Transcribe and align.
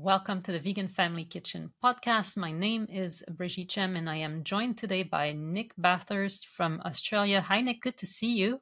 Welcome 0.00 0.42
to 0.42 0.52
the 0.52 0.60
Vegan 0.60 0.86
Family 0.86 1.24
Kitchen 1.24 1.72
podcast. 1.82 2.36
My 2.36 2.52
name 2.52 2.86
is 2.88 3.24
Brigitte 3.28 3.68
Gemme 3.68 3.98
and 3.98 4.08
I 4.08 4.18
am 4.18 4.44
joined 4.44 4.78
today 4.78 5.02
by 5.02 5.32
Nic 5.32 5.72
Bathurst 5.76 6.46
from 6.46 6.80
Australia. 6.84 7.40
Hi, 7.40 7.60
Nic. 7.60 7.82
Good 7.82 7.98
to 7.98 8.06
see 8.06 8.32
you. 8.34 8.60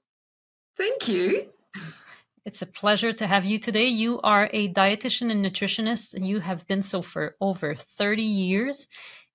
Thank 0.78 1.08
you. 1.08 1.50
It's 2.46 2.62
a 2.62 2.66
pleasure 2.66 3.12
to 3.12 3.26
have 3.26 3.44
you 3.44 3.58
today. 3.58 3.88
You 3.88 4.18
are 4.22 4.48
a 4.54 4.72
dietitian 4.72 5.30
and 5.30 5.44
nutritionist, 5.44 6.14
and 6.14 6.26
you 6.26 6.40
have 6.40 6.66
been 6.68 6.82
so 6.82 7.02
for 7.02 7.36
over 7.38 7.74
30 7.74 8.22
years. 8.22 8.86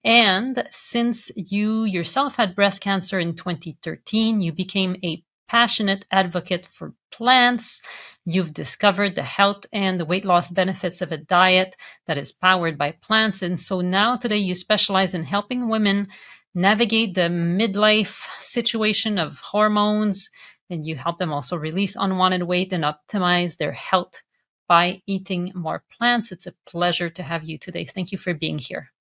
And 0.04 0.66
since 0.72 1.30
you 1.36 1.84
yourself 1.84 2.38
had 2.38 2.56
breast 2.56 2.82
cancer 2.82 3.20
in 3.20 3.36
2013, 3.36 4.40
you 4.40 4.52
became 4.52 4.96
a 5.04 5.24
passionate 5.52 6.06
advocate 6.12 6.66
for 6.66 6.94
plants. 7.12 7.82
You've 8.24 8.54
discovered 8.54 9.16
the 9.16 9.24
health 9.24 9.66
and 9.74 10.00
the 10.00 10.06
weight 10.06 10.24
loss 10.24 10.50
benefits 10.50 11.02
of 11.02 11.12
a 11.12 11.18
diet 11.18 11.76
that 12.08 12.18
is 12.18 12.32
powered 12.32 12.78
by 12.78 12.94
plants. 13.02 13.42
And 13.42 13.60
so 13.60 13.82
now 13.82 14.16
today 14.16 14.38
you 14.38 14.56
specialize 14.56 15.14
in 15.14 15.26
helping 15.26 15.68
women 15.68 16.08
navigate 16.56 17.16
the 17.16 17.30
midlife 17.30 18.30
situation 18.40 19.20
of 19.20 19.40
hormones. 19.40 20.30
And 20.70 20.86
you 20.86 20.96
help 20.96 21.18
them 21.18 21.34
also 21.34 21.58
release 21.58 21.98
unwanted 21.98 22.44
weight 22.44 22.72
and 22.72 22.86
optimize 22.86 23.58
their 23.58 23.74
health 23.74 24.22
by 24.70 25.02
eating 25.06 25.52
more 25.54 25.84
plants. 25.98 26.32
It's 26.32 26.48
a 26.48 26.56
pleasure 26.66 27.10
to 27.10 27.24
have 27.24 27.44
you 27.44 27.58
today. 27.58 27.84
Thank 27.84 28.14
you 28.14 28.18
for 28.18 28.34
being 28.34 28.58
here. 28.58 28.94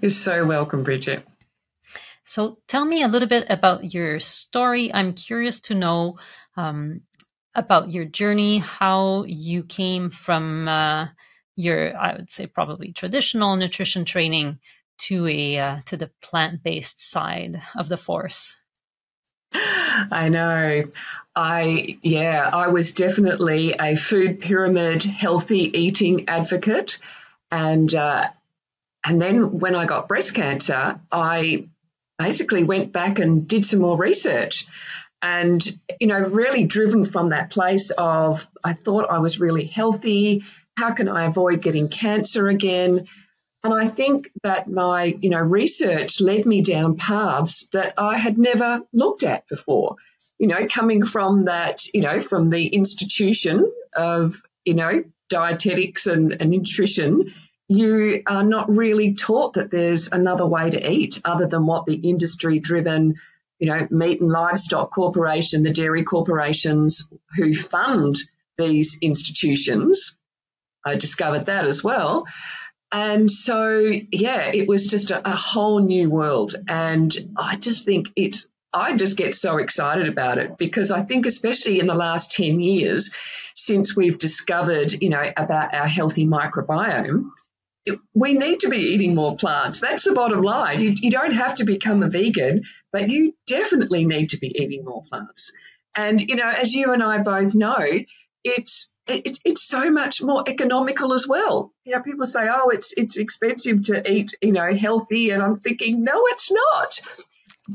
You're 0.00 0.08
so 0.08 0.46
welcome, 0.46 0.84
Bridget. 0.84 1.28
So 2.24 2.58
tell 2.68 2.84
me 2.84 3.02
a 3.02 3.08
little 3.08 3.28
bit 3.28 3.46
about 3.50 3.92
your 3.92 4.18
story. 4.20 4.92
I'm 4.92 5.12
curious 5.12 5.60
to 5.60 5.74
know 5.74 6.18
um, 6.56 7.02
about 7.54 7.90
your 7.90 8.04
journey, 8.04 8.58
how 8.58 9.24
you 9.24 9.62
came 9.62 10.10
from 10.10 10.68
uh, 10.68 11.08
your, 11.56 11.96
I 11.96 12.16
would 12.16 12.30
say, 12.30 12.46
probably 12.46 12.92
traditional 12.92 13.56
nutrition 13.56 14.04
training 14.04 14.58
to 14.96 15.26
a 15.26 15.58
uh, 15.58 15.80
to 15.86 15.96
the 15.96 16.10
plant 16.22 16.62
based 16.62 17.02
side 17.02 17.60
of 17.76 17.88
the 17.88 17.96
force. 17.96 18.56
I 19.52 20.28
know. 20.28 20.84
I 21.36 21.98
yeah, 22.02 22.48
I 22.52 22.68
was 22.68 22.92
definitely 22.92 23.74
a 23.78 23.96
food 23.96 24.40
pyramid, 24.40 25.02
healthy 25.02 25.78
eating 25.78 26.28
advocate, 26.28 26.98
and 27.50 27.92
uh, 27.94 28.28
and 29.04 29.20
then 29.20 29.58
when 29.58 29.74
I 29.74 29.84
got 29.84 30.08
breast 30.08 30.34
cancer, 30.34 31.00
I 31.10 31.68
basically 32.18 32.64
went 32.64 32.92
back 32.92 33.18
and 33.18 33.48
did 33.48 33.64
some 33.64 33.80
more 33.80 33.96
research. 33.96 34.66
And, 35.22 35.66
you 36.00 36.06
know, 36.06 36.18
really 36.18 36.64
driven 36.64 37.04
from 37.04 37.30
that 37.30 37.50
place 37.50 37.90
of 37.90 38.46
I 38.62 38.74
thought 38.74 39.10
I 39.10 39.18
was 39.18 39.40
really 39.40 39.64
healthy. 39.64 40.44
How 40.76 40.92
can 40.92 41.08
I 41.08 41.24
avoid 41.24 41.62
getting 41.62 41.88
cancer 41.88 42.48
again? 42.48 43.06
And 43.62 43.72
I 43.72 43.88
think 43.88 44.30
that 44.42 44.68
my, 44.68 45.04
you 45.04 45.30
know, 45.30 45.40
research 45.40 46.20
led 46.20 46.44
me 46.44 46.60
down 46.60 46.96
paths 46.96 47.68
that 47.72 47.94
I 47.96 48.18
had 48.18 48.36
never 48.36 48.82
looked 48.92 49.22
at 49.22 49.48
before. 49.48 49.96
You 50.38 50.48
know, 50.48 50.66
coming 50.66 51.06
from 51.06 51.46
that, 51.46 51.86
you 51.94 52.02
know, 52.02 52.20
from 52.20 52.50
the 52.50 52.66
institution 52.66 53.72
of, 53.96 54.42
you 54.66 54.74
know, 54.74 55.04
dietetics 55.30 56.06
and, 56.06 56.36
and 56.38 56.50
nutrition 56.50 57.32
you 57.68 58.22
are 58.26 58.44
not 58.44 58.68
really 58.68 59.14
taught 59.14 59.54
that 59.54 59.70
there's 59.70 60.12
another 60.12 60.46
way 60.46 60.70
to 60.70 60.92
eat 60.92 61.20
other 61.24 61.46
than 61.46 61.66
what 61.66 61.86
the 61.86 61.94
industry 61.94 62.58
driven, 62.58 63.14
you 63.58 63.68
know, 63.68 63.86
meat 63.90 64.20
and 64.20 64.30
livestock 64.30 64.92
corporation, 64.92 65.62
the 65.62 65.72
dairy 65.72 66.04
corporations 66.04 67.10
who 67.36 67.54
fund 67.54 68.16
these 68.58 68.98
institutions. 69.00 70.20
I 70.84 70.96
discovered 70.96 71.46
that 71.46 71.66
as 71.66 71.82
well. 71.82 72.26
And 72.92 73.30
so, 73.30 73.78
yeah, 74.12 74.50
it 74.52 74.68
was 74.68 74.86
just 74.86 75.10
a, 75.10 75.26
a 75.28 75.34
whole 75.34 75.80
new 75.80 76.10
world. 76.10 76.54
And 76.68 77.16
I 77.36 77.56
just 77.56 77.84
think 77.84 78.10
it's, 78.14 78.48
I 78.72 78.96
just 78.96 79.16
get 79.16 79.34
so 79.34 79.56
excited 79.56 80.08
about 80.08 80.38
it 80.38 80.58
because 80.58 80.90
I 80.90 81.02
think, 81.02 81.26
especially 81.26 81.80
in 81.80 81.86
the 81.86 81.94
last 81.94 82.32
10 82.32 82.60
years, 82.60 83.14
since 83.56 83.96
we've 83.96 84.18
discovered, 84.18 84.92
you 84.92 85.08
know, 85.08 85.24
about 85.36 85.74
our 85.74 85.88
healthy 85.88 86.26
microbiome, 86.26 87.30
we 88.14 88.34
need 88.34 88.60
to 88.60 88.68
be 88.68 88.78
eating 88.78 89.14
more 89.14 89.36
plants. 89.36 89.80
That's 89.80 90.04
the 90.04 90.12
bottom 90.12 90.42
line. 90.42 90.80
You, 90.80 90.90
you, 90.90 91.10
don't 91.10 91.34
have 91.34 91.56
to 91.56 91.64
become 91.64 92.02
a 92.02 92.08
vegan, 92.08 92.62
but 92.92 93.10
you 93.10 93.34
definitely 93.46 94.06
need 94.06 94.30
to 94.30 94.38
be 94.38 94.48
eating 94.48 94.84
more 94.84 95.02
plants. 95.02 95.56
And, 95.94 96.20
you 96.20 96.36
know, 96.36 96.48
as 96.48 96.74
you 96.74 96.92
and 96.92 97.02
I 97.02 97.18
both 97.18 97.54
know, 97.54 97.86
it's 98.42 98.94
it, 99.06 99.38
it's 99.44 99.62
so 99.62 99.90
much 99.90 100.22
more 100.22 100.44
economical 100.48 101.12
as 101.12 101.26
well. 101.28 101.72
You 101.84 101.94
know, 101.94 102.02
people 102.02 102.26
say, 102.26 102.48
"Oh, 102.50 102.68
it's 102.70 102.92
it's 102.96 103.16
expensive 103.16 103.84
to 103.84 104.10
eat, 104.10 104.34
you 104.40 104.52
know, 104.52 104.74
healthy," 104.74 105.30
and 105.30 105.42
I'm 105.42 105.56
thinking, 105.56 106.04
no, 106.04 106.26
it's 106.26 106.50
not. 106.50 107.00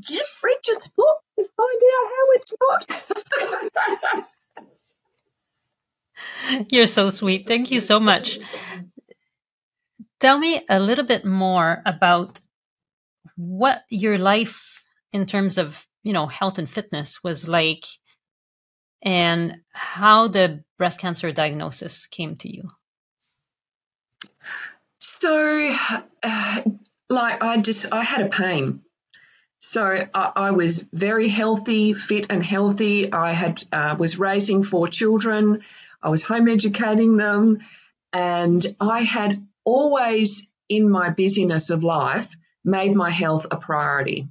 Get 0.07 0.25
Bridget's 0.41 0.87
book 0.87 1.17
and 1.37 1.47
find 1.57 1.81
out 1.95 2.11
how 2.15 2.25
it's 2.31 2.53
not. 2.61 4.27
You're 6.71 6.87
so 6.87 7.09
sweet. 7.09 7.47
Thank 7.47 7.71
you 7.71 7.81
so 7.81 7.99
much. 7.99 8.39
Tell 10.19 10.37
me 10.37 10.61
a 10.69 10.79
little 10.79 11.05
bit 11.05 11.25
more 11.25 11.81
about 11.85 12.39
what 13.35 13.83
your 13.89 14.17
life 14.17 14.83
in 15.13 15.25
terms 15.25 15.57
of, 15.57 15.85
you 16.03 16.13
know, 16.13 16.27
health 16.27 16.57
and 16.57 16.69
fitness 16.69 17.23
was 17.23 17.47
like 17.47 17.85
and 19.01 19.61
how 19.71 20.27
the 20.27 20.63
breast 20.77 20.99
cancer 20.99 21.31
diagnosis 21.31 22.05
came 22.05 22.35
to 22.37 22.53
you. 22.53 22.69
So, 25.21 25.75
uh, 26.23 26.61
like, 27.09 27.41
I 27.41 27.57
just, 27.57 27.93
I 27.93 28.03
had 28.03 28.25
a 28.25 28.29
pain. 28.29 28.81
So 29.61 30.07
I, 30.13 30.31
I, 30.35 30.51
was 30.51 30.85
very 30.93 31.27
healthy, 31.27 31.93
fit 31.93 32.27
and 32.29 32.43
healthy. 32.43 33.11
I 33.11 33.33
had 33.33 33.63
uh, 33.73 33.95
was 33.99 34.17
raising 34.17 34.63
four 34.63 34.87
children. 34.87 35.63
I 36.01 36.09
was 36.09 36.23
home 36.23 36.47
educating 36.47 37.17
them, 37.17 37.59
and 38.13 38.65
I 38.79 39.01
had 39.01 39.45
always 39.69 40.49
in 40.67 40.89
my 40.89 41.09
busyness 41.09 41.69
of 41.69 41.83
life 41.83 42.35
made 42.63 42.95
my 42.95 43.11
health 43.11 43.45
a 43.51 43.57
priority. 43.57 44.27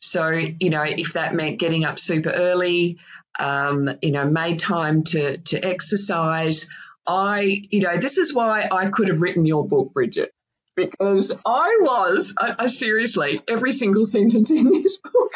So, 0.00 0.28
you 0.30 0.70
know, 0.70 0.82
if 0.82 1.14
that 1.14 1.34
meant 1.34 1.58
getting 1.58 1.84
up 1.84 1.98
super 1.98 2.30
early, 2.30 2.98
um, 3.38 3.90
you 4.02 4.12
know, 4.12 4.28
made 4.28 4.60
time 4.60 5.04
to, 5.04 5.38
to 5.38 5.64
exercise, 5.64 6.68
I, 7.06 7.66
you 7.70 7.80
know, 7.80 7.96
this 7.96 8.18
is 8.18 8.34
why 8.34 8.68
I 8.70 8.88
could 8.88 9.08
have 9.08 9.22
written 9.22 9.46
your 9.46 9.66
book, 9.66 9.92
Bridget, 9.92 10.32
because 10.76 11.32
I 11.44 11.78
was, 11.80 12.34
I, 12.38 12.54
I 12.58 12.66
seriously, 12.68 13.40
every 13.48 13.72
single 13.72 14.04
sentence 14.04 14.50
in 14.50 14.64
this 14.64 14.98
book, 15.12 15.32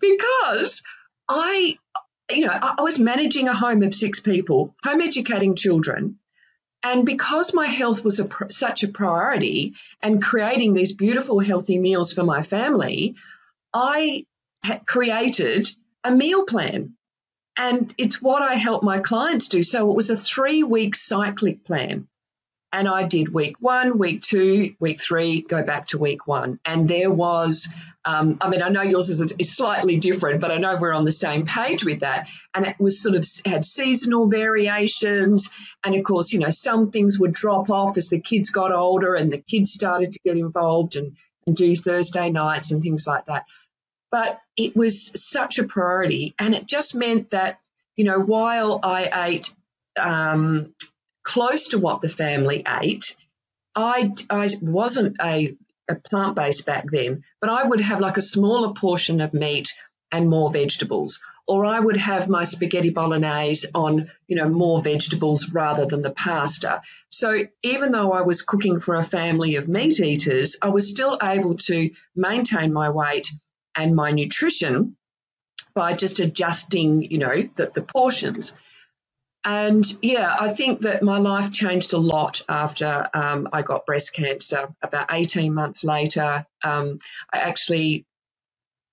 because 0.00 0.82
I, 1.28 1.78
you 2.30 2.46
know, 2.46 2.52
I, 2.52 2.74
I 2.78 2.82
was 2.82 2.98
managing 2.98 3.48
a 3.48 3.54
home 3.54 3.82
of 3.82 3.94
six 3.94 4.20
people, 4.20 4.74
home 4.82 5.00
educating 5.00 5.54
children, 5.54 6.18
and 6.82 7.04
because 7.04 7.52
my 7.52 7.66
health 7.66 8.04
was 8.04 8.20
a, 8.20 8.28
such 8.50 8.82
a 8.82 8.88
priority 8.88 9.74
and 10.02 10.22
creating 10.22 10.72
these 10.72 10.92
beautiful, 10.92 11.38
healthy 11.38 11.78
meals 11.78 12.12
for 12.12 12.24
my 12.24 12.42
family, 12.42 13.16
I 13.72 14.24
created 14.86 15.70
a 16.04 16.10
meal 16.10 16.44
plan. 16.44 16.94
And 17.56 17.94
it's 17.98 18.22
what 18.22 18.42
I 18.42 18.54
help 18.54 18.82
my 18.82 19.00
clients 19.00 19.48
do. 19.48 19.62
So 19.62 19.90
it 19.90 19.96
was 19.96 20.08
a 20.08 20.16
three 20.16 20.62
week 20.62 20.96
cyclic 20.96 21.64
plan. 21.64 22.08
And 22.72 22.88
I 22.88 23.02
did 23.02 23.32
week 23.32 23.56
one, 23.58 23.98
week 23.98 24.22
two, 24.22 24.74
week 24.78 25.00
three, 25.00 25.42
go 25.42 25.62
back 25.62 25.88
to 25.88 25.98
week 25.98 26.26
one. 26.28 26.60
And 26.64 26.88
there 26.88 27.10
was, 27.10 27.68
um, 28.04 28.38
I 28.40 28.48
mean, 28.48 28.62
I 28.62 28.68
know 28.68 28.82
yours 28.82 29.08
is, 29.08 29.20
is, 29.20 29.56
slightly 29.56 29.96
different, 29.96 30.40
but 30.40 30.52
I 30.52 30.58
know 30.58 30.76
we're 30.76 30.94
on 30.94 31.04
the 31.04 31.10
same 31.10 31.46
page 31.46 31.84
with 31.84 32.00
that. 32.00 32.28
And 32.54 32.64
it 32.64 32.76
was 32.78 33.02
sort 33.02 33.16
of 33.16 33.26
had 33.44 33.64
seasonal 33.64 34.28
variations. 34.28 35.52
And 35.82 35.96
of 35.96 36.04
course, 36.04 36.32
you 36.32 36.38
know, 36.38 36.50
some 36.50 36.92
things 36.92 37.18
would 37.18 37.32
drop 37.32 37.70
off 37.70 37.96
as 37.96 38.08
the 38.08 38.20
kids 38.20 38.50
got 38.50 38.72
older 38.72 39.16
and 39.16 39.32
the 39.32 39.38
kids 39.38 39.72
started 39.72 40.12
to 40.12 40.20
get 40.24 40.36
involved 40.36 40.94
and, 40.94 41.16
and 41.48 41.56
do 41.56 41.74
Thursday 41.74 42.30
nights 42.30 42.70
and 42.70 42.80
things 42.82 43.04
like 43.04 43.24
that. 43.24 43.46
But 44.12 44.40
it 44.56 44.76
was 44.76 45.20
such 45.20 45.58
a 45.58 45.64
priority. 45.64 46.34
And 46.38 46.54
it 46.54 46.66
just 46.66 46.94
meant 46.94 47.30
that, 47.30 47.58
you 47.96 48.04
know, 48.04 48.20
while 48.20 48.78
I 48.82 49.28
ate, 49.28 49.54
um, 49.98 50.72
close 51.30 51.68
to 51.68 51.78
what 51.78 52.00
the 52.00 52.08
family 52.08 52.64
ate. 52.66 53.16
I, 53.76 54.12
I 54.28 54.48
wasn't 54.60 55.16
a, 55.22 55.56
a 55.88 55.94
plant 55.94 56.34
based 56.34 56.66
back 56.66 56.86
then, 56.90 57.22
but 57.40 57.50
I 57.50 57.62
would 57.62 57.80
have 57.80 58.00
like 58.00 58.16
a 58.16 58.32
smaller 58.36 58.74
portion 58.74 59.20
of 59.20 59.32
meat 59.32 59.68
and 60.10 60.28
more 60.28 60.50
vegetables. 60.50 61.22
Or 61.46 61.64
I 61.64 61.78
would 61.78 61.96
have 61.96 62.28
my 62.28 62.42
spaghetti 62.42 62.90
bolognese 62.90 63.68
on, 63.74 64.10
you 64.26 64.36
know, 64.36 64.48
more 64.48 64.82
vegetables 64.82 65.52
rather 65.52 65.86
than 65.86 66.02
the 66.02 66.10
pasta. 66.10 66.82
So 67.08 67.44
even 67.62 67.92
though 67.92 68.10
I 68.12 68.22
was 68.22 68.42
cooking 68.42 68.80
for 68.80 68.96
a 68.96 69.02
family 69.02 69.54
of 69.54 69.68
meat 69.68 70.00
eaters, 70.00 70.56
I 70.60 70.70
was 70.70 70.88
still 70.88 71.16
able 71.22 71.56
to 71.68 71.90
maintain 72.16 72.72
my 72.72 72.90
weight 72.90 73.28
and 73.76 73.94
my 73.94 74.10
nutrition 74.10 74.96
by 75.74 75.94
just 75.94 76.18
adjusting, 76.18 77.02
you 77.02 77.18
know, 77.18 77.48
the, 77.54 77.70
the 77.72 77.82
portions. 77.82 78.52
And 79.44 79.86
yeah, 80.02 80.34
I 80.38 80.52
think 80.52 80.80
that 80.80 81.02
my 81.02 81.18
life 81.18 81.50
changed 81.50 81.94
a 81.94 81.98
lot 81.98 82.42
after 82.48 83.08
um, 83.14 83.48
I 83.52 83.62
got 83.62 83.86
breast 83.86 84.12
cancer. 84.12 84.74
About 84.82 85.08
18 85.10 85.54
months 85.54 85.82
later, 85.82 86.46
um, 86.62 86.98
I 87.32 87.38
actually, 87.38 88.04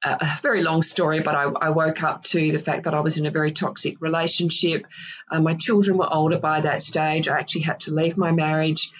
uh, 0.04 0.18
a 0.22 0.42
very 0.42 0.64
long 0.64 0.84
story, 0.84 1.20
but 1.20 1.36
I, 1.36 1.44
I, 1.44 1.70
woke 1.72 2.02
up 2.02 2.24
to 2.26 2.52
the 2.52 2.60
fact 2.60 2.86
that 2.86 2.94
I 2.94 3.02
was 3.02 3.18
in 3.18 3.26
a 3.26 3.32
very 3.32 3.52
toxic 3.52 4.00
relationship. 4.00 4.86
Uh, 5.30 5.42
my 5.42 5.56
children 5.56 5.98
were 5.98 6.12
older 6.12 6.40
by 6.40 6.62
that 6.62 6.82
stage. 6.82 7.28
I 7.28 7.40
actually 7.40 7.64
had 7.64 7.82
to 7.82 7.94
leave 7.94 8.16
my 8.16 8.32
marriage. 8.32 8.92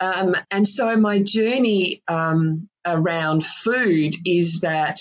Um, 0.00 0.34
and 0.50 0.66
so 0.66 0.96
my 0.96 1.18
journey 1.18 2.02
um, 2.08 2.70
around 2.86 3.44
food 3.44 4.14
is 4.24 4.60
that 4.60 5.00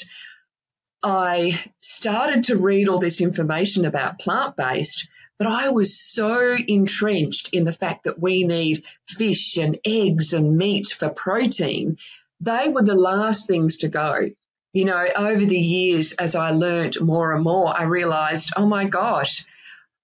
I 1.01 1.57
started 1.79 2.45
to 2.45 2.57
read 2.57 2.89
all 2.89 2.99
this 2.99 3.21
information 3.21 3.85
about 3.85 4.19
plant 4.19 4.57
based 4.57 5.07
but 5.37 5.47
I 5.47 5.69
was 5.69 5.99
so 5.99 6.55
entrenched 6.55 7.49
in 7.53 7.65
the 7.65 7.71
fact 7.71 8.05
that 8.05 8.19
we 8.19 8.43
need 8.43 8.83
fish 9.07 9.57
and 9.57 9.77
eggs 9.85 10.33
and 10.33 10.57
meat 10.57 10.87
for 10.87 11.09
protein. 11.09 11.97
They 12.39 12.67
were 12.69 12.83
the 12.83 12.95
last 12.95 13.47
things 13.47 13.77
to 13.77 13.89
go. 13.89 14.29
You 14.73 14.85
know, 14.85 15.05
over 15.15 15.45
the 15.45 15.59
years, 15.59 16.13
as 16.13 16.35
I 16.35 16.51
learned 16.51 16.99
more 16.99 17.33
and 17.33 17.43
more, 17.43 17.77
I 17.77 17.83
realized, 17.83 18.51
oh 18.55 18.65
my 18.65 18.85
gosh, 18.85 19.45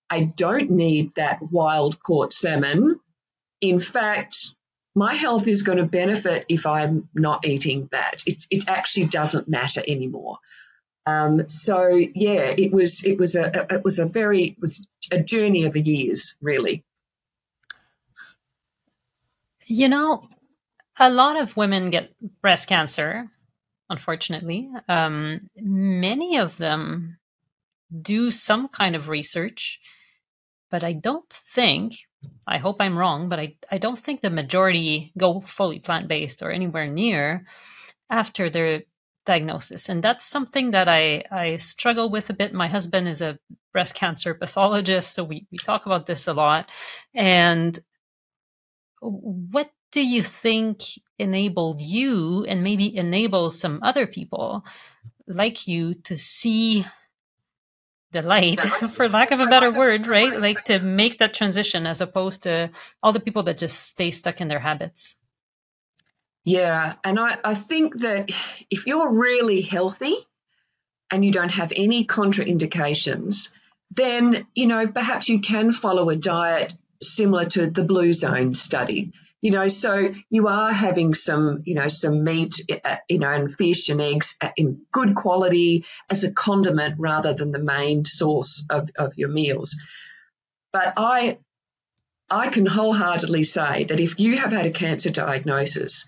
I 0.09 0.23
don't 0.23 0.71
need 0.71 1.15
that 1.15 1.41
wild 1.41 2.01
caught 2.01 2.33
salmon. 2.33 2.99
In 3.61 3.79
fact, 3.79 4.49
my 4.95 5.13
health 5.13 5.47
is 5.47 5.63
going 5.63 5.77
to 5.77 5.85
benefit 5.85 6.45
if 6.49 6.65
I'm 6.65 7.09
not 7.13 7.45
eating 7.45 7.87
that. 7.91 8.23
It, 8.25 8.45
it 8.49 8.67
actually 8.67 9.07
doesn't 9.07 9.47
matter 9.47 9.81
anymore. 9.85 10.39
Um, 11.05 11.49
so 11.49 11.95
yeah, 11.95 12.53
it 12.57 12.71
was 12.71 13.03
it 13.05 13.17
was 13.17 13.35
a 13.35 13.73
it 13.73 13.83
was 13.83 13.99
a 13.99 14.05
very 14.05 14.55
was 14.59 14.87
a 15.11 15.19
journey 15.19 15.65
of 15.65 15.75
years, 15.75 16.37
really. 16.41 16.83
You 19.65 19.89
know, 19.89 20.29
a 20.99 21.09
lot 21.09 21.39
of 21.39 21.57
women 21.57 21.89
get 21.89 22.11
breast 22.41 22.67
cancer, 22.67 23.29
unfortunately. 23.89 24.69
Um, 24.87 25.49
many 25.55 26.37
of 26.37 26.57
them 26.57 27.17
do 28.01 28.31
some 28.31 28.67
kind 28.69 28.95
of 28.95 29.09
research, 29.09 29.79
but 30.69 30.83
I 30.83 30.93
don't 30.93 31.29
think, 31.29 31.95
I 32.47 32.57
hope 32.57 32.77
I'm 32.79 32.97
wrong, 32.97 33.29
but 33.29 33.39
I, 33.39 33.55
I 33.69 33.77
don't 33.77 33.99
think 33.99 34.21
the 34.21 34.29
majority 34.29 35.11
go 35.17 35.41
fully 35.41 35.79
plant 35.79 36.07
based 36.07 36.41
or 36.41 36.51
anywhere 36.51 36.87
near 36.87 37.45
after 38.09 38.49
their 38.49 38.83
diagnosis. 39.25 39.89
And 39.89 40.03
that's 40.03 40.25
something 40.25 40.71
that 40.71 40.87
I, 40.87 41.23
I 41.31 41.57
struggle 41.57 42.09
with 42.09 42.29
a 42.29 42.33
bit. 42.33 42.53
My 42.53 42.67
husband 42.67 43.07
is 43.07 43.21
a 43.21 43.39
breast 43.71 43.95
cancer 43.95 44.33
pathologist, 44.33 45.13
so 45.13 45.23
we, 45.23 45.47
we 45.51 45.57
talk 45.57 45.85
about 45.85 46.05
this 46.05 46.27
a 46.27 46.33
lot. 46.33 46.69
And 47.13 47.79
what 49.01 49.71
do 49.91 50.05
you 50.05 50.23
think 50.23 50.83
enabled 51.19 51.81
you 51.81 52.45
and 52.45 52.63
maybe 52.63 52.95
enables 52.95 53.59
some 53.59 53.79
other 53.83 54.07
people 54.07 54.65
like 55.27 55.67
you 55.67 55.93
to 55.93 56.17
see 56.17 56.85
the 58.11 58.21
light, 58.21 58.59
for 58.89 59.07
lack 59.07 59.31
of 59.31 59.39
a 59.39 59.47
better 59.47 59.71
word, 59.71 60.07
right? 60.07 60.39
Like 60.39 60.65
to 60.65 60.79
make 60.79 61.19
that 61.19 61.33
transition 61.33 61.85
as 61.85 62.01
opposed 62.01 62.43
to 62.43 62.69
all 63.01 63.11
the 63.11 63.19
people 63.19 63.43
that 63.43 63.57
just 63.57 63.87
stay 63.87 64.11
stuck 64.11 64.41
in 64.41 64.47
their 64.47 64.59
habits? 64.59 65.15
Yeah, 66.43 66.95
and 67.03 67.19
I, 67.19 67.37
I 67.43 67.53
think 67.53 67.99
that 67.99 68.31
if 68.69 68.87
you're 68.87 69.19
really 69.19 69.61
healthy 69.61 70.15
and 71.11 71.23
you 71.23 71.31
don't 71.31 71.51
have 71.51 71.71
any 71.75 72.05
contraindications, 72.05 73.53
then, 73.91 74.47
you 74.55 74.67
know, 74.67 74.87
perhaps 74.87 75.29
you 75.29 75.41
can 75.41 75.71
follow 75.71 76.09
a 76.09 76.15
diet 76.15 76.73
similar 77.01 77.45
to 77.45 77.69
the 77.69 77.83
Blue 77.83 78.13
Zone 78.13 78.53
study. 78.55 79.11
You 79.41 79.51
know, 79.51 79.67
so 79.69 80.13
you 80.29 80.47
are 80.47 80.71
having 80.71 81.15
some, 81.15 81.63
you 81.65 81.73
know, 81.73 81.87
some 81.89 82.23
meat, 82.23 82.61
uh, 82.83 82.97
you 83.09 83.17
know, 83.17 83.31
and 83.31 83.53
fish 83.53 83.89
and 83.89 83.99
eggs 83.99 84.37
in 84.55 84.81
good 84.91 85.15
quality 85.15 85.85
as 86.09 86.23
a 86.23 86.31
condiment 86.31 86.95
rather 86.99 87.33
than 87.33 87.51
the 87.51 87.59
main 87.59 88.05
source 88.05 88.65
of, 88.69 88.91
of 88.95 89.17
your 89.17 89.29
meals. 89.29 89.81
But 90.71 90.93
I, 90.95 91.39
I 92.29 92.49
can 92.49 92.67
wholeheartedly 92.67 93.43
say 93.43 93.85
that 93.85 93.99
if 93.99 94.19
you 94.19 94.37
have 94.37 94.51
had 94.51 94.67
a 94.67 94.71
cancer 94.71 95.09
diagnosis, 95.09 96.07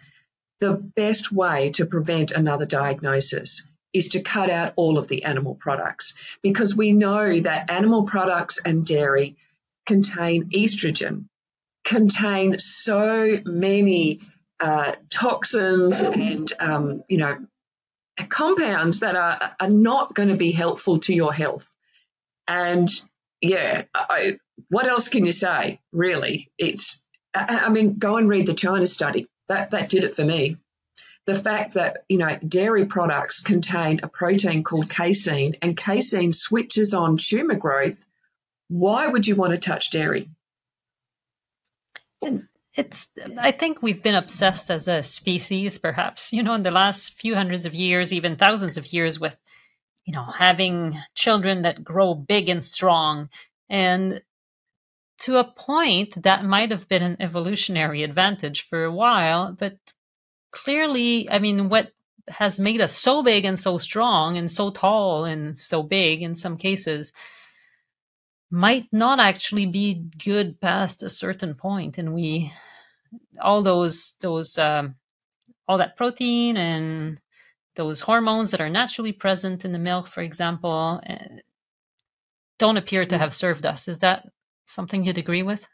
the 0.63 0.71
best 0.71 1.29
way 1.29 1.71
to 1.71 1.85
prevent 1.85 2.31
another 2.31 2.65
diagnosis 2.65 3.69
is 3.91 4.09
to 4.09 4.21
cut 4.21 4.49
out 4.49 4.71
all 4.77 4.97
of 4.97 5.09
the 5.09 5.25
animal 5.25 5.55
products 5.55 6.13
because 6.41 6.73
we 6.73 6.93
know 6.93 7.41
that 7.41 7.69
animal 7.69 8.03
products 8.03 8.61
and 8.63 8.85
dairy 8.85 9.35
contain 9.85 10.51
estrogen, 10.51 11.25
contain 11.83 12.59
so 12.59 13.39
many 13.43 14.21
uh, 14.61 14.93
toxins 15.09 15.99
and 15.99 16.53
um, 16.59 17.03
you 17.09 17.17
know 17.17 17.45
compounds 18.29 19.01
that 19.01 19.17
are, 19.17 19.55
are 19.59 19.69
not 19.69 20.15
going 20.15 20.29
to 20.29 20.37
be 20.37 20.53
helpful 20.53 20.99
to 20.99 21.13
your 21.13 21.33
health. 21.33 21.69
And 22.47 22.87
yeah, 23.41 23.83
I, 23.93 24.37
what 24.69 24.87
else 24.87 25.09
can 25.09 25.25
you 25.25 25.33
say? 25.33 25.81
Really, 25.91 26.49
it's 26.57 27.05
I, 27.35 27.63
I 27.65 27.69
mean, 27.69 27.97
go 27.97 28.15
and 28.15 28.29
read 28.29 28.45
the 28.45 28.53
China 28.53 28.87
study 28.87 29.27
that, 29.47 29.71
that 29.71 29.89
did 29.89 30.03
it 30.03 30.15
for 30.15 30.23
me. 30.23 30.57
The 31.25 31.35
fact 31.35 31.75
that, 31.75 32.03
you 32.09 32.17
know, 32.17 32.37
dairy 32.45 32.85
products 32.85 33.41
contain 33.41 34.01
a 34.03 34.07
protein 34.07 34.63
called 34.63 34.89
casein 34.89 35.55
and 35.61 35.77
casein 35.77 36.33
switches 36.33 36.93
on 36.93 37.17
tumor 37.17 37.55
growth. 37.55 38.03
Why 38.67 39.07
would 39.07 39.25
you 39.25 39.35
want 39.35 39.51
to 39.51 39.57
touch 39.57 39.89
dairy? 39.89 40.29
It's, 42.75 43.09
I 43.37 43.51
think 43.51 43.81
we've 43.81 44.01
been 44.01 44.15
obsessed 44.15 44.71
as 44.71 44.87
a 44.87 45.03
species, 45.03 45.77
perhaps, 45.77 46.33
you 46.33 46.41
know, 46.43 46.55
in 46.55 46.63
the 46.63 46.71
last 46.71 47.13
few 47.13 47.35
hundreds 47.35 47.65
of 47.65 47.75
years, 47.75 48.11
even 48.11 48.35
thousands 48.35 48.77
of 48.77 48.91
years, 48.91 49.19
with, 49.19 49.37
you 50.05 50.13
know, 50.13 50.25
having 50.25 50.99
children 51.15 51.61
that 51.61 51.83
grow 51.83 52.15
big 52.15 52.49
and 52.49 52.63
strong. 52.63 53.29
And 53.69 54.21
to 55.19 55.37
a 55.37 55.43
point 55.43 56.21
that 56.23 56.43
might 56.45 56.71
have 56.71 56.87
been 56.87 57.03
an 57.03 57.17
evolutionary 57.19 58.03
advantage 58.03 58.63
for 58.67 58.83
a 58.83 58.91
while, 58.91 59.55
but 59.57 59.77
clearly, 60.51 61.29
I 61.29 61.39
mean, 61.39 61.69
what 61.69 61.91
has 62.27 62.59
made 62.59 62.81
us 62.81 62.95
so 62.95 63.21
big 63.21 63.45
and 63.45 63.59
so 63.59 63.77
strong 63.77 64.37
and 64.37 64.49
so 64.49 64.71
tall 64.71 65.25
and 65.25 65.59
so 65.59 65.83
big 65.83 66.21
in 66.21 66.35
some 66.35 66.57
cases 66.57 67.11
might 68.49 68.87
not 68.91 69.19
actually 69.19 69.65
be 69.65 70.05
good 70.23 70.59
past 70.61 71.03
a 71.03 71.09
certain 71.09 71.53
point 71.55 71.97
and 71.97 72.13
we 72.13 72.53
all 73.41 73.61
those 73.61 74.15
those 74.21 74.57
um, 74.57 74.95
all 75.67 75.77
that 75.77 75.97
protein 75.97 76.55
and 76.55 77.19
those 77.75 78.01
hormones 78.01 78.51
that 78.51 78.61
are 78.61 78.69
naturally 78.69 79.11
present 79.11 79.65
in 79.65 79.71
the 79.71 79.79
milk 79.79 80.07
for 80.07 80.21
example 80.21 81.01
uh, 81.09 81.15
don't 82.57 82.77
appear 82.77 83.05
to 83.05 83.15
mm. 83.15 83.19
have 83.19 83.33
served 83.33 83.65
us 83.65 83.87
is 83.87 83.99
that 83.99 84.27
something 84.67 85.03
you'd 85.03 85.17
agree 85.17 85.43
with? 85.43 85.67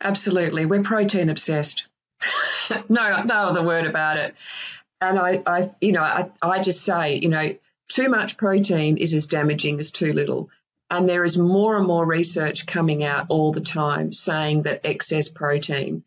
Absolutely. 0.00 0.66
We're 0.66 0.82
protein 0.82 1.30
obsessed. 1.30 1.86
no, 2.88 3.20
no 3.20 3.34
other 3.34 3.62
word 3.62 3.86
about 3.86 4.16
it. 4.16 4.34
And 5.00 5.18
I, 5.18 5.42
I 5.46 5.70
you 5.80 5.92
know, 5.92 6.02
I, 6.02 6.30
I 6.40 6.62
just 6.62 6.84
say, 6.84 7.18
you 7.20 7.28
know, 7.28 7.54
too 7.88 8.08
much 8.08 8.36
protein 8.36 8.96
is 8.96 9.14
as 9.14 9.26
damaging 9.26 9.78
as 9.78 9.90
too 9.90 10.12
little. 10.12 10.50
And 10.90 11.08
there 11.08 11.24
is 11.24 11.38
more 11.38 11.78
and 11.78 11.86
more 11.86 12.06
research 12.06 12.66
coming 12.66 13.02
out 13.02 13.26
all 13.28 13.52
the 13.52 13.60
time 13.60 14.12
saying 14.12 14.62
that 14.62 14.82
excess 14.84 15.28
protein, 15.28 16.04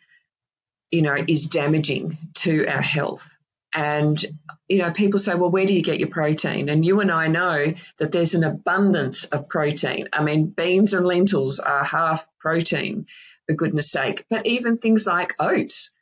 you 0.92 1.02
know, 1.02 1.16
is 1.28 1.48
damaging 1.48 2.18
to 2.36 2.68
our 2.68 2.82
health. 2.82 3.35
And, 3.76 4.24
you 4.70 4.78
know, 4.78 4.92
people 4.92 5.20
say, 5.20 5.36
well, 5.36 5.52
where 5.52 5.66
do 5.66 5.74
you 5.74 5.82
get 5.82 6.00
your 6.00 6.08
protein? 6.08 6.70
And 6.70 6.86
you 6.86 7.02
and 7.02 7.12
I 7.12 7.28
know 7.28 7.74
that 7.98 8.12
there's 8.14 8.34
an 8.34 8.46
abundance 8.46 9.26
of 9.26 9.50
protein. 9.50 10.08
I 10.14 10.24
mean, 10.24 10.46
beans 10.48 10.94
and 10.94 11.06
lentils 11.06 11.60
are 11.60 11.84
half 11.84 12.26
protein, 12.40 13.06
for 13.48 13.54
goodness 13.54 13.92
sake. 13.92 14.26
But 14.30 14.46
even 14.46 14.78
things 14.78 15.06
like 15.06 15.36
oats, 15.40 15.94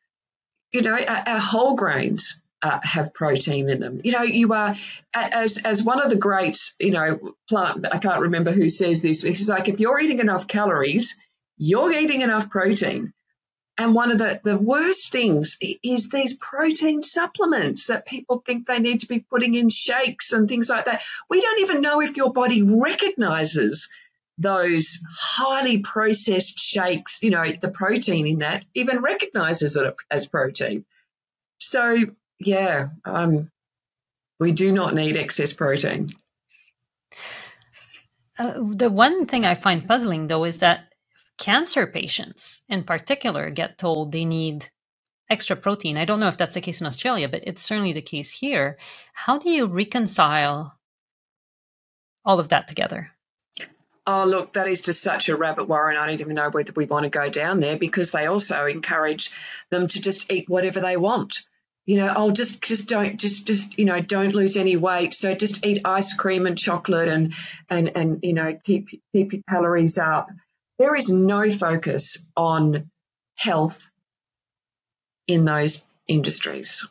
you 0.72 0.84
know, 0.84 0.94
our, 0.96 1.24
our 1.26 1.40
whole 1.40 1.76
grains 1.76 2.44
uh, 2.62 2.80
have 2.84 3.14
protein 3.14 3.70
in 3.70 3.80
them. 3.80 4.02
You 4.04 4.12
know, 4.12 4.22
you 4.22 4.54
are 4.54 4.76
as 5.14 5.66
as 5.66 5.84
one 5.84 6.02
of 6.02 6.12
the 6.12 6.16
great, 6.16 6.60
you 6.80 6.92
know, 6.92 7.34
plant. 7.50 7.88
I 7.92 7.98
can't 7.98 8.22
remember 8.22 8.52
who 8.52 8.70
says 8.70 9.02
this. 9.02 9.24
It's 9.24 9.50
like 9.50 9.68
if 9.68 9.80
you're 9.80 10.00
eating 10.00 10.20
enough 10.20 10.48
calories, 10.48 11.20
you're 11.58 11.92
eating 11.92 12.22
enough 12.22 12.50
protein. 12.50 13.14
And 13.78 13.96
one 13.96 14.12
of 14.12 14.20
the, 14.20 14.40
the 14.44 14.58
worst 14.58 15.12
things 15.12 15.58
is 15.62 16.10
these 16.10 16.38
protein 16.38 17.02
supplements 17.02 17.88
that 17.88 18.06
people 18.06 18.40
think 18.40 18.68
they 18.68 18.78
need 18.78 19.00
to 19.00 19.08
be 19.08 19.20
putting 19.20 19.56
in 19.56 19.70
shakes 19.70 20.32
and 20.32 20.48
things 20.48 20.70
like 20.70 20.86
that. 20.86 21.02
We 21.28 21.42
don't 21.42 21.62
even 21.62 21.82
know 21.82 22.02
if 22.02 22.16
your 22.16 22.32
body 22.32 22.62
recognizes 22.62 23.90
those 24.38 25.04
highly 25.16 25.80
processed 25.80 26.60
shakes, 26.60 27.24
you 27.24 27.32
know, 27.32 27.52
the 27.60 27.70
protein 27.70 28.28
in 28.28 28.40
that 28.40 28.64
even 28.76 29.02
recognizes 29.02 29.76
it 29.76 29.96
as 30.10 30.28
protein. 30.28 30.86
So, 31.58 31.96
yeah, 32.40 32.90
um, 33.06 33.50
we 34.40 34.52
do 34.52 34.72
not 34.72 34.94
need 34.94 35.16
excess 35.16 35.54
protein. 35.54 36.10
Uh, 38.38 38.60
the 38.72 38.90
one 38.90 39.26
thing 39.26 39.46
I 39.46 39.56
find 39.56 39.88
puzzling, 39.88 40.28
though, 40.28 40.44
is 40.44 40.60
that 40.60 40.93
cancer 41.38 41.88
patients 41.88 42.64
in 42.70 42.84
particular 42.84 43.50
get 43.50 43.78
told 43.78 44.12
they 44.12 44.26
need 44.26 44.70
extra 45.30 45.56
protein. 45.56 45.98
I 45.98 46.06
don't 46.06 46.20
know 46.20 46.28
if 46.28 46.38
that's 46.38 46.56
the 46.56 46.62
case 46.62 46.82
in 46.82 46.88
Australia, 46.88 47.28
but 47.28 47.44
it's 47.46 47.64
certainly 47.64 47.94
the 47.94 48.02
case 48.02 48.32
here. 48.32 48.78
How 49.14 49.38
do 49.38 49.50
you 49.50 49.66
reconcile 49.66 50.78
all 52.26 52.40
of 52.40 52.50
that 52.50 52.68
together? 52.68 53.12
Oh, 54.06 54.26
look, 54.26 54.54
that 54.54 54.68
is 54.68 54.82
just 54.82 55.02
such 55.02 55.30
a 55.30 55.36
rabbit 55.36 55.68
warren. 55.68 55.96
I 55.96 56.08
don't 56.08 56.20
even 56.20 56.36
know 56.36 56.50
whether 56.50 56.74
we 56.76 56.86
want 56.86 57.04
to 57.04 57.10
go 57.10 57.30
down 57.30 57.62
there 57.62 57.78
because 57.78 58.12
they 58.12 58.26
also 58.26 58.66
encourage 58.66 59.32
them 59.70 59.88
to 59.88 60.02
just 60.02 60.30
eat 60.32 60.50
whatever 60.50 60.82
they 60.82 60.98
want. 60.98 61.44
You 61.86 61.98
know, 61.98 62.14
oh, 62.16 62.32
just 62.32 62.62
just 62.62 62.88
don't 62.88 63.20
just 63.20 63.48
just 63.48 63.78
you 63.78 63.86
know 63.86 64.00
don't 64.00 64.36
lose 64.36 64.56
any 64.56 64.78
weight. 64.78 65.14
So 65.14 65.36
just 65.36 65.66
eat 65.66 65.82
ice 65.86 66.16
cream 66.16 66.46
and 66.46 66.58
chocolate 66.58 67.10
and 67.10 67.34
and 67.70 67.92
and 67.96 68.20
you 68.24 68.34
know 68.34 68.58
keep 68.64 68.90
keep 69.14 69.34
your 69.34 69.42
calories 69.50 69.98
up. 69.98 70.30
There 70.84 70.98
is 70.98 71.10
no 71.10 71.50
focus 71.50 72.28
on 72.36 72.92
health 73.36 73.90
in 75.28 75.46
those 75.46 75.88
industries. 76.10 76.86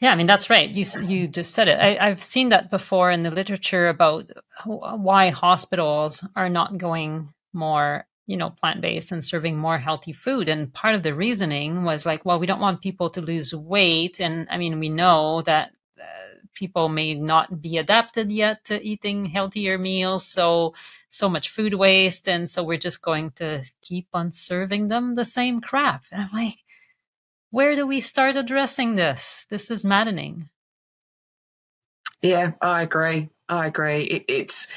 Yeah, 0.00 0.12
I 0.12 0.14
mean 0.16 0.26
that's 0.26 0.48
right. 0.48 0.70
You 0.70 0.86
you 1.02 1.28
just 1.28 1.52
said 1.52 1.68
it. 1.68 1.78
I, 1.78 2.08
have 2.08 2.22
seen 2.22 2.48
that 2.48 2.70
before 2.70 3.10
in 3.10 3.22
the 3.22 3.30
literature 3.30 3.90
about 3.90 4.30
why 4.64 5.28
hospitals 5.28 6.24
are 6.34 6.48
not 6.48 6.78
going 6.78 7.34
more, 7.52 8.06
you 8.26 8.38
know, 8.38 8.48
plant 8.48 8.80
based 8.80 9.12
and 9.12 9.22
serving 9.22 9.58
more 9.58 9.76
healthy 9.76 10.14
food. 10.14 10.48
And 10.48 10.72
part 10.72 10.94
of 10.94 11.02
the 11.02 11.14
reasoning 11.14 11.84
was 11.84 12.06
like, 12.06 12.24
well, 12.24 12.38
we 12.38 12.46
don't 12.46 12.60
want 12.60 12.80
people 12.80 13.10
to 13.10 13.20
lose 13.20 13.54
weight, 13.54 14.20
and 14.20 14.48
I 14.50 14.56
mean 14.56 14.80
we 14.80 14.88
know 14.88 15.42
that 15.42 15.72
uh, 16.00 16.31
people 16.54 16.88
may 16.88 17.14
not 17.14 17.60
be 17.60 17.78
adapted 17.78 18.30
yet 18.30 18.64
to 18.66 18.82
eating 18.82 19.26
healthier 19.26 19.78
meals, 19.78 20.26
so 20.26 20.74
so 21.10 21.28
much 21.28 21.50
food 21.50 21.74
waste, 21.74 22.28
and 22.28 22.48
so 22.48 22.62
we're 22.62 22.78
just 22.78 23.02
going 23.02 23.30
to 23.32 23.62
keep 23.82 24.08
on 24.14 24.32
serving 24.32 24.88
them 24.88 25.14
the 25.14 25.24
same 25.24 25.60
crap. 25.60 26.04
And 26.10 26.22
I'm 26.22 26.30
like 26.32 26.64
where 27.52 27.76
do 27.76 27.86
we 27.86 28.00
start 28.00 28.34
addressing 28.34 28.94
this? 28.94 29.46
This 29.50 29.70
is 29.70 29.84
maddening. 29.84 30.48
Yeah, 32.22 32.52
I 32.62 32.82
agree. 32.82 33.28
I 33.46 33.66
agree. 33.66 34.04
It, 34.04 34.24
it's, 34.28 34.68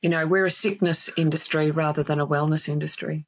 you 0.00 0.08
know, 0.08 0.24
we're 0.26 0.46
a 0.46 0.50
sickness 0.50 1.10
industry 1.16 1.72
rather 1.72 2.04
than 2.04 2.20
a 2.20 2.26
wellness 2.26 2.68
industry. 2.68 3.26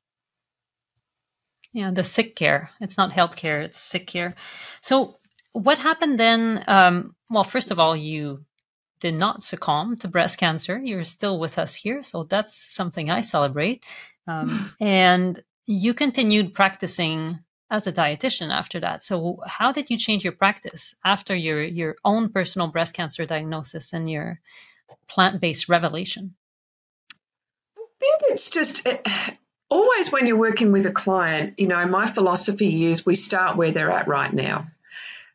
Yeah, 1.72 1.90
the 1.90 2.04
sick 2.04 2.36
care. 2.36 2.70
It's 2.80 2.96
not 2.96 3.10
healthcare, 3.10 3.64
it's 3.64 3.78
sick 3.78 4.06
care. 4.06 4.36
So, 4.80 5.18
what 5.52 5.78
happened 5.78 6.18
then? 6.18 6.64
Um, 6.66 7.14
well, 7.30 7.44
first 7.44 7.70
of 7.70 7.78
all, 7.78 7.96
you 7.96 8.44
did 9.00 9.14
not 9.14 9.42
succumb 9.42 9.96
to 9.96 10.08
breast 10.08 10.38
cancer. 10.38 10.78
You're 10.78 11.04
still 11.04 11.38
with 11.38 11.58
us 11.58 11.74
here. 11.74 12.02
So, 12.02 12.24
that's 12.24 12.56
something 12.56 13.10
I 13.10 13.20
celebrate. 13.20 13.84
Um, 14.26 14.72
and 14.80 15.42
you 15.66 15.94
continued 15.94 16.54
practicing 16.54 17.38
as 17.72 17.86
a 17.86 17.92
dietitian 17.92 18.50
after 18.50 18.78
that. 18.80 19.02
So 19.02 19.40
how 19.46 19.72
did 19.72 19.88
you 19.88 19.96
change 19.96 20.22
your 20.22 20.34
practice 20.34 20.94
after 21.04 21.34
your 21.34 21.62
your 21.62 21.96
own 22.04 22.28
personal 22.28 22.68
breast 22.68 22.94
cancer 22.94 23.24
diagnosis 23.24 23.94
and 23.94 24.08
your 24.10 24.40
plant-based 25.08 25.70
revelation? 25.70 26.34
I 27.78 27.84
think 27.98 28.32
it's 28.32 28.50
just 28.50 28.86
it, 28.86 29.08
always 29.70 30.12
when 30.12 30.26
you're 30.26 30.36
working 30.36 30.70
with 30.70 30.84
a 30.84 30.92
client, 30.92 31.54
you 31.58 31.66
know, 31.66 31.86
my 31.86 32.06
philosophy 32.06 32.84
is 32.84 33.06
we 33.06 33.14
start 33.14 33.56
where 33.56 33.72
they're 33.72 33.90
at 33.90 34.06
right 34.06 34.32
now. 34.32 34.66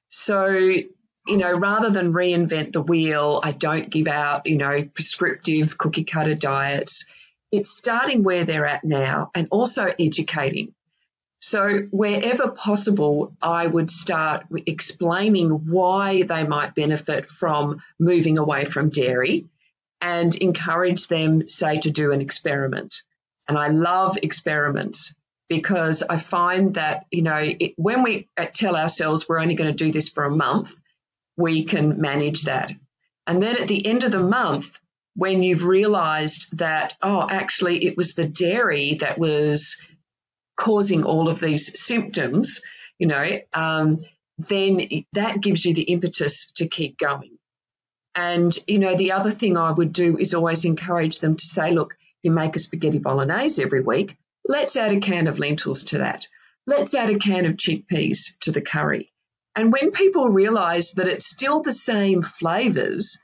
So, 0.09 0.47
you 0.49 1.37
know, 1.37 1.53
rather 1.53 1.89
than 1.89 2.13
reinvent 2.13 2.71
the 2.71 2.81
wheel, 2.81 3.39
I 3.43 3.51
don't 3.51 3.89
give 3.89 4.07
out, 4.07 4.47
you 4.47 4.57
know, 4.57 4.83
prescriptive 4.83 5.77
cookie 5.77 6.05
cutter 6.05 6.35
diets. 6.35 7.07
It's 7.51 7.69
starting 7.69 8.23
where 8.23 8.45
they're 8.45 8.65
at 8.65 8.83
now 8.83 9.31
and 9.35 9.47
also 9.51 9.93
educating. 9.99 10.73
So, 11.39 11.87
wherever 11.91 12.49
possible, 12.49 13.35
I 13.41 13.67
would 13.67 13.91
start 13.91 14.47
explaining 14.65 15.49
why 15.49 16.23
they 16.23 16.43
might 16.43 16.73
benefit 16.73 17.29
from 17.29 17.81
moving 17.99 18.37
away 18.37 18.65
from 18.65 18.89
dairy 18.89 19.45
and 20.01 20.35
encourage 20.35 21.07
them, 21.07 21.47
say, 21.47 21.79
to 21.79 21.91
do 21.91 22.11
an 22.11 22.21
experiment. 22.21 23.03
And 23.47 23.57
I 23.57 23.67
love 23.67 24.17
experiments 24.21 25.15
because 25.49 26.03
I 26.03 26.17
find 26.17 26.75
that, 26.75 27.05
you 27.11 27.21
know, 27.21 27.37
it, 27.37 27.73
when 27.77 28.03
we 28.03 28.27
tell 28.53 28.75
ourselves 28.75 29.27
we're 29.27 29.39
only 29.39 29.55
going 29.55 29.75
to 29.75 29.83
do 29.85 29.91
this 29.91 30.09
for 30.09 30.25
a 30.25 30.35
month, 30.35 30.75
we 31.37 31.63
can 31.63 32.01
manage 32.01 32.43
that. 32.43 32.71
And 33.25 33.41
then 33.41 33.61
at 33.61 33.67
the 33.67 33.85
end 33.85 34.03
of 34.03 34.11
the 34.11 34.19
month, 34.19 34.79
when 35.15 35.43
you've 35.43 35.63
realized 35.63 36.57
that, 36.59 36.93
oh, 37.01 37.27
actually, 37.29 37.85
it 37.85 37.97
was 37.97 38.13
the 38.13 38.27
dairy 38.27 38.97
that 39.01 39.17
was 39.17 39.81
causing 40.55 41.03
all 41.03 41.29
of 41.29 41.39
these 41.39 41.79
symptoms, 41.79 42.61
you 42.99 43.07
know, 43.07 43.25
um, 43.53 44.05
then 44.37 45.05
that 45.13 45.41
gives 45.41 45.65
you 45.65 45.73
the 45.73 45.83
impetus 45.83 46.51
to 46.53 46.67
keep 46.67 46.97
going. 46.97 47.37
And, 48.15 48.57
you 48.67 48.79
know, 48.79 48.95
the 48.95 49.11
other 49.13 49.31
thing 49.31 49.57
I 49.57 49.71
would 49.71 49.93
do 49.93 50.17
is 50.17 50.33
always 50.33 50.65
encourage 50.65 51.19
them 51.19 51.35
to 51.35 51.45
say, 51.45 51.71
look, 51.71 51.97
you 52.23 52.31
make 52.31 52.55
a 52.55 52.59
spaghetti 52.59 52.97
bolognese 52.99 53.61
every 53.61 53.81
week. 53.81 54.17
Let's 54.47 54.77
add 54.77 54.93
a 54.93 54.99
can 54.99 55.27
of 55.27 55.39
lentils 55.39 55.83
to 55.85 55.99
that. 55.99 56.27
Let's 56.65 56.95
add 56.95 57.09
a 57.09 57.19
can 57.19 57.45
of 57.45 57.57
chickpeas 57.57 58.39
to 58.41 58.51
the 58.51 58.61
curry. 58.61 59.11
And 59.55 59.71
when 59.71 59.91
people 59.91 60.29
realize 60.29 60.93
that 60.93 61.07
it's 61.07 61.25
still 61.25 61.61
the 61.61 61.71
same 61.71 62.21
flavors, 62.21 63.23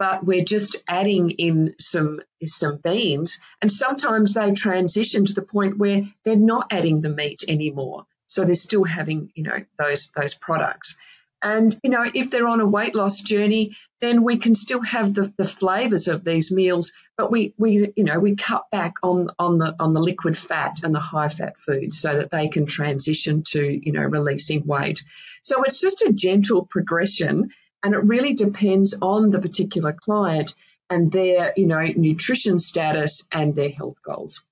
but 0.00 0.24
we're 0.24 0.44
just 0.44 0.82
adding 0.88 1.30
in 1.30 1.74
some 1.78 2.20
some 2.44 2.78
beans 2.78 3.40
and 3.60 3.70
sometimes 3.70 4.34
they 4.34 4.52
transition 4.52 5.26
to 5.26 5.34
the 5.34 5.42
point 5.42 5.78
where 5.78 6.02
they're 6.24 6.36
not 6.36 6.68
adding 6.72 7.02
the 7.02 7.10
meat 7.10 7.44
anymore 7.46 8.06
so 8.26 8.44
they're 8.44 8.54
still 8.54 8.84
having 8.84 9.30
you 9.34 9.44
know 9.44 9.58
those 9.78 10.10
those 10.16 10.34
products 10.34 10.96
and 11.42 11.78
you 11.82 11.90
know 11.90 12.04
if 12.14 12.30
they're 12.30 12.46
on 12.46 12.60
a 12.60 12.66
weight 12.66 12.94
loss 12.94 13.20
journey 13.20 13.76
then 14.00 14.24
we 14.24 14.38
can 14.38 14.54
still 14.54 14.80
have 14.80 15.12
the, 15.12 15.32
the 15.36 15.44
flavors 15.44 16.08
of 16.08 16.24
these 16.24 16.50
meals 16.50 16.92
but 17.16 17.30
we 17.30 17.54
we 17.58 17.92
you 17.96 18.04
know 18.04 18.18
we 18.18 18.36
cut 18.36 18.64
back 18.70 18.94
on 19.02 19.30
on 19.38 19.58
the 19.58 19.74
on 19.78 19.92
the 19.92 20.00
liquid 20.00 20.36
fat 20.36 20.80
and 20.82 20.94
the 20.94 21.00
high 21.00 21.28
fat 21.28 21.58
foods 21.58 21.98
so 21.98 22.16
that 22.16 22.30
they 22.30 22.48
can 22.48 22.66
transition 22.66 23.42
to 23.42 23.62
you 23.62 23.92
know 23.92 24.02
releasing 24.02 24.66
weight 24.66 25.02
so 25.42 25.62
it's 25.62 25.80
just 25.80 26.02
a 26.02 26.12
gentle 26.12 26.64
progression 26.66 27.50
and 27.82 27.94
it 27.94 28.04
really 28.04 28.34
depends 28.34 28.94
on 29.00 29.30
the 29.30 29.38
particular 29.38 29.92
client 29.92 30.54
and 30.90 31.10
their, 31.10 31.52
you 31.56 31.66
know, 31.66 31.86
nutrition 31.96 32.58
status 32.58 33.26
and 33.32 33.54
their 33.54 33.70
health 33.70 34.02
goals. 34.02 34.44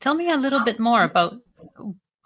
Tell 0.00 0.14
me 0.14 0.30
a 0.30 0.36
little 0.36 0.60
bit 0.64 0.78
more 0.78 1.02
about 1.02 1.40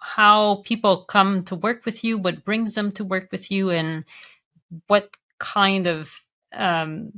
how 0.01 0.63
people 0.65 1.05
come 1.05 1.43
to 1.45 1.55
work 1.55 1.85
with 1.85 2.03
you, 2.03 2.17
what 2.17 2.43
brings 2.43 2.73
them 2.73 2.91
to 2.93 3.03
work 3.03 3.31
with 3.31 3.51
you, 3.51 3.69
and 3.69 4.03
what 4.87 5.15
kind 5.37 5.87
of, 5.87 6.11
um, 6.53 7.11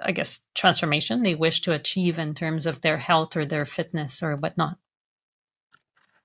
I 0.00 0.12
guess, 0.12 0.40
transformation 0.54 1.22
they 1.22 1.36
wish 1.36 1.62
to 1.62 1.72
achieve 1.72 2.18
in 2.18 2.34
terms 2.34 2.66
of 2.66 2.80
their 2.80 2.98
health 2.98 3.36
or 3.36 3.46
their 3.46 3.64
fitness 3.64 4.22
or 4.22 4.36
whatnot. 4.36 4.76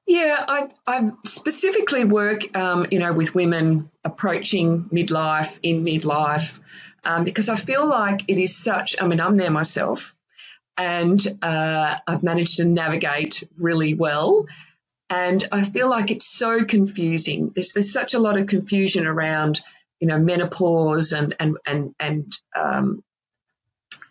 Yeah, 0.07 0.43
I, 0.45 0.69
I 0.85 1.11
specifically 1.25 2.03
work, 2.03 2.57
um, 2.57 2.87
you 2.91 2.99
know, 2.99 3.13
with 3.13 3.33
women 3.33 3.89
approaching 4.03 4.85
midlife, 4.85 5.57
in 5.61 5.85
midlife, 5.85 6.59
um, 7.05 7.23
because 7.23 7.47
I 7.47 7.55
feel 7.55 7.87
like 7.87 8.23
it 8.27 8.37
is 8.37 8.55
such. 8.55 8.95
I 8.99 9.07
mean, 9.07 9.21
I'm 9.21 9.37
there 9.37 9.51
myself, 9.51 10.13
and 10.77 11.25
uh, 11.41 11.95
I've 12.07 12.23
managed 12.23 12.57
to 12.57 12.65
navigate 12.65 13.43
really 13.57 13.93
well. 13.93 14.47
And 15.13 15.47
I 15.51 15.61
feel 15.61 15.87
like 15.89 16.09
it's 16.09 16.25
so 16.25 16.63
confusing. 16.65 17.51
There's 17.53 17.73
there's 17.73 17.93
such 17.93 18.15
a 18.15 18.19
lot 18.19 18.37
of 18.37 18.47
confusion 18.47 19.05
around, 19.05 19.61
you 19.99 20.07
know, 20.07 20.17
menopause 20.17 21.13
and 21.13 21.35
and 21.39 21.57
and 21.67 21.93
and 21.99 22.37
um, 22.59 23.03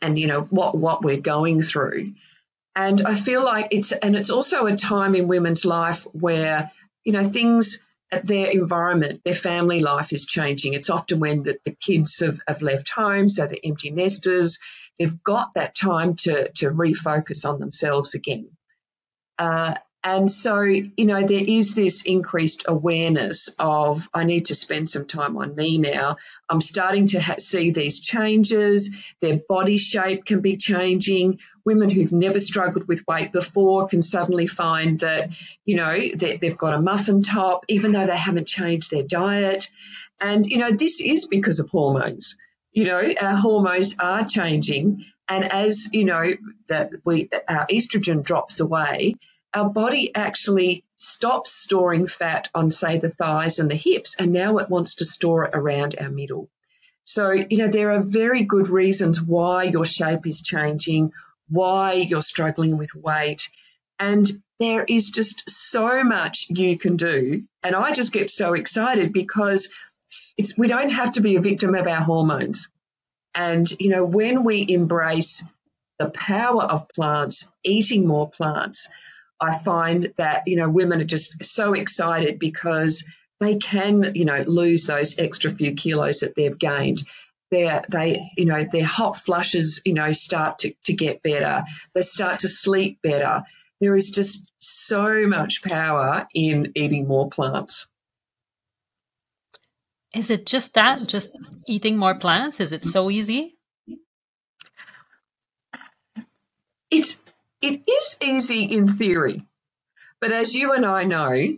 and 0.00 0.16
you 0.16 0.28
know 0.28 0.42
what 0.42 0.76
what 0.76 1.02
we're 1.02 1.20
going 1.20 1.60
through. 1.62 2.12
And 2.76 3.02
I 3.02 3.14
feel 3.14 3.44
like 3.44 3.68
it's, 3.72 3.92
and 3.92 4.16
it's 4.16 4.30
also 4.30 4.66
a 4.66 4.76
time 4.76 5.14
in 5.14 5.28
women's 5.28 5.64
life 5.64 6.04
where, 6.12 6.70
you 7.04 7.12
know, 7.12 7.24
things 7.24 7.84
their 8.24 8.46
environment, 8.50 9.22
their 9.24 9.34
family 9.34 9.80
life 9.80 10.12
is 10.12 10.24
changing. 10.24 10.74
It's 10.74 10.88
often 10.88 11.18
when 11.18 11.42
the, 11.42 11.58
the 11.64 11.72
kids 11.72 12.20
have, 12.20 12.40
have 12.46 12.62
left 12.62 12.88
home, 12.90 13.28
so 13.28 13.46
they're 13.46 13.58
empty 13.64 13.90
nesters. 13.90 14.58
They've 14.98 15.22
got 15.22 15.54
that 15.54 15.74
time 15.74 16.16
to, 16.16 16.50
to 16.52 16.70
refocus 16.70 17.48
on 17.48 17.58
themselves 17.58 18.14
again. 18.14 18.50
Uh, 19.38 19.74
and 20.04 20.30
so, 20.30 20.62
you 20.62 21.04
know, 21.04 21.24
there 21.24 21.44
is 21.44 21.74
this 21.74 22.04
increased 22.04 22.64
awareness 22.66 23.54
of 23.58 24.08
I 24.12 24.24
need 24.24 24.46
to 24.46 24.54
spend 24.54 24.90
some 24.90 25.06
time 25.06 25.36
on 25.36 25.54
me 25.54 25.78
now. 25.78 26.16
I'm 26.48 26.60
starting 26.60 27.06
to 27.08 27.20
ha- 27.20 27.36
see 27.38 27.70
these 27.70 28.00
changes. 28.00 28.96
Their 29.20 29.40
body 29.48 29.78
shape 29.78 30.24
can 30.24 30.40
be 30.40 30.56
changing. 30.56 31.38
Women 31.64 31.88
who've 31.88 32.10
never 32.12 32.40
struggled 32.40 32.88
with 32.88 33.06
weight 33.06 33.32
before 33.32 33.86
can 33.86 34.02
suddenly 34.02 34.48
find 34.48 35.00
that, 35.00 35.30
you 35.64 35.76
know, 35.76 35.96
they've 36.16 36.58
got 36.58 36.74
a 36.74 36.82
muffin 36.82 37.22
top, 37.22 37.64
even 37.68 37.92
though 37.92 38.06
they 38.06 38.16
haven't 38.16 38.48
changed 38.48 38.90
their 38.90 39.04
diet. 39.04 39.68
And, 40.20 40.44
you 40.46 40.58
know, 40.58 40.72
this 40.72 41.00
is 41.00 41.26
because 41.26 41.60
of 41.60 41.68
hormones. 41.70 42.36
You 42.72 42.84
know, 42.84 43.12
our 43.20 43.36
hormones 43.36 43.96
are 44.00 44.24
changing 44.24 45.04
And 45.28 45.50
as 45.50 45.92
you 45.94 46.04
know, 46.04 46.32
that 46.68 46.90
we 47.04 47.30
our 47.48 47.66
estrogen 47.68 48.22
drops 48.22 48.60
away, 48.60 49.14
our 49.54 49.68
body 49.68 50.14
actually 50.14 50.84
stops 50.96 51.52
storing 51.52 52.06
fat 52.06 52.48
on, 52.54 52.70
say, 52.70 52.98
the 52.98 53.10
thighs 53.10 53.58
and 53.58 53.70
the 53.70 53.76
hips, 53.76 54.16
and 54.18 54.32
now 54.32 54.58
it 54.58 54.70
wants 54.70 54.96
to 54.96 55.04
store 55.04 55.44
it 55.44 55.50
around 55.54 55.96
our 56.00 56.10
middle. 56.10 56.48
So, 57.04 57.32
you 57.32 57.58
know, 57.58 57.68
there 57.68 57.92
are 57.92 58.00
very 58.00 58.44
good 58.44 58.68
reasons 58.68 59.20
why 59.20 59.64
your 59.64 59.84
shape 59.84 60.26
is 60.26 60.40
changing, 60.40 61.12
why 61.48 61.94
you're 61.94 62.22
struggling 62.22 62.78
with 62.78 62.94
weight. 62.94 63.48
And 63.98 64.30
there 64.58 64.84
is 64.84 65.10
just 65.10 65.50
so 65.50 66.04
much 66.04 66.46
you 66.48 66.78
can 66.78 66.96
do. 66.96 67.44
And 67.62 67.74
I 67.74 67.92
just 67.92 68.12
get 68.12 68.30
so 68.30 68.54
excited 68.54 69.12
because 69.12 69.74
it's, 70.36 70.56
we 70.56 70.68
don't 70.68 70.90
have 70.90 71.12
to 71.12 71.20
be 71.20 71.36
a 71.36 71.40
victim 71.40 71.74
of 71.74 71.86
our 71.86 72.02
hormones. 72.02 72.72
And, 73.34 73.68
you 73.80 73.88
know, 73.90 74.04
when 74.04 74.44
we 74.44 74.64
embrace 74.68 75.46
the 75.98 76.10
power 76.10 76.62
of 76.62 76.88
plants, 76.88 77.52
eating 77.64 78.06
more 78.06 78.30
plants, 78.30 78.90
I 79.42 79.58
find 79.58 80.12
that, 80.18 80.46
you 80.46 80.56
know, 80.56 80.68
women 80.68 81.00
are 81.00 81.04
just 81.04 81.44
so 81.44 81.74
excited 81.74 82.38
because 82.38 83.04
they 83.40 83.56
can, 83.56 84.12
you 84.14 84.24
know, 84.24 84.44
lose 84.46 84.86
those 84.86 85.18
extra 85.18 85.50
few 85.50 85.74
kilos 85.74 86.20
that 86.20 86.36
they've 86.36 86.56
gained. 86.56 87.02
Their, 87.50 87.82
they, 87.90 88.30
you 88.36 88.44
know, 88.44 88.64
their 88.70 88.84
hot 88.84 89.16
flushes, 89.16 89.82
you 89.84 89.94
know, 89.94 90.12
start 90.12 90.60
to, 90.60 90.74
to 90.84 90.92
get 90.92 91.24
better. 91.24 91.64
They 91.92 92.02
start 92.02 92.38
to 92.40 92.48
sleep 92.48 93.00
better. 93.02 93.42
There 93.80 93.96
is 93.96 94.12
just 94.12 94.48
so 94.60 95.26
much 95.26 95.64
power 95.64 96.28
in 96.32 96.70
eating 96.76 97.08
more 97.08 97.28
plants. 97.28 97.88
Is 100.14 100.30
it 100.30 100.46
just 100.46 100.74
that? 100.74 101.08
Just 101.08 101.36
eating 101.66 101.96
more 101.96 102.14
plants? 102.14 102.60
Is 102.60 102.72
it 102.72 102.84
so 102.84 103.10
easy? 103.10 103.56
It's 106.92 107.21
it 107.62 107.82
is 107.88 108.18
easy 108.22 108.64
in 108.64 108.88
theory, 108.88 109.44
but 110.20 110.32
as 110.32 110.54
you 110.54 110.72
and 110.72 110.86
I 110.86 111.04
know, 111.04 111.56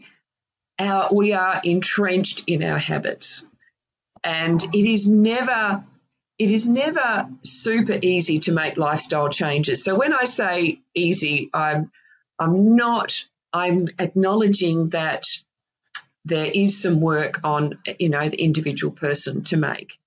our, 0.78 1.08
we 1.12 1.32
are 1.32 1.60
entrenched 1.64 2.44
in 2.48 2.62
our 2.62 2.78
habits, 2.78 3.46
and 4.24 4.62
it 4.62 4.86
is 4.90 5.08
never 5.08 5.84
it 6.38 6.50
is 6.50 6.68
never 6.68 7.28
super 7.42 7.96
easy 8.00 8.40
to 8.40 8.52
make 8.52 8.76
lifestyle 8.76 9.28
changes. 9.28 9.84
So 9.84 9.96
when 9.96 10.12
I 10.12 10.24
say 10.24 10.80
easy, 10.94 11.50
I'm 11.54 11.92
I'm 12.38 12.76
not 12.76 13.24
I'm 13.52 13.88
acknowledging 13.98 14.86
that 14.90 15.24
there 16.24 16.50
is 16.52 16.80
some 16.82 17.00
work 17.00 17.40
on 17.44 17.78
you 17.98 18.10
know 18.10 18.28
the 18.28 18.42
individual 18.42 18.92
person 18.92 19.44
to 19.44 19.56
make 19.56 19.98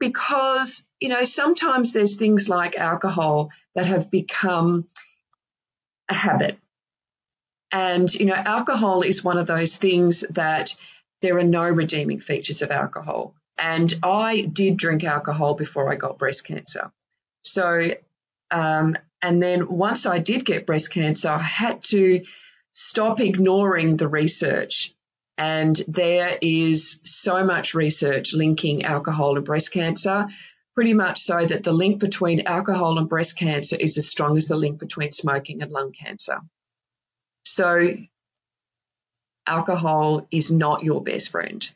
because 0.00 0.88
you 1.00 1.08
know 1.08 1.24
sometimes 1.24 1.92
there's 1.92 2.16
things 2.16 2.48
like 2.48 2.76
alcohol 2.78 3.50
that 3.74 3.86
have 3.86 4.10
become 4.10 4.86
a 6.10 6.14
habit. 6.14 6.58
And, 7.72 8.12
you 8.12 8.26
know, 8.26 8.34
alcohol 8.34 9.02
is 9.02 9.24
one 9.24 9.38
of 9.38 9.46
those 9.46 9.76
things 9.76 10.20
that 10.30 10.74
there 11.22 11.38
are 11.38 11.44
no 11.44 11.62
redeeming 11.62 12.18
features 12.18 12.62
of 12.62 12.70
alcohol. 12.70 13.34
And 13.56 13.92
I 14.02 14.40
did 14.40 14.76
drink 14.76 15.04
alcohol 15.04 15.54
before 15.54 15.92
I 15.92 15.96
got 15.96 16.18
breast 16.18 16.44
cancer. 16.46 16.90
So, 17.42 17.90
um, 18.50 18.96
and 19.22 19.42
then 19.42 19.68
once 19.68 20.06
I 20.06 20.18
did 20.18 20.44
get 20.44 20.66
breast 20.66 20.92
cancer, 20.92 21.28
I 21.28 21.42
had 21.42 21.82
to 21.84 22.24
stop 22.74 23.20
ignoring 23.20 23.96
the 23.96 24.08
research. 24.08 24.94
And 25.36 25.80
there 25.88 26.36
is 26.40 27.00
so 27.04 27.44
much 27.44 27.74
research 27.74 28.34
linking 28.34 28.84
alcohol 28.84 29.36
and 29.36 29.44
breast 29.44 29.72
cancer 29.72 30.26
pretty 30.80 30.94
much 30.94 31.20
so 31.20 31.44
that 31.44 31.62
the 31.62 31.72
link 31.72 31.98
between 31.98 32.46
alcohol 32.46 32.98
and 32.98 33.06
breast 33.06 33.36
cancer 33.36 33.76
is 33.78 33.98
as 33.98 34.08
strong 34.08 34.38
as 34.38 34.48
the 34.48 34.56
link 34.56 34.78
between 34.78 35.12
smoking 35.12 35.60
and 35.60 35.70
lung 35.70 35.92
cancer. 35.92 36.40
So, 37.44 37.98
alcohol 39.46 40.26
is 40.30 40.50
not 40.50 40.82
your 40.82 41.02
best 41.02 41.28
friend. 41.32 41.70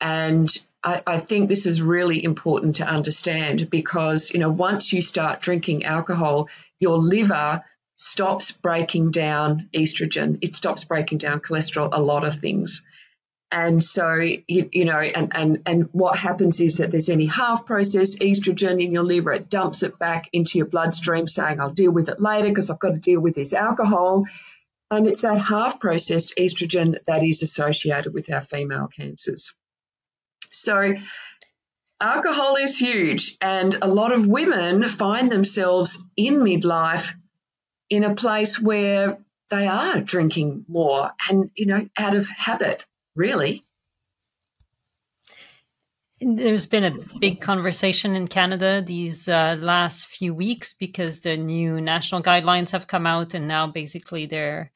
And 0.00 0.50
I, 0.82 1.00
I, 1.06 1.18
think 1.20 1.48
this 1.48 1.66
is 1.66 1.80
really 1.80 2.24
important 2.24 2.76
to 2.76 2.84
understand 2.88 3.70
because, 3.70 4.32
you 4.32 4.40
know, 4.40 4.50
once 4.50 4.92
you 4.92 5.00
start 5.00 5.40
drinking 5.40 5.84
alcohol, 5.84 6.48
your 6.80 6.98
liver 6.98 7.62
stops 7.94 8.50
breaking 8.50 9.12
down 9.12 9.68
estrogen, 9.72 10.38
it 10.42 10.56
stops 10.56 10.82
breaking 10.82 11.18
down 11.18 11.38
cholesterol, 11.38 11.90
a 11.92 12.02
lot 12.02 12.24
of 12.24 12.34
things. 12.34 12.84
And 13.54 13.84
so, 13.84 14.14
you, 14.14 14.40
you, 14.72 14.86
know, 14.86 14.98
and, 14.98 15.30
and, 15.34 15.62
and 15.66 15.88
what 15.92 16.18
happens 16.18 16.58
is 16.62 16.78
that 16.78 16.90
there's 16.90 17.10
any 17.10 17.26
half 17.26 17.66
processed 17.66 18.20
estrogen 18.20 18.82
in 18.82 18.92
your 18.92 19.04
liver, 19.04 19.30
it 19.30 19.50
dumps 19.50 19.82
it 19.82 19.98
back 19.98 20.30
into 20.32 20.56
your 20.56 20.66
bloodstream 20.66 21.28
saying, 21.28 21.60
I'll 21.60 21.70
deal 21.70 21.90
with 21.90 22.08
it 22.08 22.18
later 22.18 22.48
because 22.48 22.70
I've 22.70 22.78
got 22.78 22.92
to 22.92 22.98
deal 22.98 23.20
with 23.20 23.34
this 23.34 23.52
alcohol. 23.52 24.24
And 24.90 25.06
it's 25.06 25.20
that 25.20 25.36
half 25.36 25.80
processed 25.80 26.32
estrogen 26.38 26.96
that 27.06 27.22
is 27.22 27.42
associated 27.42 28.14
with 28.14 28.32
our 28.32 28.40
female 28.40 28.88
cancers. 28.88 29.52
So, 30.50 30.94
alcohol 32.00 32.56
is 32.56 32.78
huge. 32.78 33.36
And 33.42 33.76
a 33.82 33.86
lot 33.86 34.12
of 34.12 34.26
women 34.26 34.88
find 34.88 35.30
themselves 35.30 36.02
in 36.16 36.36
midlife 36.36 37.12
in 37.90 38.04
a 38.04 38.14
place 38.14 38.58
where 38.58 39.18
they 39.50 39.66
are 39.66 40.00
drinking 40.00 40.64
more 40.68 41.12
and, 41.28 41.50
you 41.54 41.66
know, 41.66 41.86
out 41.98 42.16
of 42.16 42.26
habit 42.28 42.86
really. 43.14 43.64
There's 46.20 46.66
been 46.66 46.84
a 46.84 46.94
big 47.18 47.40
conversation 47.40 48.14
in 48.14 48.28
Canada 48.28 48.80
these 48.80 49.28
uh, 49.28 49.56
last 49.58 50.06
few 50.06 50.32
weeks 50.32 50.72
because 50.72 51.20
the 51.20 51.36
new 51.36 51.80
national 51.80 52.22
guidelines 52.22 52.70
have 52.70 52.86
come 52.86 53.06
out, 53.06 53.34
and 53.34 53.48
now 53.48 53.66
basically 53.66 54.26
they're 54.26 54.70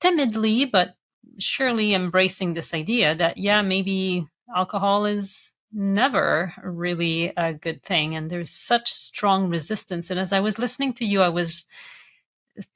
timidly 0.00 0.66
but 0.66 0.96
surely 1.38 1.94
embracing 1.94 2.52
this 2.52 2.74
idea 2.74 3.14
that, 3.14 3.38
yeah, 3.38 3.62
maybe 3.62 4.26
alcohol 4.54 5.06
is 5.06 5.50
never 5.72 6.52
really 6.62 7.32
a 7.36 7.54
good 7.54 7.82
thing. 7.82 8.14
And 8.14 8.30
there's 8.30 8.50
such 8.50 8.92
strong 8.92 9.48
resistance. 9.48 10.10
And 10.10 10.18
as 10.18 10.32
I 10.32 10.40
was 10.40 10.58
listening 10.58 10.92
to 10.94 11.04
you, 11.04 11.22
I 11.22 11.28
was 11.28 11.66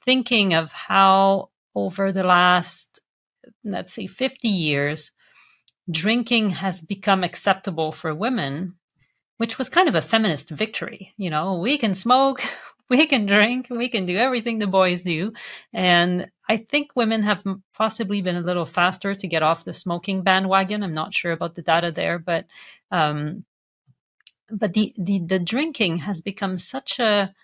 thinking 0.04 0.54
of 0.54 0.72
how 0.72 1.50
over 1.74 2.12
the 2.12 2.22
last 2.22 3.00
let's 3.64 3.92
say 3.92 4.06
50 4.06 4.48
years, 4.48 5.12
drinking 5.90 6.50
has 6.50 6.80
become 6.80 7.22
acceptable 7.22 7.92
for 7.92 8.14
women, 8.14 8.74
which 9.38 9.58
was 9.58 9.68
kind 9.68 9.88
of 9.88 9.94
a 9.94 10.02
feminist 10.02 10.50
victory. 10.50 11.12
You 11.16 11.30
know, 11.30 11.58
we 11.58 11.78
can 11.78 11.94
smoke, 11.94 12.42
we 12.88 13.06
can 13.06 13.26
drink, 13.26 13.68
we 13.70 13.88
can 13.88 14.06
do 14.06 14.16
everything 14.16 14.58
the 14.58 14.66
boys 14.66 15.02
do. 15.02 15.32
And 15.72 16.30
I 16.48 16.58
think 16.58 16.90
women 16.94 17.22
have 17.22 17.44
possibly 17.74 18.22
been 18.22 18.36
a 18.36 18.40
little 18.40 18.66
faster 18.66 19.14
to 19.14 19.26
get 19.28 19.42
off 19.42 19.64
the 19.64 19.72
smoking 19.72 20.22
bandwagon. 20.22 20.82
I'm 20.82 20.94
not 20.94 21.14
sure 21.14 21.32
about 21.32 21.54
the 21.54 21.62
data 21.62 21.90
there, 21.90 22.18
but 22.18 22.46
um, 22.90 23.44
but 24.50 24.74
the, 24.74 24.94
the 24.98 25.20
the 25.20 25.38
drinking 25.38 25.98
has 25.98 26.20
become 26.20 26.58
such 26.58 26.98
a 26.98 27.34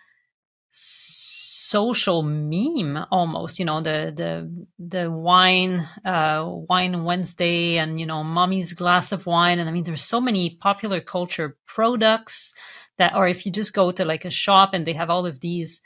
social 1.70 2.22
meme 2.24 2.98
almost 3.12 3.58
you 3.60 3.64
know 3.64 3.80
the 3.80 4.12
the 4.20 4.30
the 4.78 5.10
wine 5.10 5.86
uh 6.04 6.44
wine 6.68 7.04
wednesday 7.04 7.78
and 7.78 8.00
you 8.00 8.06
know 8.06 8.24
mommy's 8.24 8.72
glass 8.72 9.12
of 9.12 9.24
wine. 9.26 9.58
And 9.60 9.68
i 9.68 9.72
mean 9.72 9.84
there's 9.84 10.02
so 10.02 10.20
many 10.20 10.50
popular 10.50 11.00
culture 11.00 11.56
products 11.66 12.52
that 12.98 13.14
or 13.14 13.28
if 13.28 13.46
you 13.46 13.52
just 13.52 13.72
go 13.72 13.92
to 13.92 14.04
like 14.04 14.24
a 14.24 14.30
shop 14.30 14.70
and 14.74 14.84
they 14.84 14.94
have 14.94 15.10
all 15.10 15.26
of 15.26 15.38
these 15.40 15.80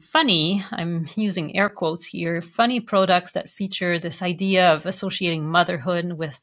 funny 0.00 0.62
i'm 0.72 1.06
using 1.16 1.56
air 1.56 1.70
quotes 1.70 2.04
here 2.04 2.42
funny 2.42 2.80
products 2.80 3.32
that 3.32 3.48
feature 3.48 3.98
this 3.98 4.20
idea 4.20 4.70
of 4.74 4.84
associating 4.84 5.48
motherhood 5.48 6.12
with 6.12 6.38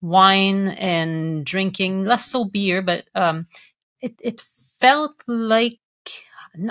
wine 0.00 0.68
and 0.68 1.44
drinking 1.44 2.04
less 2.04 2.26
so 2.26 2.44
beer 2.44 2.80
but 2.80 3.04
um 3.16 3.46
it 4.00 4.14
it 4.22 4.40
felt 4.80 5.16
like 5.26 5.80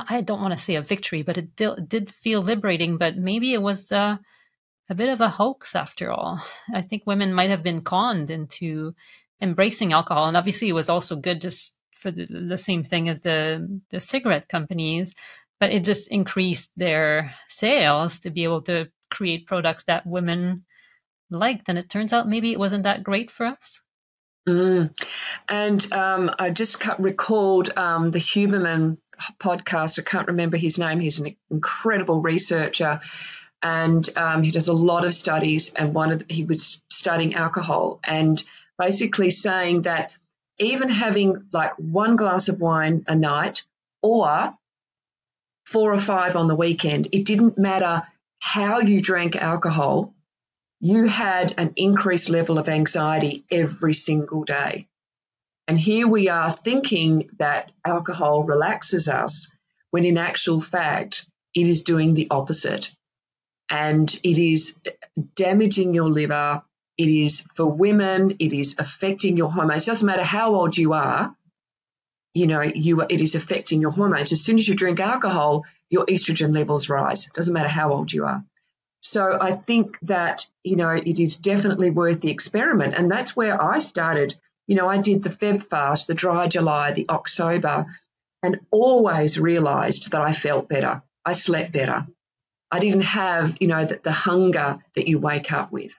I 0.10 0.22
don't 0.22 0.42
want 0.42 0.58
to 0.58 0.64
say 0.64 0.76
a 0.76 0.82
victory, 0.82 1.24
but 1.24 1.38
it 1.38 1.56
did, 1.56 2.12
feel 2.12 2.42
liberating. 2.42 2.98
But 2.98 3.18
maybe 3.18 3.54
it 3.54 3.62
was 3.62 3.92
uh, 3.92 4.18
a 4.90 4.96
bit 4.96 5.10
of 5.10 5.22
a 5.22 5.30
hoax 5.30 5.76
after 5.76 6.12
all. 6.12 6.42
I 6.74 6.82
think 6.82 7.04
women 7.06 7.34
might 7.34 7.50
have 7.50 7.64
been 7.64 7.82
conned 7.82 8.30
into 8.30 8.96
embracing 9.42 9.94
alcohol, 9.94 10.28
and 10.28 10.38
obviously 10.38 10.70
it 10.70 10.74
was 10.74 10.90
also 10.90 11.16
good 11.16 11.42
just 11.42 11.76
for 11.96 12.12
the, 12.12 12.26
the 12.26 12.58
same 12.58 12.84
thing 12.84 13.10
as 13.10 13.22
the 13.22 13.82
the 13.90 14.00
cigarette 14.00 14.48
companies, 14.50 15.16
but 15.60 15.74
it 15.74 15.84
just 15.84 16.12
increased 16.12 16.72
their 16.78 17.34
sales 17.48 18.20
to 18.20 18.30
be 18.30 18.44
able 18.44 18.62
to 18.64 18.90
create 19.10 19.48
products 19.48 19.84
that 19.86 20.06
women 20.06 20.66
liked. 21.30 21.70
And 21.70 21.78
it 21.78 21.90
turns 21.90 22.14
out 22.14 22.28
maybe 22.28 22.52
it 22.52 22.60
wasn't 22.60 22.84
that 22.84 23.04
great 23.04 23.32
for 23.32 23.46
us. 23.46 23.82
Mm. 24.48 24.96
And 25.50 25.94
um, 25.94 26.32
I 26.40 26.52
just 26.52 26.82
recalled 27.00 27.78
um, 27.78 28.12
the 28.12 28.20
Huberman 28.20 28.98
podcast. 29.40 30.00
I 30.00 30.04
can't 30.04 30.28
remember 30.28 30.58
his 30.58 30.78
name. 30.78 31.00
He's 31.00 31.20
an 31.20 31.36
incredible 31.50 32.22
researcher, 32.22 33.02
and 33.62 34.08
um, 34.16 34.44
he 34.44 34.52
does 34.52 34.68
a 34.68 34.74
lot 34.74 35.06
of 35.06 35.14
studies. 35.14 35.74
And 35.74 35.94
one 35.94 36.12
of 36.12 36.20
the, 36.20 36.34
he 36.34 36.44
was 36.44 36.82
studying 36.90 37.36
alcohol 37.36 38.00
and 38.04 38.42
basically 38.78 39.32
saying 39.32 39.84
that 39.84 40.12
even 40.60 40.90
having 40.90 41.48
like 41.52 41.74
one 41.78 42.16
glass 42.16 42.50
of 42.50 42.60
wine 42.60 43.04
a 43.08 43.16
night 43.16 43.64
or 44.02 44.54
four 45.66 45.94
or 45.94 46.00
five 46.00 46.38
on 46.38 46.48
the 46.48 46.56
weekend. 46.56 47.10
It 47.12 47.26
didn't 47.26 47.58
matter 47.58 48.04
how 48.40 48.80
you 48.80 49.02
drank 49.02 49.36
alcohol, 49.36 50.14
you 50.80 51.06
had 51.08 51.54
an 51.58 51.74
increased 51.76 52.30
level 52.30 52.58
of 52.58 52.70
anxiety 52.70 53.44
every 53.52 53.94
single 53.94 54.44
day. 54.44 54.88
And 55.68 55.78
here 55.78 56.08
we 56.08 56.30
are 56.30 56.52
thinking 56.52 57.30
that 57.40 57.72
alcohol 57.84 58.46
relaxes 58.46 59.10
us 59.10 59.56
when 59.92 60.06
in 60.06 60.18
actual 60.18 60.62
fact 60.62 61.30
it 61.54 61.68
is 61.68 61.82
doing 61.82 62.14
the 62.14 62.28
opposite. 62.32 62.90
And 63.70 64.10
it 64.24 64.38
is 64.38 64.82
damaging 65.36 65.94
your 65.94 66.10
liver. 66.10 66.62
It 66.98 67.10
is 67.10 67.42
for 67.54 67.66
women, 67.66 68.38
it 68.40 68.54
is 68.54 68.78
affecting 68.80 69.38
your 69.38 69.52
hormones. 69.52 69.84
It 69.84 69.92
doesn't 69.92 70.06
matter 70.06 70.24
how 70.24 70.56
old 70.56 70.76
you 70.78 70.94
are, 70.94 71.36
you 72.34 72.48
know, 72.48 72.62
you 72.62 73.02
it 73.02 73.20
is 73.20 73.36
affecting 73.36 73.82
your 73.82 73.92
hormones. 73.92 74.32
As 74.32 74.44
soon 74.44 74.58
as 74.60 74.68
you 74.68 74.76
drink 74.76 75.00
alcohol, 75.00 75.66
your 75.90 76.06
estrogen 76.06 76.54
levels 76.54 76.88
rise. 76.88 77.26
It 77.26 77.34
doesn't 77.34 77.54
matter 77.54 77.68
how 77.68 77.94
old 77.94 78.14
you 78.14 78.26
are. 78.26 78.44
So 79.02 79.38
I 79.40 79.54
think 79.54 79.98
that, 80.04 80.46
you 80.64 80.76
know, 80.76 80.90
it 80.90 81.20
is 81.20 81.36
definitely 81.38 81.90
worth 81.90 82.22
the 82.22 82.30
experiment. 82.30 82.94
And 82.94 83.10
that's 83.10 83.36
where 83.36 83.62
I 83.62 83.80
started. 83.80 84.36
You 84.68 84.76
know, 84.76 84.88
I 84.88 84.98
did 84.98 85.24
the 85.24 85.30
Feb 85.30 85.64
fast, 85.64 86.08
the 86.08 86.14
dry 86.14 86.48
July, 86.48 86.92
the 86.92 87.10
October, 87.10 87.88
and 88.44 88.60
always 88.70 89.40
realized 89.40 90.12
that 90.12 90.22
I 90.22 90.34
felt 90.34 90.70
better. 90.70 91.02
I 91.26 91.34
slept 91.34 91.72
better. 91.72 92.06
I 92.70 92.80
didn't 92.80 93.02
have, 93.02 93.58
you 93.60 93.68
know, 93.68 93.86
the, 93.86 94.00
the 94.04 94.12
hunger 94.12 94.84
that 94.96 95.08
you 95.08 95.20
wake 95.20 95.52
up 95.52 95.72
with. 95.72 95.98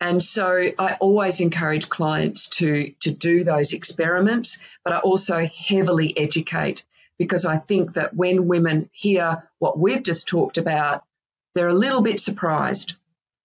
And 0.00 0.22
so 0.22 0.70
I 0.78 0.94
always 1.00 1.40
encourage 1.40 1.88
clients 1.88 2.48
to, 2.58 2.92
to 3.00 3.10
do 3.10 3.42
those 3.42 3.72
experiments, 3.72 4.60
but 4.84 4.92
I 4.92 4.98
also 4.98 5.46
heavily 5.46 6.16
educate 6.16 6.84
because 7.18 7.44
I 7.44 7.58
think 7.58 7.94
that 7.94 8.14
when 8.14 8.46
women 8.46 8.90
hear 8.92 9.48
what 9.58 9.78
we've 9.78 10.02
just 10.02 10.28
talked 10.28 10.56
about, 10.56 11.02
they're 11.54 11.68
a 11.68 11.74
little 11.74 12.02
bit 12.02 12.20
surprised, 12.20 12.92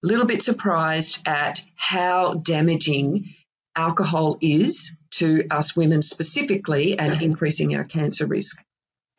a 0.04 0.08
little 0.08 0.26
bit 0.26 0.44
surprised 0.44 1.22
at 1.26 1.64
how 1.76 2.36
damaging 2.36 3.34
alcohol 3.76 4.38
is 4.42 4.98
to 5.12 5.46
us 5.50 5.76
women 5.76 6.02
specifically 6.02 6.98
and 6.98 7.22
increasing 7.22 7.76
our 7.76 7.84
cancer 7.84 8.26
risk. 8.26 8.64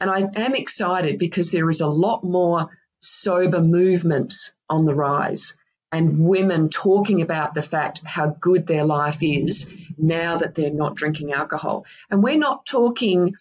And 0.01 0.11
I 0.11 0.25
am 0.35 0.55
excited 0.55 1.19
because 1.19 1.51
there 1.51 1.71
is 1.71 1.81
a 1.81 1.88
lot 1.88 2.25
more 2.25 2.69
sober 3.01 3.61
movements 3.61 4.57
on 4.69 4.85
the 4.85 4.95
rise 4.95 5.57
and 5.95 6.19
women 6.19 6.71
talking 6.71 7.23
about 7.23 7.55
the 7.55 7.62
fact 7.62 8.01
how 8.05 8.27
good 8.27 8.67
their 8.67 8.85
life 8.85 9.19
is 9.23 9.73
now 9.97 10.38
that 10.38 10.55
they're 10.55 10.73
not 10.73 10.97
drinking 10.97 11.33
alcohol. 11.33 11.87
And 12.11 12.23
we're 12.23 12.37
not 12.37 12.67
talking, 12.67 13.37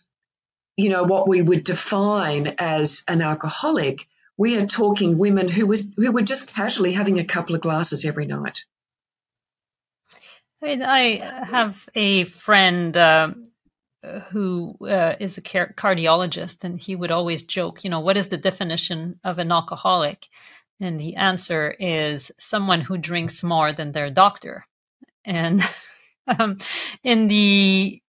you 0.78 0.90
know, 0.90 1.04
what 1.04 1.28
we 1.28 1.42
would 1.42 1.64
define 1.64 2.56
as 2.60 3.04
an 3.08 3.22
alcoholic. 3.22 4.08
We 4.38 4.58
are 4.60 4.68
talking 4.68 5.18
women 5.18 5.50
who 5.50 5.66
was 5.66 5.92
who 5.98 6.12
were 6.12 6.22
just 6.22 6.54
casually 6.54 6.94
having 6.94 7.20
a 7.20 7.26
couple 7.26 7.56
of 7.56 7.62
glasses 7.62 8.06
every 8.06 8.28
night. 8.28 8.66
I 10.64 11.46
have 11.50 11.88
a 11.96 12.26
friend 12.26 12.96
uh, 12.96 13.32
who 14.30 14.76
uh, 14.82 15.16
is 15.20 15.38
a 15.38 15.42
cardiologist, 15.42 16.64
and 16.64 16.80
he 16.80 16.96
would 16.96 17.12
always 17.12 17.44
joke, 17.44 17.84
you 17.84 17.90
know, 17.90 18.00
what 18.00 18.18
is 18.18 18.30
the 18.30 18.38
definition 18.38 19.20
of 19.24 19.40
an 19.40 19.52
alcoholic? 19.52 20.28
And 20.80 21.00
the 21.00 21.16
answer 21.16 21.76
is 21.80 22.32
someone 22.40 22.82
who 22.82 22.98
drinks 22.98 23.44
more 23.44 23.74
than 23.74 23.92
their 23.92 24.10
doctor. 24.10 24.66
And 25.26 25.64
um, 26.40 26.58
in 27.04 27.28
the 27.28 28.02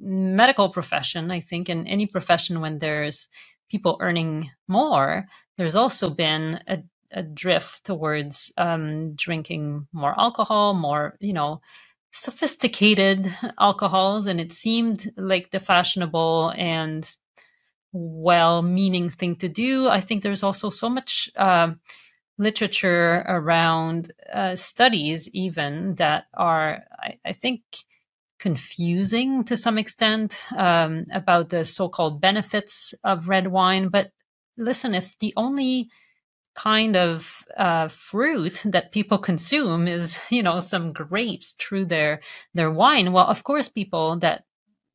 medical 0.00 0.68
profession, 0.70 1.30
I 1.30 1.40
think, 1.40 1.68
in 1.68 1.86
any 1.86 2.06
profession 2.06 2.60
when 2.60 2.78
there's 2.78 3.28
people 3.70 3.96
earning 4.00 4.50
more, 4.68 5.26
there's 5.58 5.74
also 5.76 6.10
been 6.10 6.60
a, 6.68 6.78
a 7.14 7.22
drift 7.22 7.84
towards 7.84 8.52
um, 8.58 9.14
drinking 9.14 9.86
more 9.92 10.14
alcohol, 10.18 10.74
more, 10.74 11.16
you 11.20 11.32
know, 11.32 11.60
sophisticated 12.12 13.34
alcohols. 13.60 14.26
And 14.26 14.40
it 14.40 14.52
seemed 14.52 15.12
like 15.16 15.50
the 15.50 15.60
fashionable 15.60 16.52
and 16.56 17.14
well-meaning 17.92 19.08
thing 19.08 19.36
to 19.36 19.48
do. 19.48 19.88
I 19.88 20.00
think 20.00 20.22
there's 20.22 20.42
also 20.42 20.68
so 20.68 20.88
much 20.88 21.30
uh, 21.36 21.72
literature 22.38 23.24
around 23.28 24.12
uh, 24.32 24.56
studies, 24.56 25.30
even 25.32 25.94
that 25.94 26.24
are, 26.34 26.82
I, 26.98 27.18
I, 27.24 27.32
think, 27.32 27.62
confusing 28.40 29.44
to 29.44 29.56
some 29.56 29.78
extent 29.78 30.44
um, 30.56 31.06
about 31.12 31.50
the 31.50 31.64
so-called 31.64 32.20
benefits 32.20 32.94
of 33.04 33.28
red 33.28 33.46
wine. 33.46 33.88
But 33.88 34.10
listen, 34.56 34.92
if 34.94 35.16
the 35.18 35.32
only 35.36 35.88
kind 36.54 36.96
of 36.96 37.44
uh, 37.56 37.88
fruit 37.88 38.62
that 38.64 38.92
people 38.92 39.18
consume 39.18 39.88
is 39.88 40.18
you 40.30 40.42
know 40.42 40.60
some 40.60 40.92
grapes 40.92 41.52
through 41.58 41.84
their 41.84 42.20
their 42.54 42.70
wine 42.70 43.12
well 43.12 43.26
of 43.26 43.42
course 43.44 43.68
people 43.68 44.16
that 44.18 44.44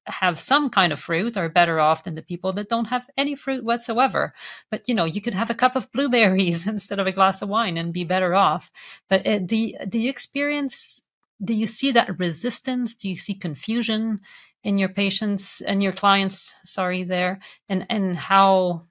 have 0.09 0.39
some 0.39 0.69
kind 0.69 0.91
of 0.91 0.99
fruit 0.99 1.37
are 1.37 1.49
better 1.49 1.79
off 1.79 2.03
than 2.03 2.15
the 2.15 2.21
people 2.21 2.51
that 2.53 2.69
don't 2.69 2.85
have 2.85 3.07
any 3.17 3.35
fruit 3.35 3.63
whatsoever. 3.63 4.33
But 4.69 4.87
you 4.87 4.95
know, 4.95 5.05
you 5.05 5.21
could 5.21 5.33
have 5.33 5.49
a 5.49 5.55
cup 5.55 5.75
of 5.75 5.91
blueberries 5.93 6.67
instead 6.67 6.99
of 6.99 7.07
a 7.07 7.11
glass 7.11 7.41
of 7.41 7.49
wine 7.49 7.77
and 7.77 7.93
be 7.93 8.03
better 8.03 8.35
off. 8.35 8.71
But 9.09 9.25
uh, 9.27 9.39
do 9.39 9.71
do 9.87 9.99
you 9.99 10.09
experience? 10.09 11.03
Do 11.43 11.53
you 11.53 11.65
see 11.65 11.91
that 11.91 12.19
resistance? 12.19 12.95
Do 12.95 13.07
you 13.07 13.17
see 13.17 13.33
confusion 13.33 14.19
in 14.63 14.77
your 14.77 14.89
patients 14.89 15.61
and 15.61 15.81
your 15.81 15.93
clients? 15.93 16.53
Sorry, 16.65 17.03
there, 17.03 17.39
and 17.69 17.85
and 17.89 18.17
how 18.17 18.87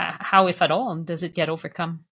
how, 0.00 0.46
if 0.46 0.62
at 0.62 0.70
all, 0.70 0.96
does 0.96 1.22
it 1.22 1.34
get 1.34 1.48
overcome? 1.48 2.04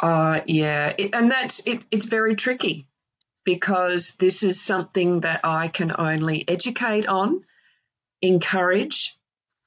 Uh, 0.00 0.40
yeah, 0.46 0.92
it, 0.96 1.14
and 1.14 1.30
that's 1.30 1.66
it. 1.66 1.84
It's 1.90 2.04
very 2.04 2.34
tricky 2.34 2.86
because 3.44 4.16
this 4.16 4.42
is 4.42 4.60
something 4.60 5.20
that 5.20 5.40
I 5.44 5.68
can 5.68 5.94
only 5.96 6.44
educate 6.48 7.06
on, 7.06 7.44
encourage, 8.20 9.16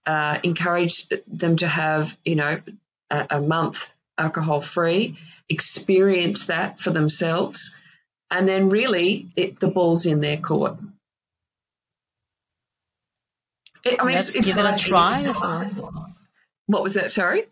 uh, 0.05 0.39
encourage 0.43 1.07
them 1.27 1.57
to 1.57 1.67
have, 1.67 2.15
you 2.25 2.35
know, 2.35 2.61
a, 3.09 3.27
a 3.31 3.41
month 3.41 3.93
alcohol 4.17 4.61
free, 4.61 5.17
experience 5.47 6.47
that 6.47 6.79
for 6.79 6.91
themselves, 6.91 7.75
and 8.29 8.47
then 8.47 8.69
really 8.69 9.27
it, 9.35 9.59
the 9.59 9.67
ball's 9.67 10.05
in 10.05 10.19
their 10.19 10.37
court. 10.37 10.77
It, 13.85 14.01
I 14.01 14.05
mean, 14.05 14.15
Let's 14.15 14.29
it's, 14.29 14.37
it's 14.37 14.47
give 14.47 14.57
it 14.57 14.65
a 14.65 14.77
try. 14.77 15.23
What 16.67 16.83
was 16.83 16.93
that? 16.93 17.11
Sorry. 17.11 17.45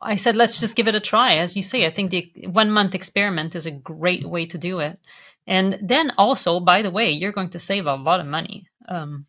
I 0.00 0.16
said, 0.16 0.36
let's 0.36 0.60
just 0.60 0.76
give 0.76 0.88
it 0.88 0.94
a 0.94 1.00
try. 1.00 1.36
As 1.36 1.56
you 1.56 1.62
say, 1.62 1.86
I 1.86 1.90
think 1.90 2.10
the 2.10 2.30
one 2.46 2.70
month 2.70 2.94
experiment 2.94 3.54
is 3.56 3.66
a 3.66 3.70
great 3.70 4.24
way 4.24 4.46
to 4.46 4.58
do 4.58 4.80
it. 4.80 4.98
And 5.46 5.78
then 5.82 6.12
also, 6.18 6.60
by 6.60 6.82
the 6.82 6.90
way, 6.90 7.10
you're 7.10 7.32
going 7.32 7.50
to 7.50 7.58
save 7.58 7.86
a 7.86 7.94
lot 7.94 8.20
of 8.20 8.26
money. 8.26 8.68
Um, 8.88 9.26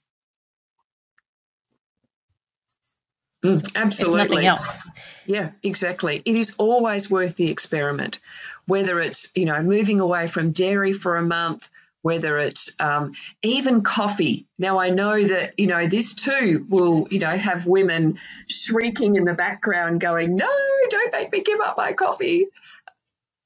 mm, 3.43 3.71
absolutely. 3.75 4.23
nothing 4.23 4.45
else. 4.45 4.91
Yeah, 5.25 5.51
exactly. 5.63 6.21
It 6.23 6.35
is 6.35 6.55
always 6.57 7.09
worth 7.09 7.35
the 7.35 7.49
experiment, 7.49 8.19
whether 8.67 8.99
it's, 8.99 9.31
you 9.33 9.45
know, 9.45 9.61
moving 9.63 9.99
away 10.01 10.27
from 10.27 10.51
dairy 10.51 10.93
for 10.93 11.15
a 11.15 11.23
month 11.23 11.67
whether 12.01 12.37
it's 12.37 12.75
um, 12.79 13.13
even 13.41 13.81
coffee. 13.81 14.47
Now, 14.57 14.79
I 14.79 14.89
know 14.89 15.21
that, 15.21 15.59
you 15.59 15.67
know, 15.67 15.87
this 15.87 16.13
too 16.13 16.65
will, 16.69 17.07
you 17.11 17.19
know, 17.19 17.37
have 17.37 17.67
women 17.67 18.19
shrieking 18.47 19.15
in 19.15 19.25
the 19.25 19.33
background 19.33 19.99
going, 19.99 20.35
no, 20.35 20.49
don't 20.89 21.11
make 21.11 21.31
me 21.31 21.41
give 21.41 21.59
up 21.59 21.77
my 21.77 21.93
coffee. 21.93 22.47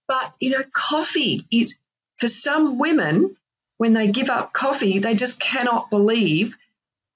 But, 0.08 0.34
you 0.40 0.52
know, 0.52 0.64
coffee, 0.72 1.48
it, 1.50 1.74
for 2.18 2.28
some 2.28 2.78
women, 2.78 3.36
when 3.78 3.94
they 3.94 4.08
give 4.08 4.30
up 4.30 4.54
coffee, 4.54 5.00
they 5.00 5.16
just 5.16 5.40
cannot 5.40 5.90
believe 5.90 6.58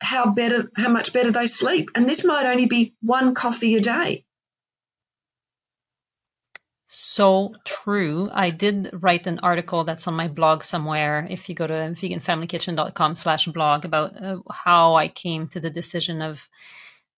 how 0.01 0.31
better, 0.31 0.69
how 0.75 0.89
much 0.89 1.13
better 1.13 1.31
they 1.31 1.47
sleep. 1.47 1.91
And 1.95 2.07
this 2.07 2.25
might 2.25 2.45
only 2.45 2.65
be 2.65 2.93
one 3.01 3.35
coffee 3.35 3.75
a 3.75 3.81
day. 3.81 4.25
So 6.89 7.53
true. 7.65 8.29
I 8.31 8.49
did 8.49 8.89
write 8.93 9.27
an 9.27 9.39
article 9.39 9.83
that's 9.83 10.07
on 10.07 10.13
my 10.13 10.29
blog 10.29 10.63
somewhere. 10.63 11.27
If 11.29 11.49
you 11.49 11.53
go 11.53 11.67
to 11.67 11.73
veganfamilykitchen.com 11.73 13.15
slash 13.15 13.45
blog 13.47 13.83
about 13.83 14.15
uh, 14.23 14.37
how 14.49 14.95
I 14.95 15.09
came 15.09 15.49
to 15.49 15.59
the 15.59 15.69
decision 15.69 16.21
of 16.21 16.47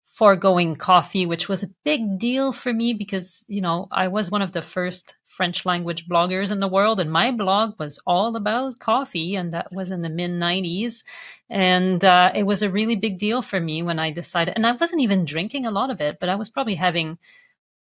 foregoing 0.05 0.77
coffee, 0.77 1.25
which 1.25 1.49
was 1.49 1.63
a 1.63 1.69
big 1.83 2.17
deal 2.17 2.53
for 2.53 2.71
me 2.71 2.93
because, 2.93 3.43
you 3.49 3.59
know, 3.59 3.89
I 3.91 4.07
was 4.07 4.31
one 4.31 4.41
of 4.41 4.53
the 4.53 4.61
first 4.61 5.17
French 5.25 5.65
language 5.65 6.07
bloggers 6.07 6.49
in 6.49 6.61
the 6.61 6.69
world 6.69 7.01
and 7.01 7.11
my 7.11 7.31
blog 7.31 7.77
was 7.77 7.99
all 8.07 8.37
about 8.37 8.79
coffee 8.79 9.35
and 9.35 9.53
that 9.53 9.73
was 9.73 9.91
in 9.91 10.01
the 10.01 10.09
mid 10.09 10.31
90s. 10.31 11.03
And 11.49 12.05
uh, 12.05 12.31
it 12.33 12.43
was 12.43 12.61
a 12.61 12.71
really 12.71 12.95
big 12.95 13.19
deal 13.19 13.41
for 13.41 13.59
me 13.59 13.83
when 13.83 13.99
I 13.99 14.11
decided, 14.11 14.55
and 14.55 14.65
I 14.65 14.71
wasn't 14.71 15.01
even 15.01 15.25
drinking 15.25 15.65
a 15.65 15.71
lot 15.71 15.89
of 15.89 15.99
it, 15.99 16.21
but 16.21 16.29
I 16.29 16.35
was 16.35 16.49
probably 16.49 16.75
having 16.75 17.17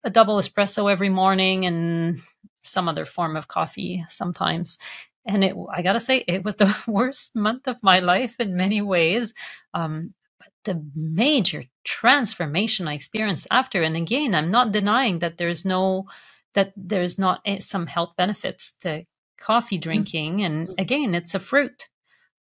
a 0.06 0.10
double 0.10 0.38
espresso 0.38 0.90
every 0.92 1.10
morning 1.10 1.66
and 1.66 2.22
some 2.64 2.88
other 2.88 3.06
form 3.06 3.36
of 3.36 3.48
coffee 3.48 4.06
sometimes. 4.08 4.78
and 5.28 5.44
it 5.44 5.56
i 5.74 5.82
gotta 5.82 6.00
say 6.00 6.24
it 6.28 6.44
was 6.44 6.56
the 6.58 6.74
worst 6.88 7.36
month 7.36 7.68
of 7.68 7.78
my 7.82 8.00
life 8.00 8.40
in 8.40 8.56
many 8.56 8.82
ways. 8.82 9.34
Um, 9.74 10.14
but 10.40 10.50
the 10.64 10.82
major 10.96 11.66
transformation 11.84 12.88
i 12.88 12.94
experienced 12.94 13.48
after 13.52 13.84
and 13.84 13.96
again 13.96 14.34
i'm 14.34 14.50
not 14.50 14.72
denying 14.72 15.20
that 15.20 15.38
there's 15.38 15.64
no 15.66 16.06
that 16.56 16.74
there's 16.76 17.20
not 17.20 17.42
some 17.60 17.86
health 17.86 18.14
benefits 18.18 18.74
to 18.82 19.06
coffee 19.38 19.78
mm. 19.78 19.82
drinking. 19.82 20.44
And 20.44 20.74
again 20.80 21.14
it's 21.14 21.36
a 21.36 21.40
fruit. 21.40 21.90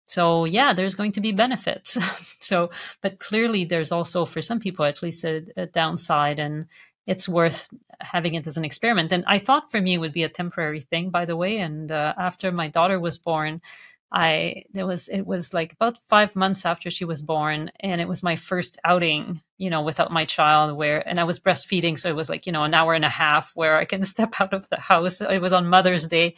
So 0.06 0.46
yeah 0.46 0.74
there's 0.74 0.96
going 0.96 1.12
to 1.14 1.22
be 1.22 1.32
benefits. 1.32 1.98
So 2.40 2.72
but 3.02 3.20
clearly 3.20 3.64
there's 3.66 3.92
also 3.92 4.26
for 4.26 4.42
some 4.42 4.60
people 4.60 4.86
at 4.86 5.02
least 5.02 5.24
a, 5.24 5.46
a 5.56 5.66
downside 5.66 6.40
and 6.40 6.66
it's 7.06 7.28
worth 7.28 7.70
having 8.00 8.36
it 8.36 8.48
as 8.48 8.58
an 8.58 8.66
experiment. 8.66 9.12
And 9.12 9.24
I 9.28 9.38
thought 9.38 9.72
for 9.72 9.82
me 9.82 9.94
it 9.94 10.00
would 10.00 10.14
be 10.14 10.24
a 10.24 10.30
temporary 10.30 10.82
thing, 10.82 11.10
by 11.10 11.26
the 11.26 11.36
way. 11.36 11.58
And 11.58 11.92
uh, 11.92 12.14
after 12.18 12.52
my 12.52 12.70
daughter 12.70 13.00
was 13.00 13.18
born, 13.18 13.62
I 14.14 14.66
there 14.72 14.86
was 14.86 15.08
it 15.08 15.26
was 15.26 15.56
like 15.56 15.74
about 15.74 16.02
five 16.04 16.36
months 16.36 16.68
after 16.68 16.92
she 16.92 17.04
was 17.04 17.24
born, 17.24 17.72
and 17.80 18.00
it 18.00 18.08
was 18.08 18.22
my 18.22 18.36
first 18.36 18.78
outing, 18.86 19.42
you 19.58 19.72
know, 19.72 19.82
without 19.82 20.12
my 20.12 20.24
child. 20.24 20.78
Where 20.78 21.06
and 21.08 21.20
I 21.20 21.24
was 21.24 21.40
breastfeeding, 21.40 21.98
so 21.98 22.10
it 22.10 22.16
was 22.16 22.30
like 22.30 22.46
you 22.46 22.52
know 22.52 22.64
an 22.64 22.76
hour 22.76 22.94
and 22.94 23.04
a 23.04 23.10
half 23.10 23.52
where 23.56 23.78
I 23.78 23.86
can 23.86 24.06
step 24.14 24.36
out 24.40 24.54
of 24.54 24.70
the 24.70 24.80
house. 24.80 25.20
It 25.20 25.42
was 25.42 25.52
on 25.52 25.68
Mother's 25.68 26.06
Day, 26.06 26.36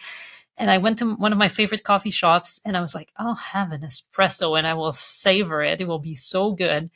and 0.55 0.71
I 0.71 0.77
went 0.77 0.99
to 0.99 1.15
one 1.15 1.33
of 1.33 1.37
my 1.37 1.49
favorite 1.49 1.83
coffee 1.83 2.11
shops, 2.11 2.61
and 2.63 2.77
I 2.77 2.81
was 2.81 2.95
like, 2.95 3.11
I'll 3.17 3.35
have 3.35 3.73
an 3.73 3.81
espresso, 3.81 4.57
and 4.57 4.65
I 4.65 4.75
will 4.75 4.93
savor 4.93 5.61
it. 5.61 5.81
It 5.81 5.87
will 5.87 5.99
be 5.99 6.15
so 6.15 6.53
good. 6.53 6.89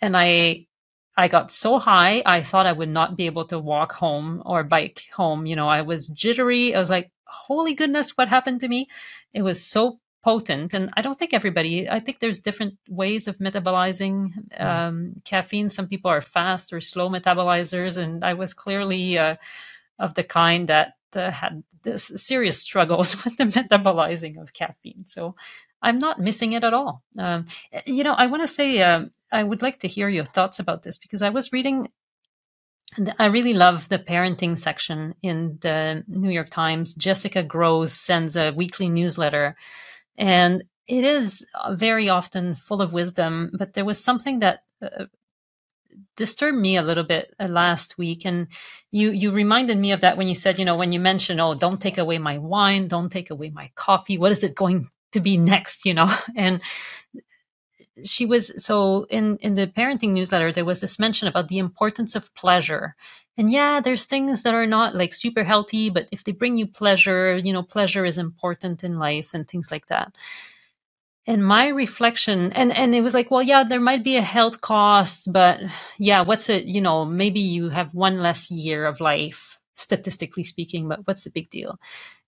And 0.00 0.16
I 0.16 0.66
I 1.16 1.28
got 1.28 1.52
so 1.52 1.78
high, 1.78 2.22
I 2.24 2.42
thought 2.42 2.66
I 2.66 2.72
would 2.72 2.88
not 2.88 3.16
be 3.16 3.26
able 3.26 3.44
to 3.46 3.58
walk 3.58 3.92
home 3.92 4.42
or 4.46 4.64
bike 4.64 5.04
home. 5.14 5.44
You 5.46 5.56
know, 5.56 5.68
I 5.68 5.82
was 5.82 6.06
jittery. 6.06 6.74
I 6.74 6.80
was 6.80 6.90
like, 6.90 7.10
holy 7.24 7.74
goodness, 7.74 8.16
what 8.16 8.28
happened 8.28 8.60
to 8.60 8.68
me? 8.68 8.88
It 9.34 9.42
was 9.42 9.64
so 9.64 9.98
potent. 10.24 10.72
And 10.72 10.90
I 10.96 11.02
don't 11.02 11.18
think 11.18 11.34
everybody, 11.34 11.88
I 11.88 11.98
think 11.98 12.20
there's 12.20 12.38
different 12.38 12.78
ways 12.88 13.28
of 13.28 13.38
metabolizing 13.38 14.32
mm. 14.58 14.64
um, 14.64 15.14
caffeine. 15.24 15.68
Some 15.68 15.88
people 15.88 16.10
are 16.10 16.22
fast 16.22 16.72
or 16.72 16.80
slow 16.80 17.10
metabolizers. 17.10 17.98
And 17.98 18.24
I 18.24 18.34
was 18.34 18.54
clearly 18.54 19.18
uh, 19.18 19.36
of 19.98 20.14
the 20.14 20.24
kind 20.24 20.68
that 20.68 20.94
uh, 21.14 21.30
had 21.30 21.62
this 21.82 22.04
serious 22.16 22.58
struggles 22.58 23.22
with 23.24 23.36
the 23.36 23.44
metabolizing 23.44 24.40
of 24.40 24.52
caffeine. 24.52 25.04
So 25.06 25.34
I'm 25.82 25.98
not 25.98 26.20
missing 26.20 26.52
it 26.52 26.64
at 26.64 26.72
all. 26.72 27.02
Um, 27.18 27.46
you 27.84 28.04
know, 28.04 28.14
I 28.14 28.26
want 28.26 28.42
to 28.42 28.48
say, 28.48 28.80
um, 28.80 29.10
I 29.32 29.42
would 29.42 29.62
like 29.62 29.80
to 29.80 29.88
hear 29.88 30.08
your 30.08 30.24
thoughts 30.24 30.58
about 30.58 30.82
this 30.82 30.98
because 30.98 31.22
I 31.22 31.30
was 31.30 31.52
reading. 31.52 31.88
I 33.18 33.26
really 33.26 33.54
love 33.54 33.88
the 33.88 33.98
parenting 33.98 34.58
section 34.58 35.14
in 35.22 35.58
the 35.62 36.04
New 36.06 36.30
York 36.30 36.50
Times. 36.50 36.92
Jessica 36.92 37.42
Grose 37.42 37.92
sends 37.92 38.36
a 38.36 38.52
weekly 38.52 38.88
newsletter, 38.88 39.56
and 40.18 40.64
it 40.86 41.04
is 41.04 41.46
very 41.70 42.10
often 42.10 42.54
full 42.54 42.82
of 42.82 42.92
wisdom. 42.92 43.50
But 43.58 43.72
there 43.72 43.86
was 43.86 44.02
something 44.04 44.40
that 44.40 44.64
uh, 44.82 45.06
disturbed 46.16 46.58
me 46.58 46.76
a 46.76 46.82
little 46.82 47.04
bit 47.04 47.34
uh, 47.40 47.46
last 47.46 47.98
week 47.98 48.24
and 48.24 48.48
you 48.90 49.10
you 49.10 49.30
reminded 49.30 49.78
me 49.78 49.92
of 49.92 50.00
that 50.00 50.16
when 50.16 50.28
you 50.28 50.34
said 50.34 50.58
you 50.58 50.64
know 50.64 50.76
when 50.76 50.92
you 50.92 51.00
mentioned 51.00 51.40
oh 51.40 51.54
don't 51.54 51.80
take 51.80 51.98
away 51.98 52.18
my 52.18 52.38
wine 52.38 52.88
don't 52.88 53.10
take 53.10 53.30
away 53.30 53.50
my 53.50 53.70
coffee 53.74 54.18
what 54.18 54.32
is 54.32 54.42
it 54.42 54.54
going 54.54 54.88
to 55.12 55.20
be 55.20 55.36
next 55.36 55.84
you 55.84 55.94
know 55.94 56.14
and 56.36 56.60
she 58.04 58.26
was 58.26 58.52
so 58.64 59.04
in 59.10 59.36
in 59.38 59.54
the 59.54 59.66
parenting 59.66 60.10
newsletter 60.12 60.52
there 60.52 60.64
was 60.64 60.80
this 60.80 60.98
mention 60.98 61.28
about 61.28 61.48
the 61.48 61.58
importance 61.58 62.14
of 62.16 62.34
pleasure. 62.34 62.94
And 63.36 63.50
yeah 63.50 63.80
there's 63.80 64.04
things 64.06 64.42
that 64.42 64.54
are 64.54 64.66
not 64.66 64.94
like 64.94 65.14
super 65.14 65.44
healthy 65.44 65.90
but 65.90 66.08
if 66.12 66.24
they 66.24 66.32
bring 66.32 66.56
you 66.58 66.66
pleasure 66.66 67.36
you 67.38 67.52
know 67.52 67.62
pleasure 67.62 68.04
is 68.04 68.18
important 68.18 68.84
in 68.84 68.98
life 68.98 69.34
and 69.34 69.48
things 69.48 69.70
like 69.70 69.86
that. 69.88 70.14
And 71.26 71.44
my 71.46 71.68
reflection 71.68 72.52
and 72.52 72.72
and 72.76 72.94
it 72.94 73.02
was 73.02 73.14
like 73.14 73.30
well 73.30 73.42
yeah 73.42 73.62
there 73.64 73.80
might 73.80 74.02
be 74.02 74.16
a 74.16 74.22
health 74.22 74.60
cost 74.60 75.32
but 75.32 75.60
yeah 75.98 76.22
what's 76.22 76.48
it 76.50 76.64
you 76.64 76.80
know 76.80 77.04
maybe 77.04 77.40
you 77.40 77.68
have 77.68 77.94
one 77.94 78.20
less 78.22 78.50
year 78.50 78.86
of 78.86 79.00
life 79.00 79.58
statistically 79.76 80.42
speaking 80.44 80.88
but 80.88 81.00
what's 81.06 81.24
the 81.24 81.30
big 81.30 81.48
deal 81.50 81.78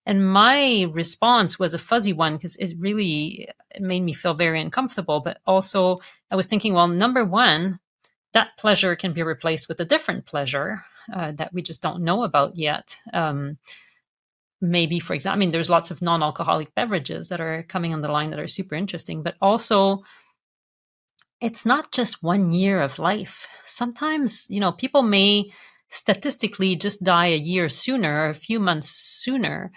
and 0.06 0.30
my 0.30 0.86
response 0.92 1.58
was 1.58 1.72
a 1.72 1.78
fuzzy 1.78 2.12
one 2.12 2.36
because 2.36 2.56
it 2.56 2.74
really 2.78 3.48
made 3.80 4.02
me 4.02 4.12
feel 4.12 4.34
very 4.34 4.60
uncomfortable. 4.60 5.20
But 5.20 5.38
also, 5.46 6.00
I 6.30 6.36
was 6.36 6.46
thinking, 6.46 6.74
well, 6.74 6.88
number 6.88 7.24
one, 7.24 7.80
that 8.32 8.58
pleasure 8.58 8.96
can 8.96 9.12
be 9.12 9.22
replaced 9.22 9.68
with 9.68 9.80
a 9.80 9.84
different 9.84 10.26
pleasure 10.26 10.84
uh, 11.12 11.32
that 11.32 11.52
we 11.54 11.62
just 11.62 11.80
don't 11.80 12.02
know 12.02 12.22
about 12.22 12.58
yet. 12.58 12.98
Um, 13.12 13.58
maybe, 14.60 15.00
for 15.00 15.14
example, 15.14 15.36
I 15.36 15.40
mean, 15.40 15.50
there's 15.52 15.70
lots 15.70 15.90
of 15.90 16.02
non 16.02 16.22
alcoholic 16.22 16.74
beverages 16.74 17.28
that 17.28 17.40
are 17.40 17.62
coming 17.62 17.94
on 17.94 18.02
the 18.02 18.10
line 18.10 18.30
that 18.30 18.40
are 18.40 18.46
super 18.46 18.74
interesting, 18.74 19.22
but 19.22 19.36
also, 19.40 20.02
it's 21.40 21.64
not 21.64 21.92
just 21.92 22.22
one 22.22 22.52
year 22.52 22.80
of 22.80 22.98
life. 22.98 23.46
Sometimes, 23.64 24.46
you 24.50 24.60
know, 24.60 24.72
people 24.72 25.02
may 25.02 25.52
statistically 25.94 26.74
just 26.74 27.04
die 27.04 27.28
a 27.28 27.36
year 27.36 27.68
sooner, 27.68 28.26
or 28.26 28.28
a 28.28 28.34
few 28.34 28.58
months 28.58 28.90
sooner, 28.90 29.70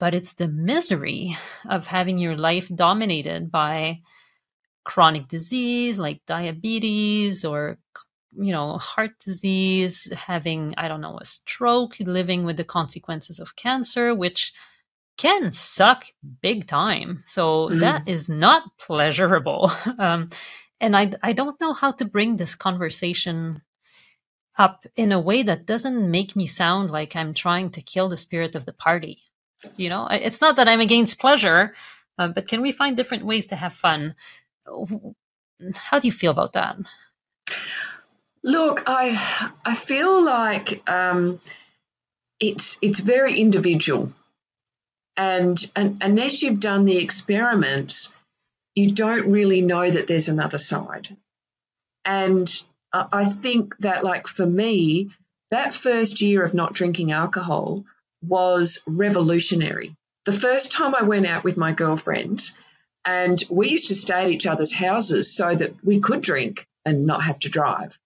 but 0.00 0.12
it's 0.12 0.34
the 0.34 0.48
misery 0.48 1.36
of 1.70 1.86
having 1.86 2.18
your 2.18 2.36
life 2.36 2.68
dominated 2.74 3.52
by 3.52 4.00
chronic 4.84 5.28
disease 5.28 5.98
like 5.98 6.20
diabetes 6.26 7.42
or 7.42 7.78
you 8.36 8.52
know 8.52 8.76
heart 8.76 9.12
disease 9.24 10.12
having 10.14 10.74
i 10.76 10.88
don't 10.88 11.00
know 11.00 11.18
a 11.18 11.24
stroke 11.24 11.94
living 12.00 12.44
with 12.44 12.58
the 12.58 12.64
consequences 12.64 13.38
of 13.38 13.56
cancer 13.56 14.14
which 14.14 14.52
can 15.16 15.52
suck 15.52 16.04
big 16.42 16.66
time 16.66 17.22
so 17.26 17.70
mm. 17.70 17.80
that 17.80 18.06
is 18.06 18.28
not 18.28 18.62
pleasurable 18.78 19.72
um, 19.98 20.28
and 20.80 20.94
I, 20.94 21.12
I 21.22 21.32
don't 21.32 21.58
know 21.62 21.72
how 21.72 21.92
to 21.92 22.04
bring 22.04 22.36
this 22.36 22.54
conversation 22.54 23.62
up 24.56 24.86
in 24.96 25.12
a 25.12 25.20
way 25.20 25.42
that 25.42 25.66
doesn't 25.66 26.10
make 26.10 26.36
me 26.36 26.46
sound 26.46 26.90
like 26.90 27.16
i'm 27.16 27.34
trying 27.34 27.70
to 27.70 27.82
kill 27.82 28.08
the 28.08 28.16
spirit 28.16 28.54
of 28.54 28.64
the 28.64 28.72
party 28.72 29.24
you 29.76 29.88
know, 29.88 30.06
it's 30.10 30.40
not 30.40 30.56
that 30.56 30.68
I'm 30.68 30.80
against 30.80 31.18
pleasure, 31.18 31.74
uh, 32.18 32.28
but 32.28 32.48
can 32.48 32.60
we 32.60 32.72
find 32.72 32.96
different 32.96 33.24
ways 33.24 33.48
to 33.48 33.56
have 33.56 33.74
fun? 33.74 34.14
How 35.74 35.98
do 35.98 36.06
you 36.06 36.12
feel 36.12 36.32
about 36.32 36.54
that? 36.54 36.76
Look, 38.42 38.82
I 38.86 39.54
I 39.64 39.74
feel 39.74 40.24
like 40.24 40.88
um, 40.88 41.40
it's 42.38 42.76
it's 42.82 43.00
very 43.00 43.38
individual, 43.38 44.12
and, 45.16 45.58
and 45.74 45.96
unless 46.02 46.42
you've 46.42 46.60
done 46.60 46.84
the 46.84 46.98
experiments, 46.98 48.14
you 48.74 48.90
don't 48.90 49.30
really 49.30 49.62
know 49.62 49.88
that 49.88 50.06
there's 50.06 50.28
another 50.28 50.58
side. 50.58 51.16
And 52.04 52.52
I 52.94 53.24
think 53.24 53.76
that, 53.78 54.04
like 54.04 54.28
for 54.28 54.46
me, 54.46 55.10
that 55.50 55.74
first 55.74 56.20
year 56.20 56.44
of 56.44 56.54
not 56.54 56.74
drinking 56.74 57.10
alcohol 57.12 57.84
was 58.22 58.82
revolutionary. 58.86 59.96
The 60.24 60.32
first 60.32 60.72
time 60.72 60.94
I 60.94 61.02
went 61.02 61.26
out 61.26 61.44
with 61.44 61.56
my 61.56 61.72
girlfriend, 61.72 62.50
and 63.04 63.42
we 63.50 63.68
used 63.68 63.88
to 63.88 63.94
stay 63.94 64.22
at 64.22 64.30
each 64.30 64.46
other's 64.46 64.72
houses 64.72 65.34
so 65.34 65.54
that 65.54 65.74
we 65.84 66.00
could 66.00 66.22
drink 66.22 66.66
and 66.84 67.06
not 67.06 67.24
have 67.24 67.38
to 67.40 67.48
drive. 67.48 67.98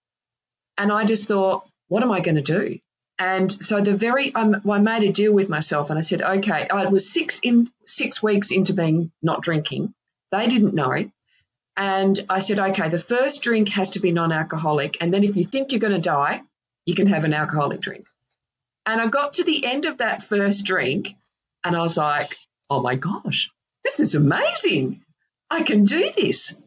And 0.77 0.91
I 0.91 1.05
just 1.05 1.27
thought, 1.27 1.67
what 1.87 2.03
am 2.03 2.11
I 2.11 2.19
going 2.19 2.35
to 2.35 2.41
do? 2.41 2.79
And 3.17 3.51
so 3.51 3.81
the 3.81 3.95
very, 3.95 4.33
um, 4.33 4.61
I 4.69 4.79
made 4.79 5.03
a 5.03 5.11
deal 5.11 5.33
with 5.33 5.49
myself 5.49 5.89
and 5.89 5.99
I 5.99 6.01
said, 6.01 6.21
okay, 6.21 6.67
I 6.69 6.85
was 6.85 7.11
six 7.11 7.39
in 7.43 7.69
six 7.85 8.23
weeks 8.23 8.51
into 8.51 8.73
being 8.73 9.11
not 9.21 9.41
drinking. 9.41 9.93
They 10.31 10.47
didn't 10.47 10.73
know. 10.73 11.09
And 11.79 12.19
I 12.29 12.39
said, 12.39 12.59
okay, 12.59 12.89
the 12.89 12.97
first 12.97 13.41
drink 13.41 13.69
has 13.69 13.91
to 13.91 14.01
be 14.01 14.11
non-alcoholic. 14.11 14.97
And 14.99 15.13
then 15.13 15.23
if 15.23 15.37
you 15.37 15.45
think 15.45 15.71
you're 15.71 15.79
going 15.79 15.93
to 15.93 16.01
die, 16.01 16.41
you 16.85 16.93
can 16.93 17.07
have 17.07 17.23
an 17.23 17.33
alcoholic 17.33 17.79
drink. 17.79 18.05
And 18.85 18.99
I 18.99 19.07
got 19.07 19.35
to 19.35 19.45
the 19.45 19.65
end 19.65 19.85
of 19.85 19.99
that 19.99 20.21
first 20.21 20.65
drink 20.65 21.15
and 21.63 21.77
I 21.77 21.79
was 21.79 21.95
like, 21.95 22.35
oh 22.69 22.81
my 22.81 22.95
gosh, 22.95 23.49
this 23.85 24.01
is 24.01 24.13
amazing. 24.13 25.05
I 25.49 25.63
can 25.63 25.85
do 25.85 26.11
this. 26.11 26.61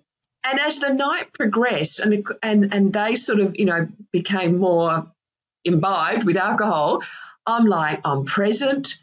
And 0.44 0.59
as 0.59 0.81
the 0.81 0.94
night 0.94 1.35
progressed 1.35 2.01
and, 2.01 2.27
and, 2.42 2.72
and 2.72 2.90
they 2.90 3.16
sort 3.16 3.40
of, 3.40 3.59
you 3.59 3.66
know, 3.66 3.88
became 4.12 4.57
more 4.57 5.12
imbibed 5.62 6.25
with 6.25 6.38
alcohol, 6.38 7.03
I'm 7.46 7.66
like, 7.66 8.01
I'm 8.07 8.25
present. 8.25 8.94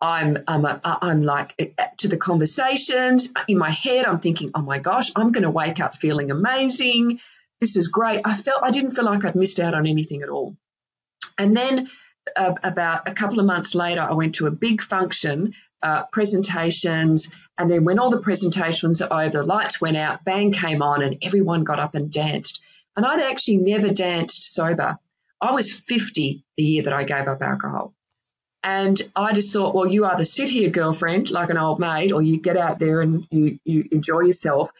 I'm, 0.00 0.38
I'm, 0.46 0.64
a, 0.64 0.80
I'm 0.84 1.22
like 1.22 1.76
to 1.98 2.08
the 2.08 2.16
conversations 2.16 3.32
in 3.48 3.58
my 3.58 3.70
head. 3.70 4.04
I'm 4.04 4.20
thinking, 4.20 4.50
oh 4.54 4.62
my 4.62 4.78
gosh, 4.78 5.10
I'm 5.16 5.32
going 5.32 5.44
to 5.44 5.50
wake 5.50 5.80
up 5.80 5.94
feeling 5.94 6.30
amazing. 6.30 7.20
This 7.60 7.76
is 7.76 7.88
great. 7.88 8.20
I 8.24 8.34
felt, 8.34 8.62
I 8.62 8.70
didn't 8.70 8.90
feel 8.90 9.04
like 9.04 9.24
I'd 9.24 9.34
missed 9.34 9.60
out 9.60 9.74
on 9.74 9.86
anything 9.86 10.22
at 10.22 10.28
all. 10.28 10.56
And 11.38 11.56
then 11.56 11.90
uh, 12.36 12.54
about 12.62 13.08
a 13.08 13.14
couple 13.14 13.40
of 13.40 13.46
months 13.46 13.74
later, 13.74 14.02
I 14.02 14.12
went 14.14 14.36
to 14.36 14.46
a 14.46 14.50
big 14.50 14.82
function, 14.82 15.54
uh, 15.82 16.04
presentations, 16.12 17.34
and 17.56 17.70
then 17.70 17.84
when 17.84 17.98
all 17.98 18.10
the 18.10 18.20
presentations 18.20 19.00
were 19.00 19.12
over, 19.12 19.38
the 19.38 19.42
lights 19.42 19.80
went 19.80 19.96
out, 19.96 20.24
bang 20.24 20.52
came 20.52 20.82
on, 20.82 21.02
and 21.02 21.18
everyone 21.22 21.64
got 21.64 21.80
up 21.80 21.94
and 21.94 22.10
danced. 22.10 22.60
And 22.96 23.06
I'd 23.06 23.20
actually 23.20 23.58
never 23.58 23.90
danced 23.90 24.54
sober. 24.54 24.98
I 25.40 25.52
was 25.52 25.72
50 25.72 26.44
the 26.56 26.62
year 26.62 26.82
that 26.84 26.92
I 26.92 27.04
gave 27.04 27.28
up 27.28 27.42
alcohol. 27.42 27.94
And 28.66 28.98
I 29.14 29.34
just 29.34 29.52
thought, 29.52 29.74
well, 29.74 29.86
you 29.86 30.06
either 30.06 30.24
sit 30.24 30.48
here, 30.48 30.70
girlfriend, 30.70 31.30
like 31.30 31.50
an 31.50 31.58
old 31.58 31.78
maid, 31.78 32.12
or 32.12 32.22
you 32.22 32.40
get 32.40 32.56
out 32.56 32.78
there 32.78 33.02
and 33.02 33.26
you, 33.30 33.58
you 33.62 33.86
enjoy 33.92 34.20
yourself. 34.20 34.70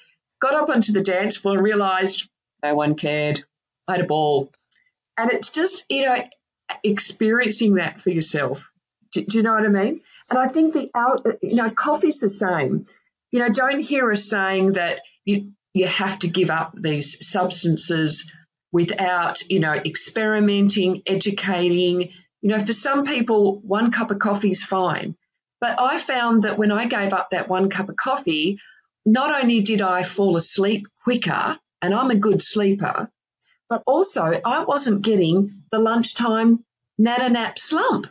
Got 0.40 0.54
up 0.54 0.70
onto 0.70 0.94
the 0.94 1.02
dance 1.02 1.36
floor 1.36 1.56
and 1.56 1.62
realized 1.62 2.30
no 2.62 2.74
one 2.74 2.94
cared. 2.94 3.44
I 3.86 3.92
had 3.92 4.00
a 4.00 4.06
ball. 4.06 4.50
And 5.18 5.30
it's 5.30 5.50
just, 5.50 5.84
you 5.90 6.06
know, 6.06 6.16
experiencing 6.82 7.74
that 7.74 8.00
for 8.00 8.08
yourself. 8.08 8.72
Do, 9.12 9.22
do 9.22 9.36
you 9.36 9.44
know 9.44 9.52
what 9.52 9.66
I 9.66 9.68
mean? 9.68 10.00
And 10.30 10.38
I 10.38 10.48
think 10.48 10.72
the, 10.72 10.90
you 11.42 11.56
know, 11.56 11.68
coffee's 11.68 12.20
the 12.20 12.30
same. 12.30 12.86
You 13.32 13.40
know, 13.40 13.50
don't 13.50 13.80
hear 13.80 14.10
us 14.10 14.24
saying 14.24 14.72
that 14.72 15.02
you, 15.26 15.52
you 15.74 15.86
have 15.86 16.18
to 16.20 16.28
give 16.28 16.48
up 16.48 16.74
these 16.74 17.28
substances 17.28 18.32
without, 18.72 19.42
you 19.50 19.60
know, 19.60 19.74
experimenting, 19.74 21.02
educating. 21.06 22.12
You 22.44 22.50
know, 22.50 22.58
for 22.58 22.74
some 22.74 23.06
people, 23.06 23.58
one 23.60 23.90
cup 23.90 24.10
of 24.10 24.18
coffee 24.18 24.50
is 24.50 24.62
fine. 24.62 25.16
But 25.62 25.80
I 25.80 25.96
found 25.96 26.44
that 26.44 26.58
when 26.58 26.70
I 26.70 26.84
gave 26.84 27.14
up 27.14 27.30
that 27.30 27.48
one 27.48 27.70
cup 27.70 27.88
of 27.88 27.96
coffee, 27.96 28.60
not 29.06 29.42
only 29.42 29.62
did 29.62 29.80
I 29.80 30.02
fall 30.02 30.36
asleep 30.36 30.86
quicker, 31.04 31.58
and 31.80 31.94
I'm 31.94 32.10
a 32.10 32.14
good 32.16 32.42
sleeper, 32.42 33.10
but 33.70 33.82
also 33.86 34.24
I 34.44 34.64
wasn't 34.64 35.02
getting 35.02 35.62
the 35.72 35.78
lunchtime 35.78 36.62
natter 36.98 37.30
nap 37.30 37.58
slump. 37.58 38.08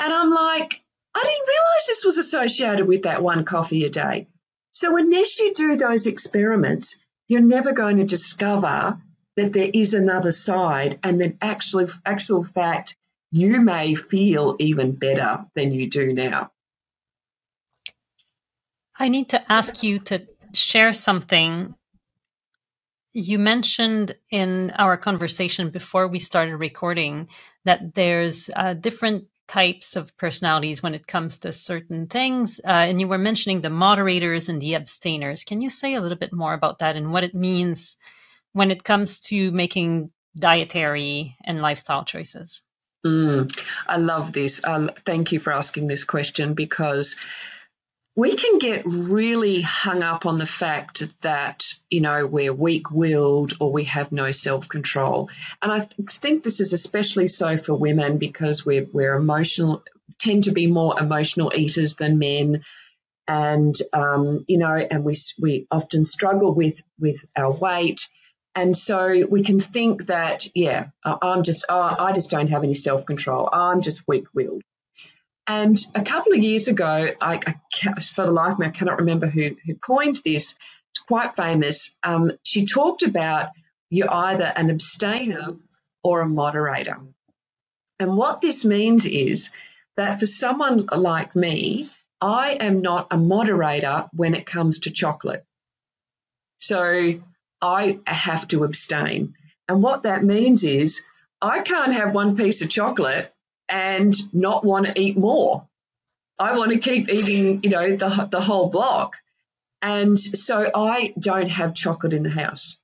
And 0.00 0.12
I'm 0.12 0.32
like, 0.32 0.82
I 1.14 1.22
didn't 1.22 1.48
realize 1.48 1.86
this 1.86 2.04
was 2.04 2.18
associated 2.18 2.88
with 2.88 3.04
that 3.04 3.22
one 3.22 3.44
coffee 3.44 3.84
a 3.84 3.88
day. 3.88 4.26
So 4.72 4.96
unless 4.96 5.38
you 5.38 5.54
do 5.54 5.76
those 5.76 6.08
experiments, 6.08 6.98
you're 7.28 7.40
never 7.40 7.70
going 7.70 7.98
to 7.98 8.04
discover 8.04 9.00
that 9.36 9.52
there 9.52 9.70
is 9.72 9.94
another 9.94 10.32
side 10.32 10.98
and 11.02 11.20
that 11.20 11.36
actually 11.40 11.86
actual 12.04 12.42
fact 12.42 12.96
you 13.30 13.60
may 13.60 13.94
feel 13.94 14.56
even 14.58 14.92
better 14.92 15.44
than 15.54 15.72
you 15.72 15.90
do 15.90 16.12
now. 16.12 16.50
I 18.98 19.08
need 19.08 19.28
to 19.30 19.52
ask 19.52 19.82
you 19.82 19.98
to 20.00 20.26
share 20.54 20.92
something. 20.92 21.74
You 23.12 23.38
mentioned 23.38 24.14
in 24.30 24.72
our 24.78 24.96
conversation 24.96 25.70
before 25.70 26.08
we 26.08 26.18
started 26.18 26.56
recording 26.56 27.28
that 27.64 27.94
there's 27.94 28.48
uh, 28.56 28.74
different 28.74 29.26
types 29.48 29.96
of 29.96 30.16
personalities 30.16 30.82
when 30.82 30.94
it 30.94 31.06
comes 31.06 31.38
to 31.38 31.52
certain 31.52 32.06
things. 32.06 32.60
Uh, 32.64 32.68
and 32.88 33.00
you 33.00 33.06
were 33.06 33.18
mentioning 33.18 33.60
the 33.60 33.70
moderators 33.70 34.48
and 34.48 34.60
the 34.60 34.74
abstainers. 34.74 35.44
Can 35.44 35.60
you 35.60 35.70
say 35.70 35.94
a 35.94 36.00
little 36.00 36.18
bit 36.18 36.32
more 36.32 36.54
about 36.54 36.78
that 36.78 36.96
and 36.96 37.12
what 37.12 37.24
it 37.24 37.34
means 37.34 37.96
when 38.56 38.70
it 38.70 38.82
comes 38.82 39.20
to 39.20 39.50
making 39.50 40.10
dietary 40.34 41.36
and 41.44 41.60
lifestyle 41.60 42.06
choices? 42.06 42.62
Mm, 43.04 43.54
I 43.86 43.98
love 43.98 44.32
this. 44.32 44.64
Uh, 44.64 44.88
thank 45.04 45.32
you 45.32 45.38
for 45.38 45.52
asking 45.52 45.88
this 45.88 46.04
question 46.04 46.54
because 46.54 47.16
we 48.16 48.34
can 48.34 48.58
get 48.58 48.84
really 48.86 49.60
hung 49.60 50.02
up 50.02 50.24
on 50.24 50.38
the 50.38 50.46
fact 50.46 51.04
that, 51.20 51.66
you 51.90 52.00
know, 52.00 52.26
we're 52.26 52.54
weak 52.54 52.90
willed 52.90 53.52
or 53.60 53.70
we 53.72 53.84
have 53.84 54.10
no 54.10 54.30
self 54.30 54.70
control. 54.70 55.28
And 55.60 55.70
I 55.70 55.80
think 56.08 56.42
this 56.42 56.60
is 56.60 56.72
especially 56.72 57.28
so 57.28 57.58
for 57.58 57.74
women 57.74 58.16
because 58.16 58.64
we're, 58.64 58.86
we're 58.90 59.16
emotional, 59.16 59.82
tend 60.18 60.44
to 60.44 60.52
be 60.52 60.66
more 60.66 60.98
emotional 60.98 61.52
eaters 61.54 61.96
than 61.96 62.18
men. 62.18 62.62
And, 63.28 63.76
um, 63.92 64.46
you 64.48 64.56
know, 64.56 64.74
and 64.74 65.04
we, 65.04 65.14
we 65.38 65.66
often 65.70 66.06
struggle 66.06 66.54
with, 66.54 66.80
with 66.98 67.22
our 67.36 67.52
weight 67.52 68.08
and 68.56 68.74
so 68.74 69.26
we 69.28 69.42
can 69.42 69.60
think 69.60 70.06
that, 70.06 70.48
yeah, 70.54 70.86
I'm 71.04 71.42
just, 71.42 71.66
oh, 71.68 71.78
I 71.78 72.12
just 72.14 72.30
don't 72.30 72.48
have 72.48 72.64
any 72.64 72.72
self 72.72 73.04
control. 73.04 73.50
I'm 73.52 73.82
just 73.82 74.08
weak 74.08 74.28
willed. 74.34 74.62
And 75.46 75.78
a 75.94 76.02
couple 76.02 76.32
of 76.32 76.38
years 76.38 76.66
ago, 76.66 77.10
I, 77.20 77.40
I, 77.46 78.00
for 78.00 78.24
the 78.24 78.32
life 78.32 78.54
of 78.54 78.58
me, 78.58 78.66
I 78.66 78.70
cannot 78.70 79.00
remember 79.00 79.26
who, 79.26 79.56
who 79.64 79.74
coined 79.74 80.20
this. 80.24 80.54
It's 80.92 80.98
quite 81.06 81.36
famous. 81.36 81.94
Um, 82.02 82.32
she 82.44 82.64
talked 82.64 83.02
about 83.02 83.50
you're 83.90 84.12
either 84.12 84.44
an 84.44 84.70
abstainer 84.70 85.48
or 86.02 86.22
a 86.22 86.28
moderator. 86.28 86.98
And 88.00 88.16
what 88.16 88.40
this 88.40 88.64
means 88.64 89.04
is 89.04 89.50
that 89.98 90.18
for 90.18 90.26
someone 90.26 90.86
like 90.90 91.36
me, 91.36 91.90
I 92.22 92.52
am 92.52 92.80
not 92.80 93.08
a 93.10 93.18
moderator 93.18 94.06
when 94.14 94.34
it 94.34 94.46
comes 94.46 94.80
to 94.80 94.90
chocolate. 94.90 95.44
So 96.58 97.20
I 97.66 97.98
have 98.06 98.46
to 98.48 98.62
abstain. 98.62 99.34
And 99.68 99.82
what 99.82 100.04
that 100.04 100.22
means 100.22 100.62
is 100.62 101.04
I 101.42 101.62
can't 101.62 101.94
have 101.94 102.14
one 102.14 102.36
piece 102.36 102.62
of 102.62 102.70
chocolate 102.70 103.34
and 103.68 104.14
not 104.32 104.64
want 104.64 104.86
to 104.86 105.00
eat 105.00 105.18
more. 105.18 105.66
I 106.38 106.56
want 106.56 106.70
to 106.70 106.78
keep 106.78 107.08
eating, 107.08 107.64
you 107.64 107.70
know, 107.70 107.96
the, 107.96 108.28
the 108.30 108.40
whole 108.40 108.68
block. 108.70 109.16
And 109.82 110.18
so 110.18 110.70
I 110.72 111.12
don't 111.18 111.50
have 111.50 111.74
chocolate 111.74 112.12
in 112.12 112.22
the 112.22 112.30
house. 112.30 112.80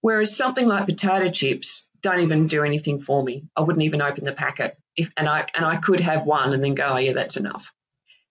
Whereas 0.00 0.34
something 0.34 0.66
like 0.66 0.86
potato 0.86 1.30
chips 1.30 1.86
don't 2.00 2.20
even 2.20 2.46
do 2.46 2.64
anything 2.64 3.02
for 3.02 3.22
me. 3.22 3.44
I 3.54 3.60
wouldn't 3.60 3.84
even 3.84 4.00
open 4.00 4.24
the 4.24 4.32
packet. 4.32 4.78
If, 4.96 5.10
and 5.18 5.28
I 5.28 5.46
and 5.54 5.66
I 5.66 5.76
could 5.76 6.00
have 6.00 6.24
one 6.24 6.54
and 6.54 6.64
then 6.64 6.74
go, 6.74 6.86
oh 6.86 6.96
yeah, 6.96 7.12
that's 7.12 7.36
enough. 7.36 7.70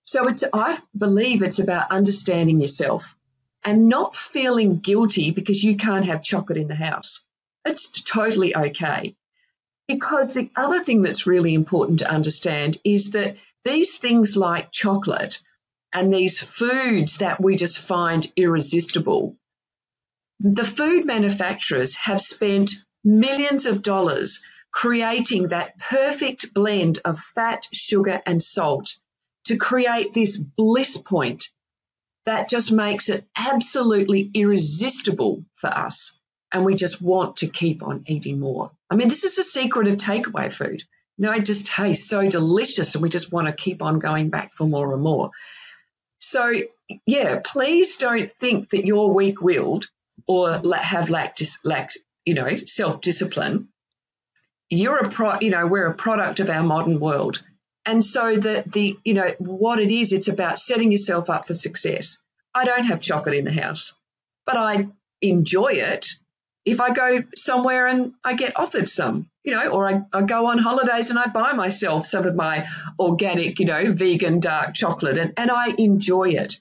So 0.06 0.28
it's 0.28 0.44
I 0.52 0.80
believe 0.98 1.44
it's 1.44 1.60
about 1.60 1.92
understanding 1.92 2.60
yourself 2.60 3.16
and 3.66 3.90
not 3.90 4.16
feeling 4.16 4.78
guilty 4.78 5.32
because 5.32 5.64
you 5.64 5.76
can't 5.76 6.06
have 6.06 6.24
chocolate 6.24 6.60
in 6.60 6.68
the 6.68 6.76
house. 6.76 7.26
It's 7.66 7.90
totally 8.04 8.56
okay. 8.56 9.16
Because 9.88 10.34
the 10.34 10.52
other 10.56 10.80
thing 10.80 11.02
that's 11.02 11.28
really 11.28 11.56
important 11.56 12.00
to 12.00 12.10
understand 12.10 12.78
is 12.84 13.12
that 13.12 13.38
these 13.66 13.98
things 13.98 14.38
like 14.38 14.72
chocolate 14.72 15.42
and 15.92 16.14
these 16.14 16.40
foods 16.40 17.18
that 17.18 17.42
we 17.42 17.56
just 17.56 17.80
find 17.80 18.32
irresistible, 18.36 19.36
the 20.40 20.64
food 20.64 21.06
manufacturers 21.06 21.96
have 21.96 22.22
spent 22.22 22.72
millions 23.04 23.66
of 23.66 23.82
dollars 23.82 24.44
creating 24.72 25.48
that 25.48 25.78
perfect 25.80 26.54
blend 26.54 27.00
of 27.06 27.20
fat, 27.20 27.66
sugar, 27.72 28.22
and 28.26 28.44
salt 28.44 28.98
to 29.46 29.58
create 29.58 30.14
this 30.14 30.38
bliss 30.38 30.98
point 30.98 31.50
that 32.26 32.50
just 32.50 32.72
makes 32.72 33.10
it 33.10 33.28
absolutely 33.36 34.30
irresistible 34.34 35.44
for 35.56 35.68
us. 35.68 36.20
And 36.52 36.66
we 36.66 36.76
just 36.76 37.02
want 37.02 37.38
to 37.38 37.48
keep 37.48 37.84
on 37.84 38.04
eating 38.08 38.40
more. 38.40 38.72
I 38.90 38.96
mean, 38.96 39.10
this 39.10 39.24
is 39.24 39.36
the 39.36 39.44
secret 39.44 39.88
of 39.88 39.98
takeaway 39.98 40.54
food. 40.54 40.84
You 41.18 41.26
know, 41.26 41.32
it 41.32 41.46
just 41.46 41.68
tastes 41.68 42.10
so 42.10 42.28
delicious 42.30 42.96
and 42.96 43.02
we 43.02 43.10
just 43.10 43.32
want 43.32 43.48
to 43.48 43.54
keep 43.54 43.82
on 43.82 44.00
going 44.00 44.30
back 44.30 44.52
for 44.52 44.68
more 44.68 44.94
and 44.94 45.02
more. 45.02 45.32
So, 46.20 46.52
yeah, 47.06 47.42
please 47.44 47.98
don't 47.98 48.32
think 48.32 48.70
that 48.70 48.86
you're 48.86 49.14
weak 49.14 49.42
willed 49.42 49.88
or 50.28 50.62
have 50.76 51.10
lack, 51.10 51.38
lack, 51.64 51.92
you 52.26 52.34
know, 52.34 52.56
self 52.58 53.02
discipline. 53.02 53.70
You're 54.70 54.98
a 54.98 55.10
pro, 55.10 55.40
you 55.40 55.52
know, 55.52 55.68
we're 55.68 55.88
a 55.88 55.94
product 55.94 56.40
of 56.40 56.50
our 56.50 56.64
modern 56.64 57.00
world. 57.00 57.44
And 57.86 58.04
so 58.04 58.36
that 58.36 58.72
the, 58.72 58.98
you 59.04 59.14
know, 59.14 59.30
what 59.38 59.80
it 59.80 59.92
is, 59.92 60.12
it's 60.12 60.28
about 60.28 60.60
setting 60.60 60.92
yourself 60.92 61.30
up 61.30 61.46
for 61.46 61.54
success. 61.54 62.24
I 62.54 62.66
don't 62.66 62.86
have 62.86 63.00
chocolate 63.00 63.36
in 63.36 63.46
the 63.46 63.54
house, 63.54 64.00
but 64.46 64.58
I 64.58 64.88
enjoy 65.22 65.74
it 65.74 66.08
if 66.66 66.82
I 66.82 66.92
go 66.92 67.24
somewhere 67.36 67.86
and 67.86 68.14
I 68.24 68.34
get 68.34 68.58
offered 68.58 68.90
some, 68.90 69.30
you 69.44 69.56
know, 69.56 69.68
or 69.68 69.88
I, 69.88 70.02
I, 70.12 70.24
go 70.24 70.48
on 70.48 70.58
holidays 70.58 71.12
and 71.12 71.20
I 71.20 71.28
buy 71.28 71.54
myself 71.54 72.08
some 72.08 72.26
of 72.26 72.36
my 72.36 72.68
organic, 73.00 73.60
you 73.60 73.68
know, 73.68 73.94
vegan 73.94 74.40
dark 74.40 74.74
chocolate 74.74 75.20
and, 75.20 75.34
and 75.38 75.52
I 75.52 75.68
enjoy 75.78 76.30
it. 76.30 76.58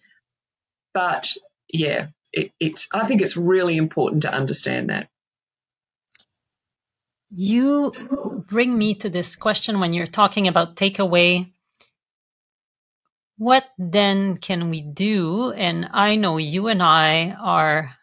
But 0.92 1.32
yeah, 1.72 2.08
it, 2.32 2.52
it's, 2.60 2.86
I 2.92 3.06
think 3.06 3.22
it's 3.22 3.36
really 3.36 3.78
important 3.78 4.22
to 4.22 4.32
understand 4.32 4.90
that. 4.90 5.08
You 7.30 8.43
bring 8.54 8.78
me 8.78 8.94
to 8.94 9.10
this 9.10 9.34
question 9.34 9.80
when 9.80 9.92
you're 9.92 10.06
talking 10.06 10.46
about 10.46 10.76
takeaway. 10.76 11.50
What 13.36 13.64
then 13.78 14.36
can 14.36 14.70
we 14.70 14.80
do? 14.80 15.50
And 15.50 15.88
I 15.92 16.14
know 16.14 16.38
you 16.38 16.68
and 16.68 16.80
I 16.80 17.32
are 17.32 17.96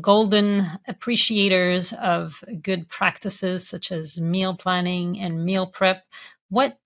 golden 0.00 0.70
appreciators 0.86 1.92
of 1.94 2.44
good 2.62 2.88
practices 2.88 3.68
such 3.68 3.90
as 3.90 4.20
meal 4.20 4.54
planning 4.54 5.18
and 5.18 5.44
meal 5.44 5.66
prep. 5.66 6.06
What 6.48 6.78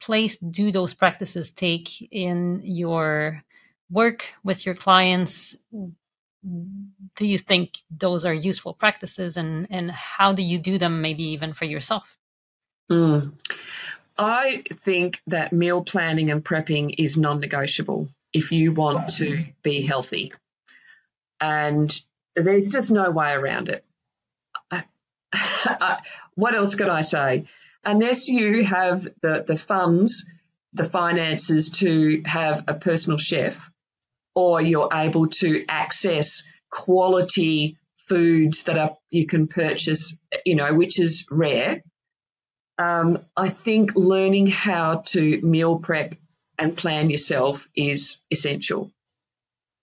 place 0.00 0.38
do 0.38 0.70
those 0.70 0.94
practices 0.94 1.50
take 1.50 2.00
in 2.12 2.60
your 2.62 3.42
work 3.90 4.24
with 4.44 4.64
your 4.64 4.76
clients? 4.76 5.56
Do 7.16 7.26
you 7.26 7.38
think 7.38 7.78
those 7.90 8.24
are 8.24 8.34
useful 8.34 8.74
practices 8.74 9.36
and, 9.36 9.66
and 9.70 9.90
how 9.90 10.32
do 10.32 10.42
you 10.42 10.58
do 10.58 10.78
them, 10.78 11.00
maybe 11.00 11.22
even 11.30 11.54
for 11.54 11.64
yourself? 11.64 12.16
Mm. 12.90 13.32
I 14.18 14.62
think 14.72 15.20
that 15.28 15.52
meal 15.52 15.82
planning 15.82 16.30
and 16.30 16.44
prepping 16.44 16.94
is 16.98 17.16
non 17.16 17.40
negotiable 17.40 18.08
if 18.32 18.52
you 18.52 18.72
want 18.72 19.10
to 19.14 19.44
be 19.62 19.82
healthy. 19.82 20.32
And 21.40 21.98
there's 22.36 22.68
just 22.68 22.90
no 22.90 23.10
way 23.10 23.32
around 23.32 23.68
it. 23.68 23.84
what 26.34 26.54
else 26.54 26.74
could 26.74 26.88
I 26.88 27.00
say? 27.00 27.46
unless 27.84 28.28
you 28.28 28.64
have 28.64 29.06
the, 29.22 29.44
the 29.46 29.56
funds, 29.56 30.30
the 30.72 30.84
finances 30.84 31.70
to 31.70 32.22
have 32.24 32.64
a 32.68 32.74
personal 32.74 33.18
chef, 33.18 33.70
or 34.34 34.60
you're 34.60 34.88
able 34.92 35.28
to 35.28 35.64
access 35.68 36.48
quality 36.70 37.78
foods 38.08 38.64
that 38.64 38.76
are 38.76 38.96
you 39.10 39.26
can 39.26 39.46
purchase, 39.46 40.18
you 40.44 40.56
know, 40.56 40.74
which 40.74 40.98
is 40.98 41.26
rare. 41.30 41.82
Um, 42.78 43.20
I 43.36 43.48
think 43.48 43.94
learning 43.94 44.48
how 44.48 44.96
to 45.06 45.40
meal 45.40 45.78
prep 45.78 46.14
and 46.58 46.76
plan 46.76 47.10
yourself 47.10 47.68
is 47.76 48.20
essential. 48.30 48.90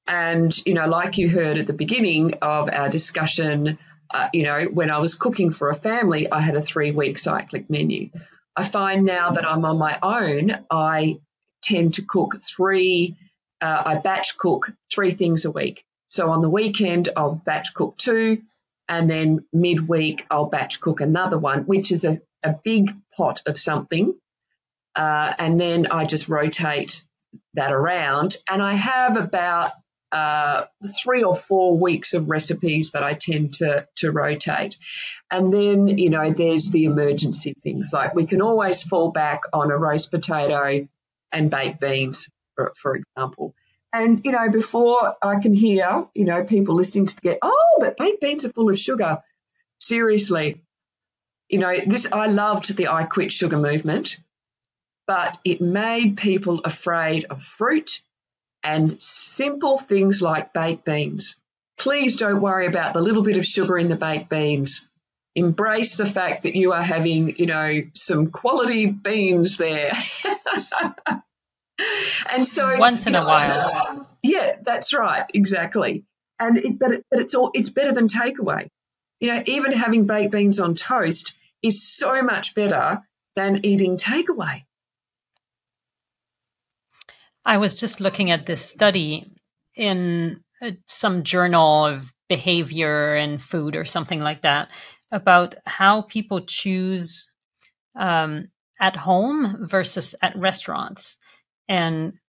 And, 0.08 0.56
you 0.66 0.74
know, 0.74 0.88
like 0.88 1.18
you 1.18 1.30
heard 1.30 1.58
at 1.58 1.68
the 1.68 1.74
beginning 1.74 2.36
of 2.42 2.70
our 2.70 2.90
discussion, 2.90 3.78
uh, 4.14 4.28
you 4.34 4.44
know, 4.44 4.66
when 4.66 4.92
I 4.92 4.98
was 4.98 5.16
cooking 5.16 5.52
for 5.52 5.70
a 5.70 5.76
family, 5.76 6.30
I 6.30 6.42
had 6.42 6.56
a 6.56 6.62
three 6.62 6.92
week 6.92 7.18
cyclic 7.18 7.70
menu. 7.70 8.10
I 8.56 8.64
find 8.64 9.06
now 9.06 9.32
that 9.32 9.48
I'm 9.48 9.64
on 9.64 9.78
my 9.78 9.98
own, 10.02 10.66
I 10.70 11.20
tend 11.62 11.94
to 11.94 12.02
cook 12.02 12.36
three, 12.42 13.16
uh, 13.62 13.84
I 13.86 13.96
batch 13.96 14.38
cook 14.38 14.72
three 14.94 15.12
things 15.12 15.46
a 15.46 15.52
week. 15.52 15.86
So 16.10 16.32
on 16.32 16.42
the 16.42 16.50
weekend, 16.50 17.10
I'll 17.16 17.36
batch 17.36 17.74
cook 17.74 17.98
two, 17.98 18.42
and 18.90 19.10
then 19.10 19.46
midweek, 19.54 20.26
I'll 20.30 20.50
batch 20.50 20.82
cook 20.82 21.00
another 21.00 21.38
one, 21.38 21.64
which 21.64 21.92
is 21.92 22.04
a, 22.04 22.20
a 22.44 22.56
big 22.64 22.92
pot 23.16 23.42
of 23.46 23.58
something. 23.58 24.14
Uh, 24.96 25.34
and 25.38 25.60
then 25.60 25.88
I 25.88 26.06
just 26.06 26.28
rotate 26.28 27.02
that 27.54 27.72
around. 27.72 28.36
And 28.50 28.62
I 28.62 28.74
have 28.74 29.16
about 29.16 29.72
uh, 30.12 30.66
three 31.02 31.24
or 31.24 31.34
four 31.34 31.78
weeks 31.78 32.14
of 32.14 32.30
recipes 32.30 32.92
that 32.92 33.04
I 33.04 33.14
tend 33.14 33.54
to, 33.56 33.88
to 33.98 34.12
rotate. 34.12 34.76
And 35.32 35.54
then, 35.54 35.88
you 35.88 36.10
know, 36.10 36.32
there's 36.32 36.72
the 36.72 36.84
emergency 36.84 37.56
things 37.64 37.92
like 37.94 38.14
we 38.14 38.26
can 38.26 38.42
always 38.42 38.84
fall 38.84 39.12
back 39.12 39.44
on 39.54 39.72
a 39.72 39.78
roast 39.78 40.12
potato 40.12 40.86
and 41.32 41.50
baked 41.50 41.80
beans, 41.80 42.28
for, 42.62 42.74
for 42.76 42.96
example. 42.96 43.56
And, 43.94 44.22
you 44.24 44.32
know, 44.32 44.50
before 44.50 45.16
I 45.22 45.42
can 45.42 45.54
hear, 45.54 46.08
you 46.14 46.26
know, 46.26 46.44
people 46.44 46.76
listening 46.76 47.08
to 47.08 47.16
get, 47.22 47.40
oh, 47.42 47.78
but 47.80 47.98
baked 47.98 48.22
beans 48.22 48.46
are 48.46 48.52
full 48.52 48.70
of 48.70 48.78
sugar. 48.78 49.20
Seriously, 49.80 50.62
you 51.50 51.60
know, 51.60 51.76
this, 51.86 52.12
I 52.12 52.28
loved 52.28 52.76
the 52.78 52.88
I 52.88 53.04
Quit 53.04 53.32
Sugar 53.32 53.58
movement, 53.58 54.18
but 55.08 55.38
it 55.44 55.60
made 55.60 56.16
people 56.16 56.62
afraid 56.64 57.26
of 57.30 57.42
fruit 57.42 58.02
and 58.64 59.02
simple 59.02 59.78
things 59.78 60.22
like 60.22 60.54
baked 60.54 60.86
beans. 60.86 61.42
Please 61.78 62.16
don't 62.16 62.42
worry 62.42 62.68
about 62.68 62.94
the 62.94 63.02
little 63.02 63.24
bit 63.24 63.38
of 63.38 63.46
sugar 63.46 63.78
in 63.78 63.90
the 63.90 63.96
baked 63.96 64.30
beans. 64.30 64.88
Embrace 65.36 65.98
the 65.98 66.06
fact 66.06 66.44
that 66.44 66.56
you 66.56 66.74
are 66.74 66.84
having, 66.84 67.36
you 67.38 67.48
know, 67.48 67.82
some 67.94 68.32
quality 68.32 68.86
beans 68.86 69.58
there. 69.58 69.92
and 72.32 72.48
so 72.48 72.78
once 72.78 73.08
in 73.08 73.16
a 73.16 73.24
while. 73.24 74.08
Yeah, 74.24 74.58
that's 74.62 74.94
right, 74.94 75.26
exactly. 75.34 76.06
And 76.40 76.58
it, 76.58 76.80
but 76.80 76.92
it, 76.92 77.06
but 77.10 77.20
it's 77.20 77.36
all 77.36 77.52
it's 77.54 77.70
better 77.70 77.94
than 77.94 78.08
takeaway. 78.08 78.68
You 79.20 79.36
know, 79.36 79.44
even 79.46 79.72
having 79.74 80.08
baked 80.08 80.32
beans 80.32 80.60
on 80.60 80.76
toast 80.76 81.38
is 81.62 81.84
so 81.84 82.22
much 82.24 82.56
better 82.56 83.02
than 83.36 83.66
eating 83.66 83.98
takeaway. 83.98 84.64
I 87.46 87.58
was 87.58 87.76
just 87.76 88.02
looking 88.02 88.32
at 88.32 88.46
this 88.46 88.64
study 88.64 89.32
in 89.76 90.44
uh, 90.62 90.72
some 90.88 91.24
journal 91.24 91.86
of 91.86 92.14
behavior 92.30 93.16
and 93.16 93.42
food 93.42 93.76
or 93.76 93.86
something 93.86 94.20
like 94.20 94.42
that 94.42 94.70
about 95.12 95.56
how 95.66 96.04
people 96.04 96.42
choose 96.42 97.30
um, 98.00 98.48
at 98.80 98.96
home 98.96 99.58
versus 99.68 100.16
at 100.22 100.38
restaurants. 100.38 101.18
And 101.72 102.20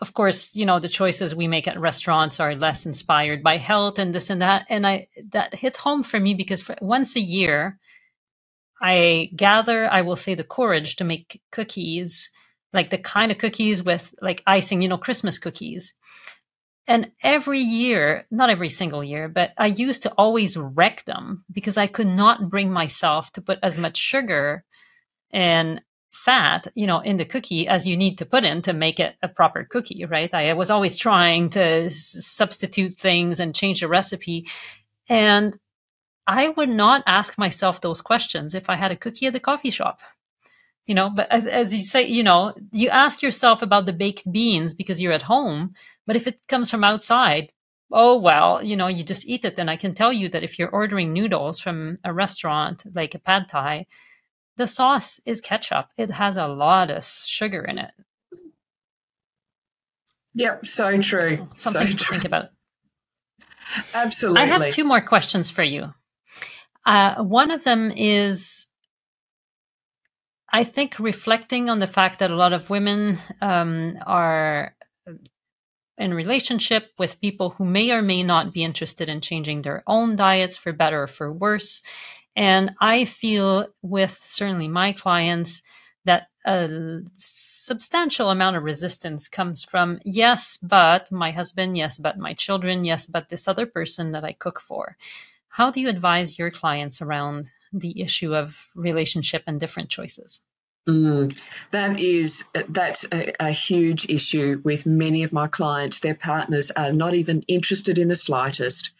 of 0.00 0.14
course, 0.14 0.56
you 0.56 0.64
know, 0.64 0.80
the 0.80 0.88
choices 0.88 1.34
we 1.34 1.48
make 1.48 1.68
at 1.68 1.78
restaurants 1.78 2.40
are 2.40 2.54
less 2.54 2.86
inspired 2.86 3.42
by 3.42 3.58
health 3.58 3.98
and 3.98 4.14
this 4.14 4.30
and 4.30 4.40
that. 4.40 4.64
And 4.70 4.86
I 4.86 5.08
that 5.32 5.54
hit 5.54 5.76
home 5.76 6.02
for 6.02 6.18
me 6.18 6.32
because 6.32 6.62
for, 6.62 6.74
once 6.80 7.14
a 7.14 7.20
year, 7.20 7.78
I 8.80 9.30
gather, 9.36 9.86
I 9.92 10.00
will 10.00 10.16
say, 10.16 10.34
the 10.34 10.44
courage 10.44 10.96
to 10.96 11.04
make 11.04 11.42
cookies 11.52 12.30
like 12.72 12.88
the 12.88 12.98
kind 12.98 13.30
of 13.30 13.38
cookies 13.38 13.84
with 13.84 14.14
like 14.22 14.42
icing, 14.46 14.80
you 14.80 14.88
know, 14.88 14.96
Christmas 14.98 15.38
cookies. 15.38 15.94
And 16.86 17.12
every 17.22 17.60
year, 17.60 18.26
not 18.30 18.50
every 18.50 18.70
single 18.70 19.04
year, 19.04 19.28
but 19.28 19.52
I 19.58 19.66
used 19.66 20.02
to 20.04 20.12
always 20.16 20.56
wreck 20.56 21.04
them 21.04 21.44
because 21.52 21.76
I 21.76 21.86
could 21.86 22.08
not 22.08 22.48
bring 22.48 22.70
myself 22.70 23.30
to 23.32 23.42
put 23.42 23.58
as 23.62 23.76
much 23.76 23.98
sugar 23.98 24.64
and 25.32 25.82
fat, 26.14 26.68
you 26.74 26.86
know, 26.86 27.00
in 27.00 27.16
the 27.16 27.24
cookie 27.24 27.66
as 27.68 27.86
you 27.86 27.96
need 27.96 28.18
to 28.18 28.26
put 28.26 28.44
in 28.44 28.62
to 28.62 28.72
make 28.72 29.00
it 29.00 29.16
a 29.22 29.28
proper 29.28 29.64
cookie, 29.64 30.04
right? 30.04 30.32
I 30.32 30.52
was 30.54 30.70
always 30.70 30.96
trying 30.96 31.50
to 31.50 31.90
substitute 31.90 32.96
things 32.96 33.40
and 33.40 33.54
change 33.54 33.80
the 33.80 33.88
recipe. 33.88 34.48
And 35.08 35.58
I 36.26 36.48
would 36.48 36.70
not 36.70 37.02
ask 37.06 37.36
myself 37.36 37.80
those 37.80 38.00
questions 38.00 38.54
if 38.54 38.70
I 38.70 38.76
had 38.76 38.92
a 38.92 38.96
cookie 38.96 39.26
at 39.26 39.32
the 39.32 39.40
coffee 39.40 39.70
shop 39.70 40.00
you 40.86 40.94
know 40.94 41.10
but 41.10 41.30
as, 41.30 41.46
as, 41.46 41.74
you 41.74 41.80
say 41.80 42.02
you 42.06 42.22
know 42.22 42.54
you 42.72 42.88
ask 42.88 43.22
yourself 43.22 43.62
about 43.62 43.86
the 43.86 43.92
baked 43.92 44.30
beans 44.30 44.74
because 44.74 45.00
you're 45.00 45.12
at 45.12 45.22
home 45.22 45.74
but 46.06 46.16
if 46.16 46.26
it 46.26 46.46
comes 46.48 46.70
from 46.70 46.84
outside 46.84 47.50
oh 47.92 48.16
well 48.16 48.62
you 48.62 48.76
know 48.76 48.86
you 48.86 49.02
just 49.02 49.26
eat 49.26 49.44
it 49.44 49.58
and 49.58 49.70
i 49.70 49.76
can 49.76 49.94
tell 49.94 50.12
you 50.12 50.28
that 50.28 50.44
if 50.44 50.58
you're 50.58 50.70
ordering 50.70 51.12
noodles 51.12 51.60
from 51.60 51.98
a 52.04 52.12
restaurant 52.12 52.84
like 52.94 53.14
a 53.14 53.18
pad 53.18 53.48
thai 53.48 53.86
the 54.56 54.66
sauce 54.66 55.20
is 55.26 55.40
ketchup. 55.40 55.88
It 55.96 56.10
has 56.10 56.36
a 56.36 56.46
lot 56.46 56.90
of 56.90 57.04
sugar 57.04 57.62
in 57.62 57.78
it. 57.78 57.92
Yep 60.34 60.66
so 60.66 61.00
true. 61.00 61.48
Something 61.54 61.86
so 61.86 61.92
to 61.92 61.96
true. 61.96 62.14
think 62.14 62.24
about. 62.24 62.46
Absolutely 63.92 64.42
i 64.42 64.46
have 64.46 64.70
two 64.70 64.84
more 64.84 65.00
questions 65.00 65.50
for 65.50 65.62
you. 65.62 65.92
Uh, 66.86 67.22
one 67.22 67.50
of 67.50 67.64
them 67.64 67.92
is 67.94 68.68
I 70.54 70.62
think 70.62 70.98
reflecting 70.98 71.68
on 71.68 71.80
the 71.80 71.86
fact 71.86 72.20
that 72.20 72.30
a 72.30 72.36
lot 72.36 72.52
of 72.52 72.70
women 72.70 73.18
um, 73.40 73.96
are 74.06 74.76
in 75.98 76.14
relationship 76.14 76.92
with 76.98 77.20
people 77.20 77.50
who 77.50 77.64
may 77.64 77.90
or 77.90 78.02
may 78.02 78.22
not 78.22 78.52
be 78.52 78.62
interested 78.62 79.08
in 79.08 79.20
changing 79.20 79.62
their 79.62 79.82
own 79.86 80.16
diets 80.16 80.56
for 80.56 80.72
better 80.72 81.02
or 81.02 81.06
for 81.06 81.32
worse. 81.32 81.82
And 82.36 82.74
I 82.80 83.04
feel 83.04 83.68
with 83.82 84.20
certainly 84.24 84.68
my 84.68 84.92
clients 84.92 85.62
that 86.04 86.28
a 86.44 87.00
substantial 87.18 88.30
amount 88.30 88.56
of 88.56 88.62
resistance 88.62 89.28
comes 89.28 89.64
from 89.64 90.00
yes, 90.04 90.58
but 90.58 91.10
my 91.10 91.30
husband, 91.30 91.76
yes, 91.76 91.96
but 91.96 92.18
my 92.18 92.34
children, 92.34 92.84
yes, 92.84 93.06
but 93.06 93.28
this 93.28 93.48
other 93.48 93.66
person 93.66 94.12
that 94.12 94.24
I 94.24 94.32
cook 94.32 94.60
for. 94.60 94.96
How 95.48 95.70
do 95.70 95.80
you 95.80 95.88
advise 95.88 96.38
your 96.38 96.50
clients 96.50 97.00
around 97.00 97.52
the 97.74 98.00
issue 98.00 98.34
of 98.34 98.70
relationship 98.74 99.42
and 99.46 99.60
different 99.60 99.90
choices. 99.90 100.40
Mm, 100.88 101.38
that 101.70 101.98
is 101.98 102.44
that's 102.68 103.06
a, 103.10 103.32
a, 103.40 103.50
huge 103.50 104.10
issue 104.10 104.60
with 104.62 104.84
many 104.84 105.22
of 105.22 105.32
my 105.32 105.48
clients. 105.48 106.00
Their 106.00 106.14
partners 106.14 106.70
are 106.70 106.92
not 106.92 107.14
even 107.14 107.42
interested 107.48 107.98
in 107.98 108.08
the 108.08 108.16
slightest, 108.16 108.90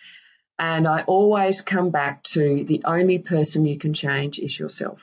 and 0.59 0.87
I 0.87 1.03
always 1.03 1.61
come 1.61 1.91
back 1.91 2.23
to 2.35 2.65
the 2.65 2.83
only 2.85 3.19
person 3.19 3.67
you 3.67 3.79
can 3.79 3.95
change 3.95 4.39
is 4.39 4.59
yourself. 4.59 5.03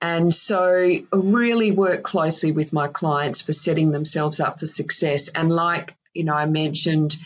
And 0.00 0.34
so, 0.34 0.98
really 1.12 1.70
work 1.70 2.02
closely 2.02 2.52
with 2.52 2.72
my 2.72 2.88
clients 2.88 3.40
for 3.40 3.52
setting 3.52 3.90
themselves 3.90 4.40
up 4.40 4.60
for 4.60 4.66
success. 4.66 5.28
And 5.28 5.50
like 5.50 5.96
you 6.12 6.24
know, 6.24 6.34
I 6.34 6.46
mentioned 6.46 7.16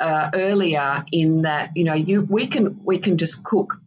uh, 0.00 0.30
earlier, 0.34 1.04
in 1.12 1.42
that 1.42 1.76
you 1.76 1.84
know, 1.84 1.94
you 1.94 2.22
we 2.22 2.46
can 2.46 2.84
we 2.84 2.98
can 2.98 3.18
just 3.18 3.44
cook 3.44 3.80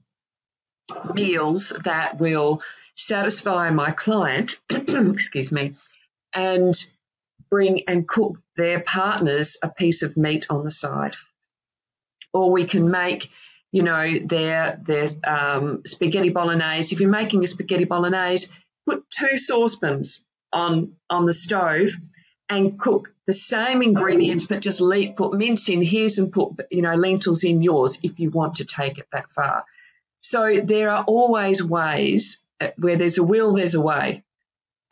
meals 1.13 1.69
that 1.83 2.19
will 2.19 2.61
satisfy 2.95 3.69
my 3.69 3.91
client, 3.91 4.59
excuse 4.69 5.51
me, 5.51 5.73
and 6.33 6.73
bring 7.49 7.83
and 7.87 8.07
cook 8.07 8.35
their 8.57 8.79
partners 8.79 9.57
a 9.61 9.69
piece 9.69 10.03
of 10.03 10.17
meat 10.17 10.47
on 10.49 10.63
the 10.63 10.71
side. 10.71 11.15
Or 12.35 12.51
we 12.51 12.65
can 12.65 12.91
make, 12.91 13.29
you 13.71 13.83
know, 13.83 14.19
their 14.19 14.79
their 14.83 15.05
um, 15.25 15.81
spaghetti 15.85 16.29
bolognese. 16.29 16.93
If 16.93 16.99
you're 16.99 17.09
making 17.09 17.43
a 17.43 17.47
spaghetti 17.47 17.85
bolognese, 17.85 18.51
put 18.85 19.09
two 19.09 19.37
saucepans 19.37 20.25
on 20.51 20.95
on 21.09 21.25
the 21.25 21.33
stove 21.33 21.89
and 22.49 22.77
cook 22.79 23.13
the 23.25 23.33
same 23.33 23.81
ingredients, 23.81 24.45
but 24.45 24.61
just 24.61 24.81
put 25.15 25.33
mince 25.33 25.69
in 25.69 25.81
his 25.81 26.19
and 26.19 26.31
put 26.31 26.59
you 26.69 26.81
know 26.81 26.95
lentils 26.95 27.43
in 27.43 27.63
yours 27.63 27.99
if 28.03 28.19
you 28.19 28.29
want 28.29 28.55
to 28.55 28.65
take 28.65 28.97
it 28.97 29.07
that 29.11 29.31
far. 29.31 29.63
So 30.21 30.59
there 30.63 30.89
are 30.89 31.03
always 31.03 31.63
ways 31.63 32.43
uh, 32.59 32.67
where 32.77 32.97
there's 32.97 33.17
a 33.17 33.23
will, 33.23 33.53
there's 33.53 33.75
a 33.75 33.81
way. 33.81 34.23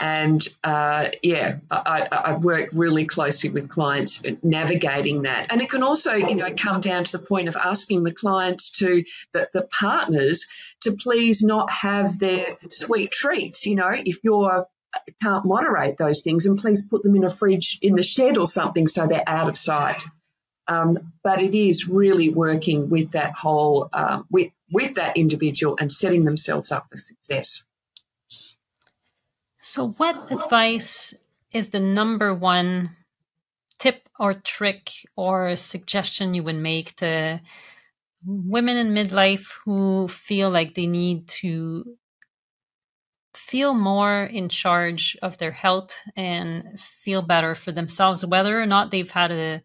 And 0.03 0.45
uh, 0.65 1.11
yeah, 1.21 1.59
I, 1.71 2.07
I, 2.11 2.33
work 2.33 2.71
really 2.73 3.05
closely 3.05 3.51
with 3.51 3.69
clients 3.69 4.21
navigating 4.43 5.21
that. 5.21 5.47
And 5.49 5.61
it 5.61 5.69
can 5.69 5.81
also, 5.81 6.11
you 6.11 6.35
know, 6.35 6.53
come 6.57 6.81
down 6.81 7.05
to 7.05 7.11
the 7.13 7.23
point 7.23 7.47
of 7.47 7.55
asking 7.55 8.03
the 8.03 8.11
clients 8.11 8.71
to, 8.79 9.05
the, 9.31 9.47
the 9.53 9.61
partners, 9.61 10.47
to 10.81 10.91
please 10.91 11.41
not 11.41 11.71
have 11.71 12.19
their 12.19 12.57
sweet 12.69 13.11
treats. 13.11 13.65
You 13.65 13.75
know, 13.75 13.91
if 13.93 14.17
you're 14.25 14.67
can't 15.21 15.45
moderate 15.45 15.95
those 15.95 16.21
things, 16.21 16.47
and 16.47 16.59
please 16.59 16.81
put 16.81 17.01
them 17.01 17.15
in 17.15 17.23
a 17.23 17.29
fridge 17.29 17.79
in 17.81 17.95
the 17.95 18.03
shed 18.03 18.37
or 18.37 18.45
something 18.45 18.89
so 18.89 19.07
they're 19.07 19.23
out 19.25 19.47
of 19.47 19.57
sight. 19.57 20.03
Um, 20.67 21.13
but 21.23 21.41
it 21.41 21.55
is 21.55 21.87
really 21.87 22.27
working 22.27 22.89
with 22.89 23.11
that 23.11 23.35
whole 23.35 23.89
um, 23.93 24.25
with 24.29 24.51
with 24.69 24.95
that 24.95 25.15
individual 25.15 25.77
and 25.79 25.89
setting 25.89 26.25
themselves 26.25 26.73
up 26.73 26.87
for 26.91 26.97
success. 26.97 27.63
So, 29.65 29.91
what 29.91 30.29
advice 30.29 31.13
is 31.53 31.69
the 31.69 31.79
number 31.79 32.33
one 32.33 32.97
tip 33.79 34.09
or 34.19 34.33
trick 34.33 34.91
or 35.15 35.55
suggestion 35.55 36.33
you 36.33 36.43
would 36.43 36.57
make 36.57 36.97
to 36.97 37.39
women 38.25 38.75
in 38.75 38.93
midlife 38.93 39.53
who 39.63 40.09
feel 40.09 40.49
like 40.49 40.75
they 40.75 40.85
need 40.85 41.29
to 41.43 41.95
feel 43.33 43.73
more 43.73 44.23
in 44.23 44.49
charge 44.49 45.15
of 45.21 45.37
their 45.37 45.53
health 45.53 45.97
and 46.17 46.77
feel 46.77 47.21
better 47.21 47.55
for 47.55 47.71
themselves, 47.71 48.25
whether 48.25 48.61
or 48.61 48.65
not 48.65 48.91
they've 48.91 49.11
had 49.11 49.31
a 49.31 49.63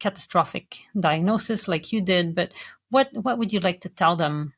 catastrophic 0.00 0.80
diagnosis 1.00 1.66
like 1.66 1.94
you 1.94 2.02
did? 2.02 2.34
But 2.34 2.52
what 2.90 3.08
what 3.14 3.38
would 3.38 3.54
you 3.54 3.60
like 3.60 3.80
to 3.80 3.88
tell 3.88 4.16
them 4.16 4.52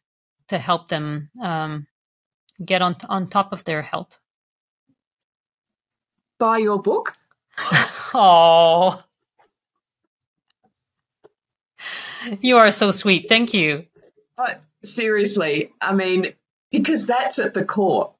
to 0.48 0.58
help 0.58 0.88
them 0.88 1.30
um, 1.40 1.86
get 2.64 2.82
on 2.82 2.96
on 3.08 3.28
top 3.28 3.52
of 3.52 3.62
their 3.62 3.82
health? 3.82 4.18
Buy 6.40 6.58
your 6.58 6.82
book. 6.82 7.16
oh. 8.14 9.00
You 12.40 12.56
are 12.56 12.72
so 12.72 12.90
sweet. 12.90 13.28
Thank 13.28 13.54
you. 13.54 13.86
Uh, 14.36 14.54
seriously, 14.82 15.72
I 15.80 15.94
mean, 15.94 16.32
because 16.72 17.06
that's 17.06 17.38
at 17.38 17.54
the 17.54 17.64
core. 17.64 18.14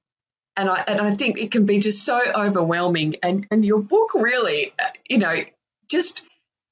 And 0.57 0.68
I, 0.68 0.85
and 0.87 1.01
I 1.01 1.14
think 1.14 1.39
it 1.39 1.51
can 1.51 1.64
be 1.64 1.79
just 1.79 2.05
so 2.05 2.21
overwhelming. 2.21 3.16
And, 3.23 3.47
and 3.51 3.64
your 3.64 3.81
book 3.81 4.14
really, 4.14 4.73
uh, 4.79 4.89
you 5.09 5.18
know, 5.18 5.33
just 5.89 6.23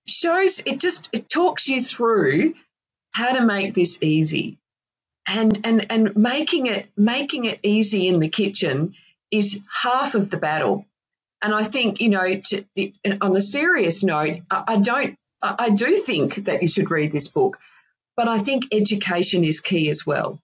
shows, 0.06 0.62
it 0.66 0.80
just, 0.80 1.08
it 1.12 1.28
talks 1.28 1.68
you 1.68 1.80
through 1.80 2.54
how 3.12 3.32
to 3.32 3.44
make 3.44 3.74
this 3.74 4.02
easy. 4.02 4.58
And, 5.26 5.60
and, 5.64 5.86
and 5.90 6.16
making 6.16 6.66
it, 6.66 6.88
making 6.96 7.44
it 7.44 7.60
easy 7.62 8.08
in 8.08 8.20
the 8.20 8.28
kitchen 8.28 8.94
is 9.30 9.64
half 9.70 10.14
of 10.14 10.30
the 10.30 10.38
battle. 10.38 10.86
And 11.40 11.54
I 11.54 11.62
think, 11.62 12.00
you 12.00 12.08
know, 12.08 12.40
to, 12.40 12.64
on 13.20 13.36
a 13.36 13.40
serious 13.40 14.02
note, 14.02 14.40
I 14.50 14.78
don't, 14.78 15.16
I 15.40 15.70
do 15.70 15.96
think 15.96 16.46
that 16.46 16.62
you 16.62 16.68
should 16.68 16.90
read 16.90 17.12
this 17.12 17.28
book, 17.28 17.58
but 18.16 18.26
I 18.26 18.38
think 18.38 18.66
education 18.72 19.44
is 19.44 19.60
key 19.60 19.88
as 19.88 20.04
well. 20.04 20.40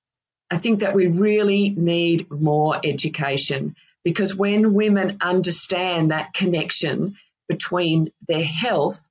I 0.51 0.59
think 0.59 0.80
that 0.80 0.95
we 0.95 1.09
really 1.09 1.70
need 1.70 2.30
more 2.30 2.78
education 2.84 3.74
because 4.05 4.36
when 4.36 4.74
women 4.74 5.18
understand 5.20 6.11
that 6.11 6.32
connection 6.32 7.16
between 7.49 8.11
their 8.28 8.45
health 8.45 9.03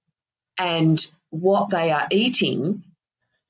and 0.58 1.06
what 1.32 1.70
they 1.70 1.92
are 1.92 2.08
eating, 2.12 2.84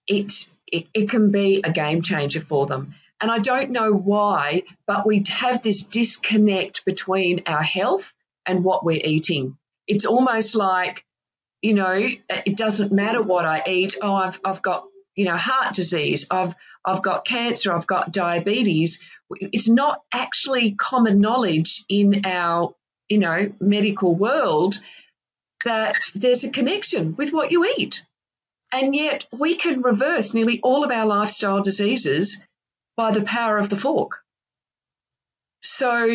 it, 0.07 0.31
it, 0.65 0.87
it 0.93 1.09
can 1.09 1.31
be 1.31 1.61
a 1.63 1.71
game 1.71 2.01
changer 2.01 2.39
for 2.39 2.65
them. 2.65 2.95
And 3.21 3.29
I 3.29 3.39
don't 3.39 3.71
know 3.71 3.93
why, 3.93 4.63
but 4.87 5.05
we 5.05 5.23
have 5.29 5.61
this 5.61 5.85
disconnect 5.85 6.83
between 6.83 7.43
our 7.45 7.61
health 7.61 8.13
and 8.45 8.63
what 8.63 8.85
we're 8.85 9.01
eating. 9.03 9.57
It's 9.87 10.05
almost 10.05 10.55
like, 10.55 11.05
you 11.61 11.73
know, 11.73 11.93
it 11.93 12.57
doesn't 12.57 12.91
matter 12.91 13.21
what 13.21 13.45
I 13.45 13.63
eat. 13.67 13.97
Oh, 14.01 14.13
I've, 14.13 14.39
I've 14.43 14.61
got, 14.61 14.85
you 15.15 15.25
know, 15.25 15.37
heart 15.37 15.75
disease. 15.75 16.27
I've, 16.31 16.55
I've 16.85 17.01
got 17.01 17.25
cancer. 17.25 17.73
I've 17.73 17.87
got 17.87 18.11
diabetes. 18.11 19.03
It's 19.29 19.69
not 19.69 20.01
actually 20.13 20.71
common 20.71 21.19
knowledge 21.19 21.85
in 21.89 22.21
our, 22.25 22.73
you 23.09 23.19
know, 23.19 23.53
medical 23.59 24.15
world 24.15 24.75
that 25.65 25.95
there's 26.13 26.43
a 26.43 26.51
connection 26.51 27.15
with 27.15 27.31
what 27.31 27.51
you 27.51 27.65
eat. 27.77 28.05
And 28.71 28.95
yet 28.95 29.25
we 29.31 29.55
can 29.55 29.81
reverse 29.81 30.33
nearly 30.33 30.59
all 30.61 30.83
of 30.83 30.91
our 30.91 31.05
lifestyle 31.05 31.61
diseases 31.61 32.47
by 32.97 33.11
the 33.11 33.21
power 33.21 33.57
of 33.57 33.69
the 33.69 33.75
fork. 33.75 34.22
So 35.63 36.13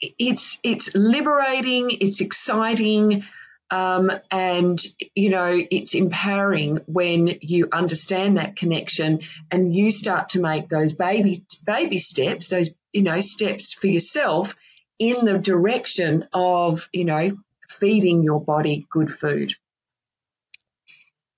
it's 0.00 0.58
it's 0.64 0.94
liberating, 0.94 1.90
it's 2.00 2.22
exciting, 2.22 3.24
um, 3.70 4.10
and 4.30 4.82
you 5.14 5.28
know 5.28 5.54
it's 5.70 5.94
empowering 5.94 6.80
when 6.86 7.28
you 7.42 7.68
understand 7.70 8.38
that 8.38 8.56
connection 8.56 9.20
and 9.50 9.74
you 9.74 9.90
start 9.90 10.30
to 10.30 10.40
make 10.40 10.70
those 10.70 10.94
baby 10.94 11.44
baby 11.66 11.98
steps, 11.98 12.48
those 12.48 12.70
you 12.90 13.02
know 13.02 13.20
steps 13.20 13.74
for 13.74 13.86
yourself 13.86 14.56
in 14.98 15.26
the 15.26 15.36
direction 15.36 16.26
of 16.32 16.88
you 16.90 17.04
know 17.04 17.36
feeding 17.68 18.22
your 18.22 18.40
body 18.40 18.86
good 18.88 19.10
food. 19.10 19.52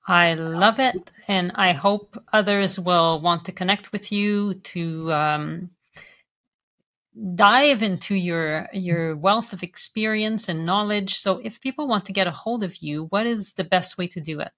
I 0.06 0.34
love 0.34 0.78
it, 0.78 1.11
and 1.26 1.50
I 1.56 1.72
hope 1.72 2.22
others 2.32 2.78
will 2.78 3.20
want 3.20 3.46
to 3.46 3.52
connect 3.52 3.90
with 3.90 4.12
you 4.12 4.54
to 4.54 5.12
um, 5.12 5.70
dive 7.35 7.83
into 7.83 8.14
your 8.14 8.69
your 8.73 9.16
wealth 9.16 9.53
of 9.53 9.62
experience 9.62 10.49
and 10.49 10.66
knowledge. 10.66 11.19
So 11.19 11.41
if 11.43 11.61
people 11.61 11.89
want 11.89 12.07
to 12.07 12.12
get 12.12 12.27
a 12.27 12.31
hold 12.33 12.62
of 12.62 12.77
you, 12.77 13.07
what 13.07 13.27
is 13.27 13.55
the 13.55 13.64
best 13.64 13.99
way 13.99 14.07
to 14.09 14.21
do 14.21 14.41
it? 14.41 14.53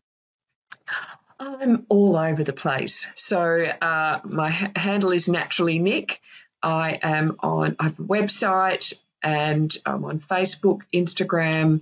I'm 1.39 1.87
all 1.89 2.17
over 2.17 2.45
the 2.45 2.53
place. 2.53 3.09
So 3.15 3.41
uh, 3.41 4.21
my 4.25 4.51
ha- 4.51 4.73
handle 4.77 5.13
is 5.13 5.29
naturally 5.29 5.79
Nic. 5.79 6.21
I 6.63 6.99
am 7.03 7.37
on 7.41 7.77
I 7.79 7.85
have 7.85 7.99
a 7.99 8.03
website 8.03 9.01
and 9.23 9.75
I'm 9.87 10.05
on 10.05 10.21
Facebook, 10.21 10.83
Instagram, 10.93 11.81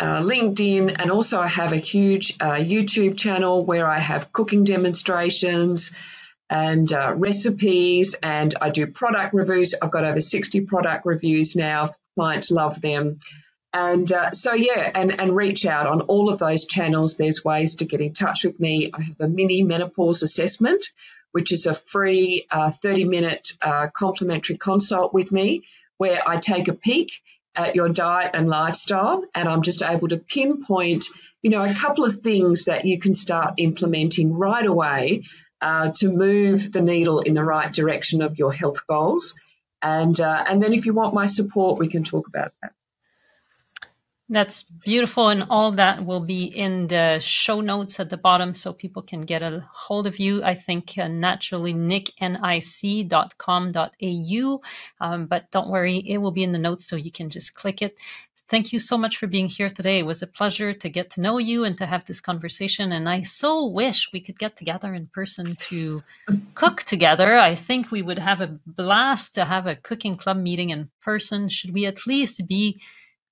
uh, 0.00 0.20
LinkedIn, 0.22 0.96
and 0.98 1.10
also 1.12 1.40
I 1.40 1.46
have 1.46 1.72
a 1.72 1.76
huge 1.76 2.36
uh, 2.40 2.54
YouTube 2.54 3.16
channel 3.16 3.64
where 3.64 3.86
I 3.86 3.98
have 3.98 4.32
cooking 4.32 4.64
demonstrations 4.64 5.94
and 6.52 6.92
uh, 6.92 7.14
recipes, 7.16 8.14
and 8.22 8.54
I 8.60 8.68
do 8.68 8.86
product 8.86 9.32
reviews. 9.32 9.74
I've 9.80 9.90
got 9.90 10.04
over 10.04 10.20
60 10.20 10.60
product 10.66 11.06
reviews 11.06 11.56
now. 11.56 11.94
Clients 12.14 12.50
love 12.50 12.78
them. 12.78 13.20
And 13.72 14.12
uh, 14.12 14.32
so, 14.32 14.52
yeah, 14.52 14.90
and, 14.94 15.18
and 15.18 15.34
reach 15.34 15.64
out 15.64 15.86
on 15.86 16.02
all 16.02 16.30
of 16.30 16.38
those 16.38 16.66
channels. 16.66 17.16
There's 17.16 17.42
ways 17.42 17.76
to 17.76 17.86
get 17.86 18.02
in 18.02 18.12
touch 18.12 18.44
with 18.44 18.60
me. 18.60 18.90
I 18.92 19.00
have 19.00 19.20
a 19.20 19.28
mini 19.28 19.62
menopause 19.62 20.22
assessment, 20.22 20.84
which 21.30 21.52
is 21.52 21.64
a 21.64 21.72
free 21.72 22.46
uh, 22.50 22.70
30 22.70 23.04
minute 23.04 23.52
uh, 23.62 23.86
complimentary 23.86 24.58
consult 24.58 25.14
with 25.14 25.32
me 25.32 25.62
where 25.96 26.20
I 26.28 26.36
take 26.36 26.68
a 26.68 26.74
peek 26.74 27.12
at 27.56 27.74
your 27.74 27.88
diet 27.88 28.32
and 28.34 28.44
lifestyle 28.44 29.24
and 29.34 29.48
I'm 29.48 29.62
just 29.62 29.82
able 29.82 30.08
to 30.08 30.18
pinpoint, 30.18 31.06
you 31.40 31.48
know, 31.48 31.64
a 31.64 31.72
couple 31.72 32.04
of 32.04 32.16
things 32.16 32.66
that 32.66 32.84
you 32.84 32.98
can 32.98 33.14
start 33.14 33.54
implementing 33.56 34.34
right 34.34 34.66
away 34.66 35.22
uh, 35.62 35.92
to 35.92 36.12
move 36.12 36.72
the 36.72 36.82
needle 36.82 37.20
in 37.20 37.34
the 37.34 37.44
right 37.44 37.72
direction 37.72 38.20
of 38.20 38.38
your 38.38 38.52
health 38.52 38.86
goals. 38.86 39.34
And 39.80 40.20
uh, 40.20 40.44
and 40.48 40.62
then 40.62 40.72
if 40.72 40.86
you 40.86 40.92
want 40.92 41.14
my 41.14 41.26
support, 41.26 41.78
we 41.78 41.88
can 41.88 42.04
talk 42.04 42.26
about 42.26 42.52
that. 42.60 42.72
That's 44.28 44.62
beautiful, 44.62 45.28
and 45.28 45.44
all 45.50 45.72
that 45.72 46.06
will 46.06 46.20
be 46.20 46.44
in 46.44 46.86
the 46.86 47.18
show 47.20 47.60
notes 47.60 48.00
at 48.00 48.08
the 48.08 48.16
bottom 48.16 48.54
so 48.54 48.72
people 48.72 49.02
can 49.02 49.22
get 49.22 49.42
a 49.42 49.66
hold 49.70 50.06
of 50.06 50.18
you. 50.18 50.42
I 50.42 50.54
think 50.54 50.96
uh, 50.96 51.08
naturally 51.08 51.74
nicknic.com.au, 51.74 54.60
um, 55.00 55.26
but 55.26 55.50
don't 55.50 55.68
worry, 55.68 55.98
it 55.98 56.18
will 56.18 56.30
be 56.30 56.44
in 56.44 56.52
the 56.52 56.58
notes 56.58 56.86
so 56.86 56.96
you 56.96 57.12
can 57.12 57.28
just 57.28 57.54
click 57.54 57.82
it. 57.82 57.94
Thank 58.52 58.70
you 58.70 58.80
so 58.80 58.98
much 58.98 59.16
for 59.16 59.26
being 59.26 59.48
here 59.48 59.70
today. 59.70 60.00
It 60.00 60.04
was 60.04 60.20
a 60.20 60.26
pleasure 60.26 60.74
to 60.74 60.88
get 60.90 61.08
to 61.12 61.22
know 61.22 61.38
you 61.38 61.64
and 61.64 61.78
to 61.78 61.86
have 61.86 62.04
this 62.04 62.20
conversation. 62.20 62.92
And 62.92 63.08
I 63.08 63.22
so 63.22 63.64
wish 63.64 64.12
we 64.12 64.20
could 64.20 64.38
get 64.38 64.56
together 64.56 64.92
in 64.92 65.06
person 65.06 65.56
to 65.70 66.02
cook 66.54 66.82
together. 66.82 67.38
I 67.38 67.54
think 67.54 67.90
we 67.90 68.02
would 68.02 68.18
have 68.18 68.42
a 68.42 68.58
blast 68.66 69.36
to 69.36 69.46
have 69.46 69.66
a 69.66 69.74
cooking 69.74 70.16
club 70.16 70.36
meeting 70.36 70.68
in 70.68 70.90
person. 71.00 71.48
Should 71.48 71.72
we 71.72 71.86
at 71.86 72.06
least 72.06 72.46
be 72.46 72.78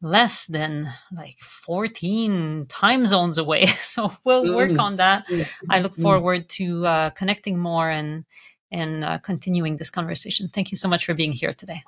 less 0.01 0.47
than 0.47 0.91
like 1.13 1.39
14 1.41 2.65
time 2.71 3.05
zones 3.05 3.37
away? 3.37 3.67
So 3.83 4.17
we'll 4.25 4.55
work 4.55 4.71
mm. 4.71 4.81
on 4.81 4.97
that. 4.97 5.27
I 5.69 5.81
look 5.81 5.97
mm. 5.97 6.03
forward 6.03 6.49
to 6.61 6.87
uh, 6.87 7.11
connecting 7.11 7.59
more 7.59 7.91
and 7.91 8.25
and 8.73 9.05
uh, 9.05 9.19
continuing 9.19 9.77
this 9.77 9.91
conversation. 9.91 10.49
Thank 10.49 10.71
you 10.71 10.79
so 10.79 10.89
much 10.89 11.05
for 11.05 11.13
being 11.13 11.33
here 11.33 11.53
today. 11.53 11.83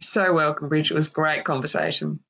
So 0.00 0.32
welcome, 0.32 0.70
Brigitte. 0.70 0.92
It 0.92 0.94
was 0.94 1.08
a 1.08 1.10
great 1.10 1.44
conversation. 1.44 2.20